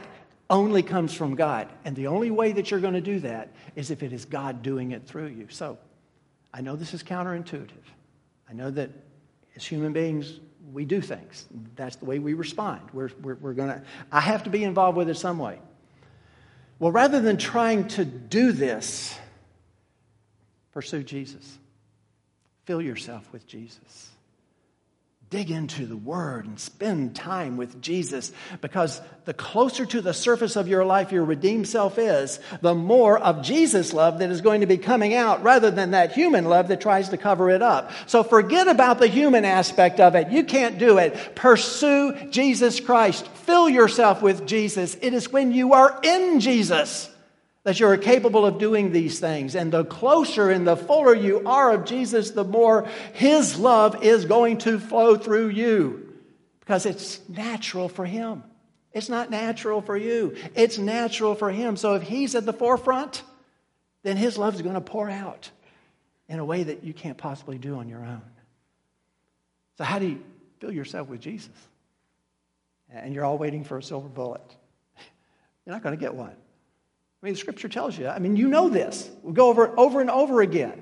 only 0.49 0.83
comes 0.83 1.13
from 1.13 1.35
God. 1.35 1.67
And 1.83 1.95
the 1.95 2.07
only 2.07 2.31
way 2.31 2.53
that 2.53 2.71
you're 2.71 2.79
going 2.79 2.93
to 2.93 3.01
do 3.01 3.19
that 3.21 3.49
is 3.75 3.91
if 3.91 4.03
it 4.03 4.13
is 4.13 4.25
God 4.25 4.61
doing 4.61 4.91
it 4.91 5.05
through 5.05 5.27
you. 5.27 5.47
So 5.49 5.77
I 6.53 6.61
know 6.61 6.75
this 6.75 6.93
is 6.93 7.03
counterintuitive. 7.03 7.71
I 8.49 8.53
know 8.53 8.71
that 8.71 8.91
as 9.55 9.65
human 9.65 9.91
beings, 9.91 10.39
we 10.73 10.85
do 10.85 11.01
things. 11.01 11.45
That's 11.75 11.95
the 11.97 12.05
way 12.05 12.19
we 12.19 12.33
respond. 12.33 12.81
We're, 12.93 13.09
we're, 13.21 13.35
we're 13.35 13.53
going 13.53 13.69
to, 13.69 13.81
I 14.11 14.21
have 14.21 14.43
to 14.43 14.49
be 14.49 14.63
involved 14.63 14.97
with 14.97 15.09
it 15.09 15.15
some 15.15 15.39
way. 15.39 15.59
Well, 16.79 16.91
rather 16.91 17.21
than 17.21 17.37
trying 17.37 17.87
to 17.89 18.05
do 18.05 18.51
this, 18.51 19.17
pursue 20.73 21.03
Jesus. 21.03 21.57
Fill 22.65 22.81
yourself 22.81 23.31
with 23.31 23.47
Jesus. 23.47 24.09
Dig 25.35 25.51
into 25.51 25.85
the 25.85 25.97
Word 25.97 26.45
and 26.45 26.57
spend 26.57 27.13
time 27.13 27.57
with 27.57 27.81
Jesus 27.81 28.31
because 28.61 29.01
the 29.25 29.33
closer 29.33 29.85
to 29.85 29.99
the 29.99 30.13
surface 30.13 30.55
of 30.55 30.69
your 30.69 30.85
life 30.85 31.11
your 31.11 31.25
redeemed 31.25 31.67
self 31.67 31.97
is, 31.99 32.39
the 32.61 32.73
more 32.73 33.19
of 33.19 33.41
Jesus' 33.41 33.91
love 33.91 34.19
that 34.19 34.29
is 34.29 34.39
going 34.39 34.61
to 34.61 34.65
be 34.65 34.77
coming 34.77 35.13
out 35.13 35.43
rather 35.43 35.71
than 35.71 35.91
that 35.91 36.13
human 36.13 36.45
love 36.45 36.69
that 36.69 36.79
tries 36.79 37.09
to 37.09 37.17
cover 37.17 37.49
it 37.49 37.61
up. 37.61 37.91
So 38.05 38.23
forget 38.23 38.69
about 38.69 38.99
the 38.99 39.07
human 39.07 39.43
aspect 39.43 39.99
of 39.99 40.15
it. 40.15 40.29
You 40.29 40.45
can't 40.45 40.77
do 40.77 40.99
it. 40.99 41.35
Pursue 41.35 42.29
Jesus 42.29 42.79
Christ. 42.79 43.27
Fill 43.27 43.67
yourself 43.67 44.21
with 44.21 44.47
Jesus. 44.47 44.95
It 45.01 45.13
is 45.13 45.33
when 45.33 45.51
you 45.51 45.73
are 45.73 45.99
in 46.01 46.39
Jesus 46.39 47.13
that 47.65 47.79
you 47.79 47.87
are 47.87 47.97
capable 47.97 48.45
of 48.45 48.59
doing 48.59 48.91
these 48.91 49.19
things. 49.19 49.55
And 49.55 49.71
the 49.71 49.83
closer 49.83 50.51
and 50.51 50.67
the 50.67 50.77
fuller 50.77 51.15
you 51.15 51.41
are 51.47 51.73
of 51.73 51.85
Jesus, 51.85 52.31
the 52.31 52.43
more 52.43 52.87
His 53.13 53.57
love 53.57 54.03
is 54.03 54.25
going 54.25 54.59
to 54.59 54.79
flow 54.79 55.17
through 55.17 55.49
you 55.49 56.13
because 56.59 56.85
it's 56.85 57.19
natural 57.27 57.89
for 57.89 58.05
Him. 58.05 58.43
It's 58.93 59.09
not 59.09 59.31
natural 59.31 59.81
for 59.81 59.97
you, 59.97 60.37
it's 60.53 60.77
natural 60.77 61.35
for 61.35 61.49
Him. 61.49 61.75
So 61.75 61.95
if 61.95 62.03
He's 62.03 62.35
at 62.35 62.45
the 62.45 62.53
forefront, 62.53 63.23
then 64.03 64.15
His 64.15 64.37
love 64.37 64.53
is 64.53 64.61
going 64.61 64.75
to 64.75 64.81
pour 64.81 65.09
out 65.09 65.49
in 66.29 66.37
a 66.37 66.45
way 66.45 66.63
that 66.63 66.83
you 66.83 66.93
can't 66.93 67.17
possibly 67.17 67.57
do 67.57 67.77
on 67.77 67.89
your 67.89 68.05
own. 68.05 68.21
So, 69.79 69.83
how 69.83 69.97
do 69.97 70.07
you 70.07 70.23
fill 70.59 70.71
yourself 70.71 71.09
with 71.09 71.19
Jesus? 71.19 71.49
And 72.91 73.13
you're 73.13 73.25
all 73.25 73.39
waiting 73.39 73.63
for 73.63 73.79
a 73.79 73.83
silver 73.83 74.07
bullet. 74.07 74.55
You're 75.65 75.73
not 75.73 75.81
going 75.81 75.97
to 75.97 75.99
get 75.99 76.13
one. 76.13 76.35
I 77.25 77.27
mean, 77.27 77.33
the 77.33 77.39
scripture 77.39 77.67
tells 77.67 77.97
you. 77.97 78.07
I 78.07 78.19
mean, 78.19 78.35
you 78.35 78.47
know 78.47 78.69
this. 78.69 79.09
We 79.23 79.33
go 79.33 79.49
over 79.49 79.65
it 79.65 79.71
over 79.77 79.99
and 79.99 80.11
over 80.11 80.41
again. 80.41 80.79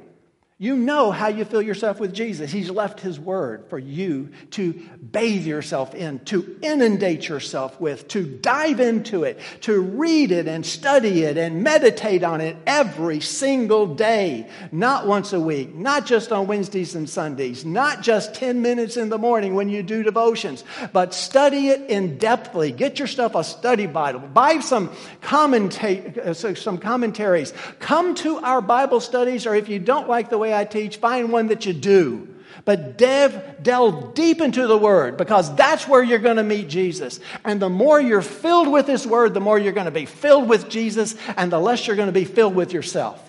You 0.64 0.78
know 0.78 1.12
how 1.12 1.28
you 1.28 1.44
fill 1.44 1.62
yourself 1.62 2.00
with 2.00 2.14
Jesus. 2.14 2.50
He's 2.50 2.70
left 2.70 3.02
His 3.02 3.20
Word 3.20 3.66
for 3.70 3.78
you 3.78 4.30
to 4.52 4.72
bathe 5.12 5.46
yourself 5.46 5.94
in, 5.94 6.20
to 6.20 6.58
inundate 6.62 7.28
yourself 7.28 7.82
with, 7.82 8.08
to 8.08 8.24
dive 8.24 8.80
into 8.80 9.26
it, 9.26 9.42
to 9.64 9.82
read 9.82 10.32
it 10.32 10.48
and 10.48 10.66
study 10.66 11.24
it 11.24 11.36
and 11.36 11.64
meditate 11.64 12.24
on 12.24 12.40
it 12.40 12.56
every 12.66 13.20
single 13.20 13.94
day. 13.94 14.48
Not 14.72 15.06
once 15.06 15.34
a 15.34 15.40
week, 15.42 15.76
not 15.76 16.06
just 16.06 16.32
on 16.32 16.48
Wednesdays 16.48 16.96
and 16.96 17.10
Sundays, 17.10 17.66
not 17.66 18.02
just 18.02 18.34
10 18.34 18.62
minutes 18.62 18.96
in 18.96 19.10
the 19.10 19.18
morning 19.18 19.56
when 19.56 19.68
you 19.68 19.84
do 19.84 20.02
devotions, 20.02 20.64
but 20.94 21.14
study 21.14 21.68
it 21.68 21.90
in 21.90 22.18
depthly. 22.18 22.74
Get 22.74 23.00
yourself 23.00 23.36
a 23.36 23.44
study 23.44 23.86
Bible. 23.86 24.22
Buy 24.22 24.62
some, 24.62 24.92
commenta- 25.22 26.18
uh, 26.20 26.56
some 26.56 26.78
commentaries. 26.78 27.52
Come 27.80 28.16
to 28.16 28.38
our 28.38 28.62
Bible 28.62 29.02
studies, 29.02 29.46
or 29.46 29.56
if 29.56 29.68
you 29.68 29.80
don't 29.80 30.08
like 30.08 30.30
the 30.30 30.38
way 30.38 30.53
I 30.54 30.66
teach, 30.66 30.98
find 30.98 31.32
one 31.32 31.48
that 31.48 31.66
you 31.66 31.74
do. 31.74 32.34
But 32.66 32.98
dev, 32.98 33.62
delve 33.62 34.14
deep 34.14 34.40
into 34.40 34.68
the 34.68 34.78
Word 34.78 35.18
because 35.18 35.54
that's 35.56 35.88
where 35.88 36.04
you're 36.04 36.20
going 36.20 36.38
to 36.38 36.44
meet 36.44 36.70
Jesus. 36.70 37.20
And 37.44 37.62
the 37.62 37.70
more 37.70 38.00
you're 38.00 38.22
filled 38.22 38.72
with 38.72 38.88
His 38.88 39.06
Word, 39.06 39.34
the 39.34 39.42
more 39.42 39.60
you're 39.60 39.74
going 39.74 39.86
to 39.86 39.92
be 39.92 40.06
filled 40.06 40.48
with 40.48 40.70
Jesus, 40.70 41.16
and 41.36 41.52
the 41.52 41.60
less 41.60 41.88
you're 41.88 41.96
going 41.96 42.08
to 42.08 42.14
be 42.14 42.26
filled 42.26 42.56
with 42.56 42.72
yourself. 42.72 43.22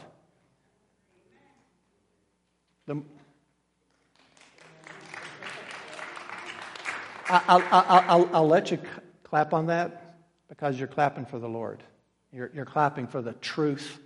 The, 2.87 3.03
I'll, 7.29 7.63
I'll, 7.71 8.05
I'll, 8.09 8.31
I'll, 8.35 8.49
let 8.49 8.71
you 8.71 8.79
clap 9.25 9.55
on 9.55 9.67
that 9.67 10.17
because 10.49 10.79
you're 10.79 10.87
clapping 10.87 11.25
for 11.25 11.39
the 11.39 11.49
Lord. 11.49 11.83
You're, 12.33 12.51
you're 12.55 12.67
clapping 12.67 13.07
for 13.07 13.23
the 13.23 13.33
truth 13.33 13.99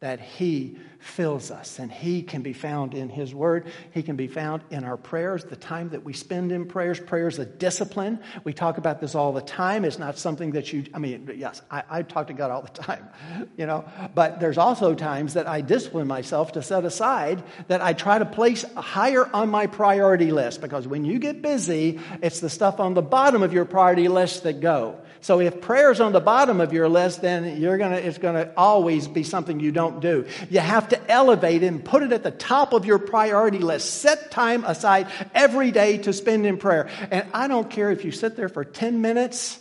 that 0.00 0.18
He 0.20 0.78
fills 0.98 1.50
us. 1.50 1.78
And 1.78 1.90
He 1.90 2.22
can 2.22 2.42
be 2.42 2.52
found 2.54 2.94
in 2.94 3.08
His 3.08 3.34
Word. 3.34 3.66
He 3.92 4.02
can 4.02 4.16
be 4.16 4.28
found 4.28 4.62
in 4.70 4.84
our 4.84 4.96
prayers, 4.96 5.44
the 5.44 5.56
time 5.56 5.90
that 5.90 6.04
we 6.04 6.14
spend 6.14 6.52
in 6.52 6.66
prayers. 6.66 6.98
Prayer 6.98 7.28
is 7.28 7.38
a 7.38 7.44
discipline. 7.44 8.20
We 8.42 8.52
talk 8.54 8.78
about 8.78 9.00
this 9.00 9.14
all 9.14 9.32
the 9.32 9.42
time. 9.42 9.84
It's 9.84 9.98
not 9.98 10.18
something 10.18 10.52
that 10.52 10.72
you, 10.72 10.84
I 10.94 10.98
mean, 10.98 11.30
yes, 11.36 11.60
I, 11.70 11.82
I 11.88 12.02
talk 12.02 12.28
to 12.28 12.32
God 12.32 12.50
all 12.50 12.62
the 12.62 12.68
time, 12.82 13.08
you 13.56 13.66
know, 13.66 13.84
but 14.14 14.40
there's 14.40 14.58
also 14.58 14.94
times 14.94 15.34
that 15.34 15.46
I 15.46 15.60
discipline 15.60 16.06
myself 16.06 16.52
to 16.52 16.62
set 16.62 16.84
aside 16.84 17.42
that 17.68 17.82
I 17.82 17.92
try 17.92 18.18
to 18.18 18.26
place 18.26 18.64
higher 18.74 19.28
on 19.34 19.50
my 19.50 19.66
priority 19.66 20.32
list 20.32 20.60
because 20.60 20.88
when 20.88 21.04
you 21.04 21.18
get 21.18 21.42
busy, 21.42 22.00
it's 22.22 22.40
the 22.40 22.50
stuff 22.50 22.80
on 22.80 22.94
the 22.94 23.02
bottom 23.02 23.42
of 23.42 23.52
your 23.52 23.66
priority 23.66 24.08
list 24.08 24.44
that 24.44 24.60
go. 24.60 25.00
So 25.22 25.40
if 25.40 25.60
prayer's 25.60 26.00
on 26.00 26.12
the 26.12 26.20
bottom 26.20 26.60
of 26.60 26.72
your 26.72 26.88
list, 26.88 27.20
then 27.20 27.60
you're 27.60 27.76
gonna, 27.76 27.96
it's 27.96 28.18
going 28.18 28.34
to 28.34 28.52
always 28.56 29.06
be 29.06 29.22
something 29.22 29.60
you 29.60 29.70
don't 29.70 30.00
do. 30.00 30.26
You 30.48 30.60
have 30.60 30.88
to 30.90 31.10
elevate 31.10 31.62
and 31.62 31.84
put 31.84 32.02
it 32.02 32.12
at 32.12 32.22
the 32.22 32.30
top 32.30 32.72
of 32.72 32.86
your 32.86 32.98
priority 32.98 33.58
list. 33.58 34.00
Set 34.00 34.30
time 34.30 34.64
aside 34.64 35.08
every 35.34 35.70
day 35.72 35.98
to 35.98 36.12
spend 36.12 36.46
in 36.46 36.56
prayer. 36.56 36.88
And 37.10 37.26
I 37.34 37.48
don't 37.48 37.68
care 37.68 37.90
if 37.90 38.04
you 38.04 38.12
sit 38.12 38.36
there 38.36 38.48
for 38.48 38.64
10 38.64 39.00
minutes 39.02 39.58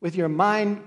with 0.00 0.14
your 0.14 0.28
mind 0.28 0.82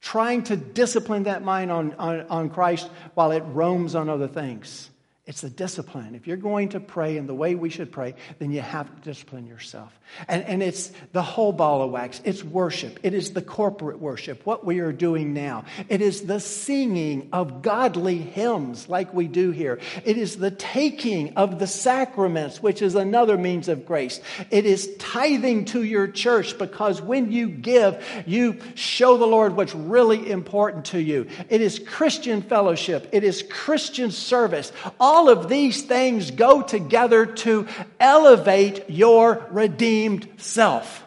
trying 0.00 0.42
to 0.42 0.56
discipline 0.56 1.22
that 1.24 1.42
mind 1.42 1.70
on, 1.70 1.94
on, 1.94 2.20
on 2.22 2.50
Christ 2.50 2.90
while 3.14 3.30
it 3.30 3.44
roams 3.46 3.94
on 3.94 4.08
other 4.08 4.28
things. 4.28 4.90
It's 5.24 5.44
a 5.44 5.50
discipline. 5.50 6.16
If 6.16 6.26
you're 6.26 6.36
going 6.36 6.70
to 6.70 6.80
pray 6.80 7.16
in 7.16 7.28
the 7.28 7.34
way 7.34 7.54
we 7.54 7.70
should 7.70 7.92
pray, 7.92 8.16
then 8.40 8.50
you 8.50 8.60
have 8.60 8.92
to 8.92 9.02
discipline 9.02 9.46
yourself. 9.46 9.96
And, 10.26 10.42
and 10.42 10.62
it's 10.64 10.90
the 11.12 11.22
whole 11.22 11.52
ball 11.52 11.82
of 11.82 11.92
wax. 11.92 12.20
It's 12.24 12.42
worship. 12.42 12.98
It 13.04 13.14
is 13.14 13.32
the 13.32 13.40
corporate 13.40 14.00
worship, 14.00 14.44
what 14.44 14.66
we 14.66 14.80
are 14.80 14.90
doing 14.90 15.32
now. 15.32 15.64
It 15.88 16.02
is 16.02 16.22
the 16.22 16.40
singing 16.40 17.28
of 17.32 17.62
godly 17.62 18.18
hymns 18.18 18.88
like 18.88 19.14
we 19.14 19.28
do 19.28 19.52
here. 19.52 19.78
It 20.04 20.18
is 20.18 20.38
the 20.38 20.50
taking 20.50 21.36
of 21.36 21.60
the 21.60 21.68
sacraments, 21.68 22.60
which 22.60 22.82
is 22.82 22.96
another 22.96 23.38
means 23.38 23.68
of 23.68 23.86
grace. 23.86 24.20
It 24.50 24.66
is 24.66 24.92
tithing 24.98 25.66
to 25.66 25.84
your 25.84 26.08
church 26.08 26.58
because 26.58 27.00
when 27.00 27.30
you 27.30 27.48
give, 27.48 28.04
you 28.26 28.58
show 28.74 29.16
the 29.16 29.26
Lord 29.26 29.54
what's 29.54 29.74
really 29.74 30.28
important 30.28 30.86
to 30.86 31.00
you. 31.00 31.28
It 31.48 31.60
is 31.60 31.78
Christian 31.78 32.42
fellowship. 32.42 33.08
It 33.12 33.22
is 33.22 33.44
Christian 33.48 34.10
service. 34.10 34.72
All 34.98 35.11
all 35.12 35.28
of 35.28 35.46
these 35.46 35.82
things 35.82 36.30
go 36.30 36.62
together 36.62 37.26
to 37.26 37.68
elevate 38.00 38.88
your 38.88 39.46
redeemed 39.50 40.26
self. 40.38 41.04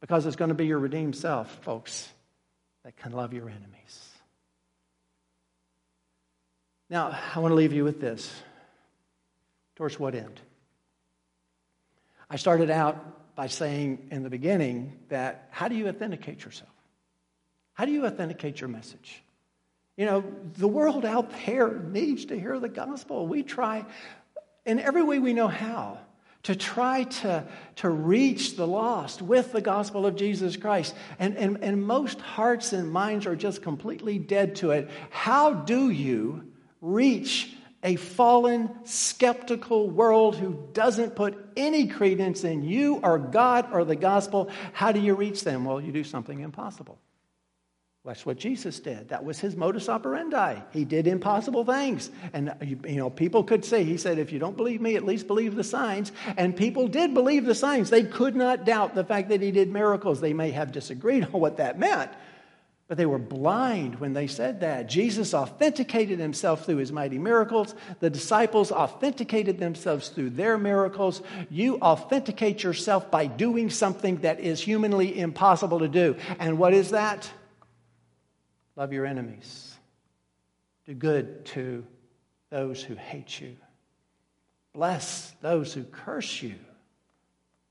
Because 0.00 0.26
it's 0.26 0.34
going 0.34 0.48
to 0.48 0.56
be 0.56 0.66
your 0.66 0.80
redeemed 0.80 1.14
self, 1.14 1.48
folks, 1.62 2.08
that 2.84 2.96
can 2.96 3.12
love 3.12 3.32
your 3.32 3.48
enemies. 3.48 4.10
Now, 6.90 7.16
I 7.32 7.38
want 7.38 7.52
to 7.52 7.56
leave 7.56 7.72
you 7.72 7.84
with 7.84 8.00
this. 8.00 8.28
Towards 9.76 10.00
what 10.00 10.16
end? 10.16 10.40
I 12.28 12.36
started 12.36 12.70
out 12.70 13.36
by 13.36 13.46
saying 13.46 14.08
in 14.10 14.24
the 14.24 14.30
beginning 14.30 14.98
that 15.10 15.46
how 15.52 15.68
do 15.68 15.76
you 15.76 15.86
authenticate 15.86 16.44
yourself? 16.44 16.70
How 17.74 17.84
do 17.84 17.92
you 17.92 18.04
authenticate 18.04 18.60
your 18.60 18.68
message? 18.68 19.22
You 19.96 20.04
know, 20.06 20.24
the 20.58 20.68
world 20.68 21.04
out 21.04 21.32
there 21.46 21.78
needs 21.78 22.26
to 22.26 22.38
hear 22.38 22.58
the 22.58 22.68
gospel. 22.68 23.26
We 23.26 23.42
try 23.42 23.84
in 24.64 24.78
every 24.78 25.02
way 25.02 25.18
we 25.18 25.32
know 25.32 25.48
how 25.48 25.98
to 26.42 26.54
try 26.54 27.02
to, 27.02 27.44
to 27.74 27.90
reach 27.90 28.56
the 28.56 28.66
lost 28.66 29.20
with 29.20 29.50
the 29.50 29.60
gospel 29.60 30.06
of 30.06 30.14
Jesus 30.14 30.56
Christ. 30.56 30.94
And, 31.18 31.36
and, 31.36 31.58
and 31.62 31.82
most 31.82 32.20
hearts 32.20 32.72
and 32.72 32.92
minds 32.92 33.26
are 33.26 33.34
just 33.34 33.62
completely 33.62 34.18
dead 34.18 34.54
to 34.56 34.70
it. 34.70 34.88
How 35.10 35.52
do 35.52 35.90
you 35.90 36.52
reach 36.80 37.56
a 37.82 37.96
fallen, 37.96 38.70
skeptical 38.84 39.90
world 39.90 40.36
who 40.36 40.68
doesn't 40.72 41.16
put 41.16 41.36
any 41.56 41.88
credence 41.88 42.44
in 42.44 42.62
you 42.62 43.00
or 43.02 43.18
God 43.18 43.72
or 43.72 43.84
the 43.84 43.96
gospel? 43.96 44.48
How 44.72 44.92
do 44.92 45.00
you 45.00 45.14
reach 45.14 45.42
them? 45.42 45.64
Well, 45.64 45.80
you 45.80 45.90
do 45.90 46.04
something 46.04 46.40
impossible. 46.40 46.98
That's 48.06 48.24
what 48.24 48.38
Jesus 48.38 48.78
did. 48.78 49.08
That 49.08 49.24
was 49.24 49.40
his 49.40 49.56
modus 49.56 49.88
operandi. 49.88 50.60
He 50.72 50.84
did 50.84 51.08
impossible 51.08 51.64
things. 51.64 52.08
And, 52.32 52.54
you 52.62 52.96
know, 52.96 53.10
people 53.10 53.42
could 53.42 53.64
say, 53.64 53.82
he 53.82 53.96
said, 53.96 54.20
if 54.20 54.30
you 54.30 54.38
don't 54.38 54.56
believe 54.56 54.80
me, 54.80 54.94
at 54.94 55.04
least 55.04 55.26
believe 55.26 55.56
the 55.56 55.64
signs. 55.64 56.12
And 56.36 56.56
people 56.56 56.86
did 56.86 57.14
believe 57.14 57.44
the 57.44 57.54
signs. 57.54 57.90
They 57.90 58.04
could 58.04 58.36
not 58.36 58.64
doubt 58.64 58.94
the 58.94 59.02
fact 59.02 59.30
that 59.30 59.40
he 59.42 59.50
did 59.50 59.72
miracles. 59.72 60.20
They 60.20 60.34
may 60.34 60.52
have 60.52 60.70
disagreed 60.70 61.24
on 61.24 61.40
what 61.40 61.56
that 61.56 61.80
meant, 61.80 62.12
but 62.86 62.96
they 62.96 63.06
were 63.06 63.18
blind 63.18 63.98
when 63.98 64.12
they 64.12 64.28
said 64.28 64.60
that. 64.60 64.88
Jesus 64.88 65.34
authenticated 65.34 66.20
himself 66.20 66.64
through 66.64 66.76
his 66.76 66.92
mighty 66.92 67.18
miracles. 67.18 67.74
The 67.98 68.08
disciples 68.08 68.70
authenticated 68.70 69.58
themselves 69.58 70.10
through 70.10 70.30
their 70.30 70.56
miracles. 70.56 71.22
You 71.50 71.80
authenticate 71.80 72.62
yourself 72.62 73.10
by 73.10 73.26
doing 73.26 73.68
something 73.68 74.18
that 74.18 74.38
is 74.38 74.60
humanly 74.60 75.18
impossible 75.18 75.80
to 75.80 75.88
do. 75.88 76.14
And 76.38 76.56
what 76.56 76.72
is 76.72 76.90
that? 76.92 77.28
Love 78.76 78.92
your 78.92 79.06
enemies. 79.06 79.74
Do 80.86 80.94
good 80.94 81.44
to 81.46 81.84
those 82.50 82.82
who 82.82 82.94
hate 82.94 83.40
you. 83.40 83.56
Bless 84.72 85.34
those 85.40 85.72
who 85.72 85.82
curse 85.84 86.42
you. 86.42 86.54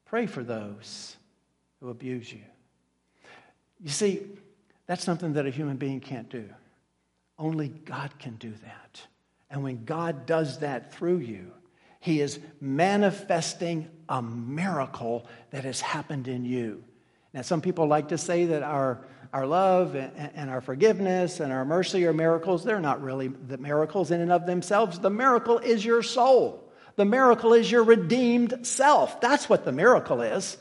Pray 0.05 0.25
for 0.25 0.43
those 0.43 1.15
who 1.79 1.89
abuse 1.89 2.31
you. 2.31 2.41
You 3.79 3.89
see, 3.89 4.21
that's 4.87 5.03
something 5.03 5.33
that 5.33 5.45
a 5.45 5.51
human 5.51 5.77
being 5.77 5.99
can't 5.99 6.29
do. 6.29 6.49
Only 7.37 7.69
God 7.69 8.17
can 8.17 8.35
do 8.35 8.53
that. 8.63 9.01
And 9.49 9.63
when 9.63 9.85
God 9.85 10.25
does 10.25 10.59
that 10.59 10.93
through 10.93 11.17
you, 11.17 11.51
He 11.99 12.21
is 12.21 12.39
manifesting 12.59 13.89
a 14.09 14.21
miracle 14.21 15.27
that 15.51 15.63
has 15.63 15.81
happened 15.81 16.27
in 16.27 16.45
you. 16.45 16.83
Now, 17.33 17.41
some 17.41 17.61
people 17.61 17.87
like 17.87 18.09
to 18.09 18.17
say 18.17 18.45
that 18.45 18.63
our, 18.63 19.05
our 19.33 19.45
love 19.45 19.95
and, 19.95 20.11
and 20.35 20.49
our 20.49 20.61
forgiveness 20.61 21.39
and 21.39 21.51
our 21.51 21.65
mercy 21.65 22.05
are 22.05 22.13
miracles. 22.13 22.63
They're 22.63 22.79
not 22.79 23.01
really 23.01 23.27
the 23.27 23.57
miracles 23.57 24.11
in 24.11 24.21
and 24.21 24.31
of 24.31 24.45
themselves. 24.45 24.99
The 24.99 25.09
miracle 25.09 25.59
is 25.59 25.83
your 25.83 26.03
soul. 26.03 26.61
The 26.95 27.05
miracle 27.05 27.53
is 27.53 27.69
your 27.69 27.83
redeemed 27.83 28.65
self. 28.65 29.19
That's 29.21 29.49
what 29.49 29.65
the 29.65 29.71
miracle 29.71 30.21
is. 30.21 30.57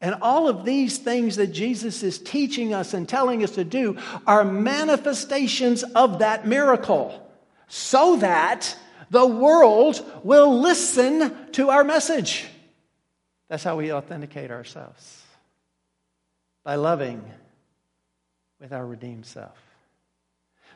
And 0.00 0.16
all 0.22 0.48
of 0.48 0.64
these 0.64 0.98
things 0.98 1.36
that 1.36 1.48
Jesus 1.48 2.02
is 2.02 2.18
teaching 2.18 2.74
us 2.74 2.94
and 2.94 3.08
telling 3.08 3.42
us 3.42 3.52
to 3.52 3.64
do 3.64 3.96
are 4.26 4.44
manifestations 4.44 5.82
of 5.82 6.18
that 6.18 6.46
miracle 6.46 7.20
so 7.68 8.16
that 8.16 8.76
the 9.10 9.26
world 9.26 10.04
will 10.22 10.60
listen 10.60 11.34
to 11.52 11.70
our 11.70 11.84
message. 11.84 12.44
That's 13.48 13.64
how 13.64 13.76
we 13.76 13.92
authenticate 13.92 14.50
ourselves 14.50 15.22
by 16.64 16.76
loving 16.76 17.24
with 18.60 18.72
our 18.72 18.86
redeemed 18.86 19.26
self. 19.26 19.56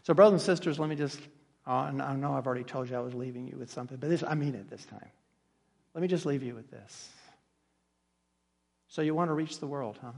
So, 0.03 0.14
brothers 0.14 0.41
and 0.41 0.47
sisters, 0.47 0.79
let 0.79 0.89
me 0.89 0.97
just, 0.97 1.20
I 1.66 1.91
know 1.91 2.33
I've 2.33 2.47
already 2.47 2.64
told 2.64 2.89
you 2.89 2.97
I 2.97 3.01
was 3.01 3.14
leaving 3.14 3.47
you 3.47 3.57
with 3.57 3.70
something, 3.70 3.97
but 3.99 4.09
this, 4.09 4.22
I 4.22 4.35
mean 4.35 4.55
it 4.55 4.70
this 4.70 4.85
time. 4.85 5.11
Let 5.95 6.03
me 6.03 6.09
just 6.09 6.26
leave 6.26 6.43
you 6.43 6.55
with 6.55 6.70
this. 6.70 7.09
So, 8.89 9.03
you 9.03 9.14
want 9.14 9.29
to 9.29 9.35
reach 9.35 9.59
the 9.59 9.66
world, 9.66 9.99
huh? 10.01 10.12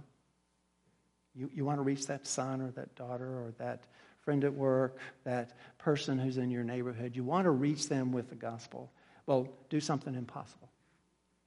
You, 1.35 1.51
you 1.55 1.65
want 1.65 1.79
to 1.79 1.83
reach 1.83 2.07
that 2.07 2.27
son 2.27 2.61
or 2.61 2.71
that 2.73 2.95
daughter 2.97 3.27
or 3.27 3.53
that 3.59 3.85
friend 4.23 4.45
at 4.45 4.55
work, 4.55 4.99
that 5.25 5.57
person 5.79 6.19
who's 6.19 6.39
in 6.39 6.51
your 6.51 6.65
neighborhood. 6.65 7.17
You 7.17 7.25
want 7.25 7.45
to 7.45 7.51
reach 7.51 7.89
them 7.89 8.13
with 8.13 8.29
the 8.29 8.35
gospel. 8.35 8.91
Well, 9.27 9.49
do 9.69 9.81
something 9.81 10.15
impossible. 10.15 10.69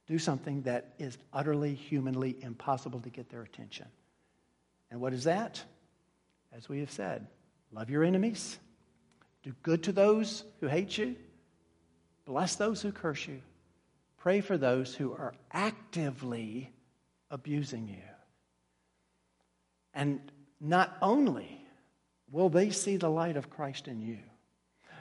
Do 0.06 0.18
something 0.18 0.62
that 0.62 0.94
is 0.98 1.16
utterly 1.32 1.74
humanly 1.74 2.36
impossible 2.42 3.00
to 3.00 3.10
get 3.10 3.30
their 3.30 3.42
attention. 3.42 3.86
And 4.90 5.00
what 5.00 5.12
is 5.12 5.24
that? 5.24 5.62
As 6.56 6.68
we 6.68 6.80
have 6.80 6.90
said, 6.90 7.26
love 7.72 7.90
your 7.90 8.04
enemies, 8.04 8.58
do 9.42 9.52
good 9.62 9.82
to 9.84 9.92
those 9.92 10.44
who 10.60 10.68
hate 10.68 10.96
you, 10.96 11.16
bless 12.24 12.54
those 12.54 12.80
who 12.80 12.92
curse 12.92 13.26
you, 13.26 13.42
pray 14.18 14.40
for 14.40 14.56
those 14.56 14.94
who 14.94 15.12
are 15.12 15.34
actively 15.52 16.70
abusing 17.30 17.88
you. 17.88 18.02
And 19.92 20.20
not 20.60 20.96
only 21.02 21.60
will 22.30 22.48
they 22.48 22.70
see 22.70 22.96
the 22.96 23.10
light 23.10 23.36
of 23.36 23.50
Christ 23.50 23.88
in 23.88 24.00
you, 24.00 24.18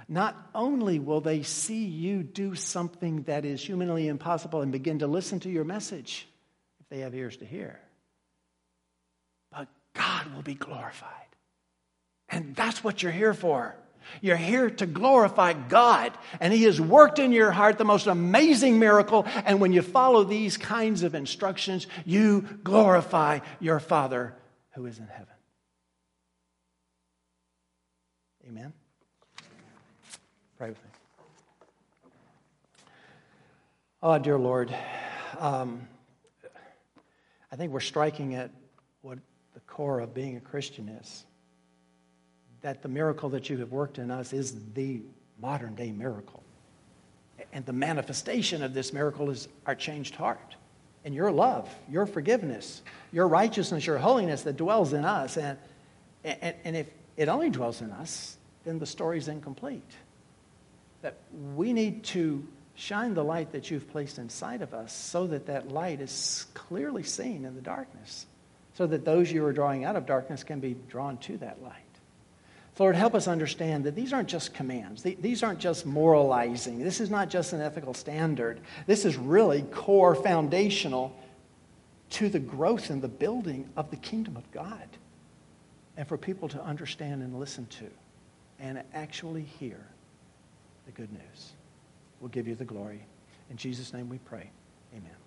not 0.08 0.36
only 0.54 0.99
will 0.99 1.22
they 1.22 1.43
see 1.43 1.86
you 1.86 2.24
do 2.24 2.56
something 2.56 3.24
that 3.24 3.45
is 3.45 3.64
humanly 3.64 4.08
impossible 4.08 4.62
and 4.62 4.72
begin 4.72 4.99
to 4.99 5.08
listen 5.08 5.39
to 5.41 5.49
your 5.49 5.64
message, 5.64 6.28
if 6.82 6.89
they 6.89 6.99
have 6.99 7.16
ears 7.16 7.38
to 7.38 7.45
hear, 7.45 7.80
but 9.51 9.68
God 9.93 10.34
will 10.34 10.41
be 10.41 10.56
glorified. 10.56 11.22
And 12.34 12.55
that's 12.55 12.84
what 12.84 13.03
you're 13.03 13.11
here 13.11 13.36
for. 13.36 13.75
You're 14.19 14.36
here 14.38 14.71
to 14.71 14.88
glorify 14.88 15.53
God. 15.53 16.17
And 16.39 16.51
He 16.51 16.63
has 16.63 16.81
worked 16.81 17.19
in 17.19 17.31
your 17.31 17.51
heart 17.51 17.77
the 17.77 17.86
most 17.86 18.07
amazing 18.07 18.79
miracle. 18.79 19.27
And 19.45 19.61
when 19.61 19.71
you 19.71 19.84
follow 19.84 20.23
these 20.23 20.57
kinds 20.57 21.03
of 21.03 21.13
instructions, 21.13 21.86
you 22.05 22.41
glorify 22.63 23.39
your 23.59 23.79
Father 23.79 24.34
who 24.71 24.88
is 24.88 24.97
in 24.97 25.05
heaven. 25.05 25.27
Amen. 28.47 28.73
Pray 30.57 30.69
with 30.69 30.84
me. 30.84 30.89
Oh, 34.01 34.17
dear 34.17 34.39
Lord, 34.39 34.75
um, 35.38 35.88
I 37.51 37.55
think 37.57 37.71
we're 37.71 37.79
striking 37.79 38.34
at 38.34 38.49
what 39.03 39.19
the 39.53 39.59
core 39.61 39.99
of 39.99 40.15
being 40.15 40.36
a 40.36 40.41
Christian 40.41 40.89
is. 40.89 41.25
That 42.64 42.82
the 42.82 42.89
miracle 42.89 43.30
that 43.30 43.49
you 43.49 43.57
have 43.59 43.72
worked 43.72 43.99
in 43.99 44.11
us 44.11 44.34
is 44.34 44.55
the 44.74 45.01
modern 45.39 45.76
day 45.76 45.91
miracle. 45.91 46.43
And 47.51 47.66
the 47.66 47.74
manifestation 47.74 48.64
of 48.64 48.74
this 48.74 48.91
miracle 48.91 49.30
is 49.30 49.47
our 49.66 49.76
changed 49.76 50.16
heart 50.16 50.55
and 51.05 51.14
your 51.14 51.32
love, 51.32 51.70
your 51.89 52.05
forgiveness, 52.05 52.82
your 53.11 53.28
righteousness, 53.28 53.86
your 53.86 53.97
holiness 53.97 54.43
that 54.43 54.57
dwells 54.57 54.93
in 54.93 55.05
us. 55.05 55.38
And, 55.38 55.57
and, 56.24 56.55
and 56.64 56.76
if 56.76 56.88
it 57.18 57.28
only 57.30 57.49
dwells 57.49 57.82
in 57.82 57.91
us, 57.91 58.38
then 58.66 58.80
the 58.80 58.86
story's 58.86 59.28
incomplete. 59.28 59.91
That 61.01 61.18
we 61.53 61.74
need 61.74 62.03
to 62.05 62.47
shine 62.76 63.14
the 63.14 63.24
light 63.24 63.51
that 63.51 63.70
you've 63.70 63.89
placed 63.91 64.18
inside 64.18 64.61
of 64.61 64.74
us 64.74 64.93
so 64.93 65.28
that 65.28 65.45
that 65.45 65.70
light 65.70 66.01
is 66.01 66.47
clearly 66.53 67.03
seen 67.03 67.45
in 67.45 67.55
the 67.55 67.61
darkness 67.61 68.26
so 68.76 68.88
that 68.88 69.05
those 69.05 69.32
you 69.32 69.45
are 69.45 69.53
drawing 69.53 69.86
out 69.86 69.95
of 69.95 70.05
darkness 70.05 70.43
can 70.43 70.59
be 70.59 70.76
drawn 70.89 71.18
to 71.18 71.38
that 71.38 71.61
light. 71.61 71.82
Lord, 72.80 72.95
help 72.95 73.13
us 73.13 73.28
understand 73.28 73.84
that 73.84 73.95
these 73.95 74.13
aren't 74.13 74.30
just 74.30 74.53
commands. 74.53 75.03
These 75.03 75.43
aren't 75.43 75.59
just 75.59 75.86
moralizing. 75.86 76.80
This 76.80 76.99
is 76.99 77.09
not 77.09 77.30
just 77.30 77.53
an 77.53 77.61
ethical 77.61 77.93
standard. 77.93 78.59
This 78.88 79.05
is 79.05 79.15
really 79.15 79.61
core 79.63 80.15
foundational 80.15 81.15
to 82.11 82.30
the 82.30 82.39
growth 82.39 82.89
and 82.89 83.01
the 83.01 83.07
building 83.07 83.69
of 83.76 83.91
the 83.91 83.97
kingdom 83.97 84.36
of 84.38 84.49
God. 84.51 84.88
And 85.97 86.07
for 86.07 86.17
people 86.17 86.49
to 86.49 86.63
understand 86.63 87.21
and 87.21 87.39
listen 87.39 87.67
to 87.67 87.89
and 88.59 88.82
actually 88.93 89.43
hear 89.43 89.80
the 90.88 90.91
good 90.91 91.11
news. 91.11 91.53
We'll 92.19 92.30
give 92.30 92.47
you 92.47 92.55
the 92.55 92.65
glory. 92.65 93.05
In 93.51 93.57
Jesus' 93.57 93.93
name 93.93 94.09
we 94.09 94.17
pray. 94.17 94.49
Amen. 94.93 95.22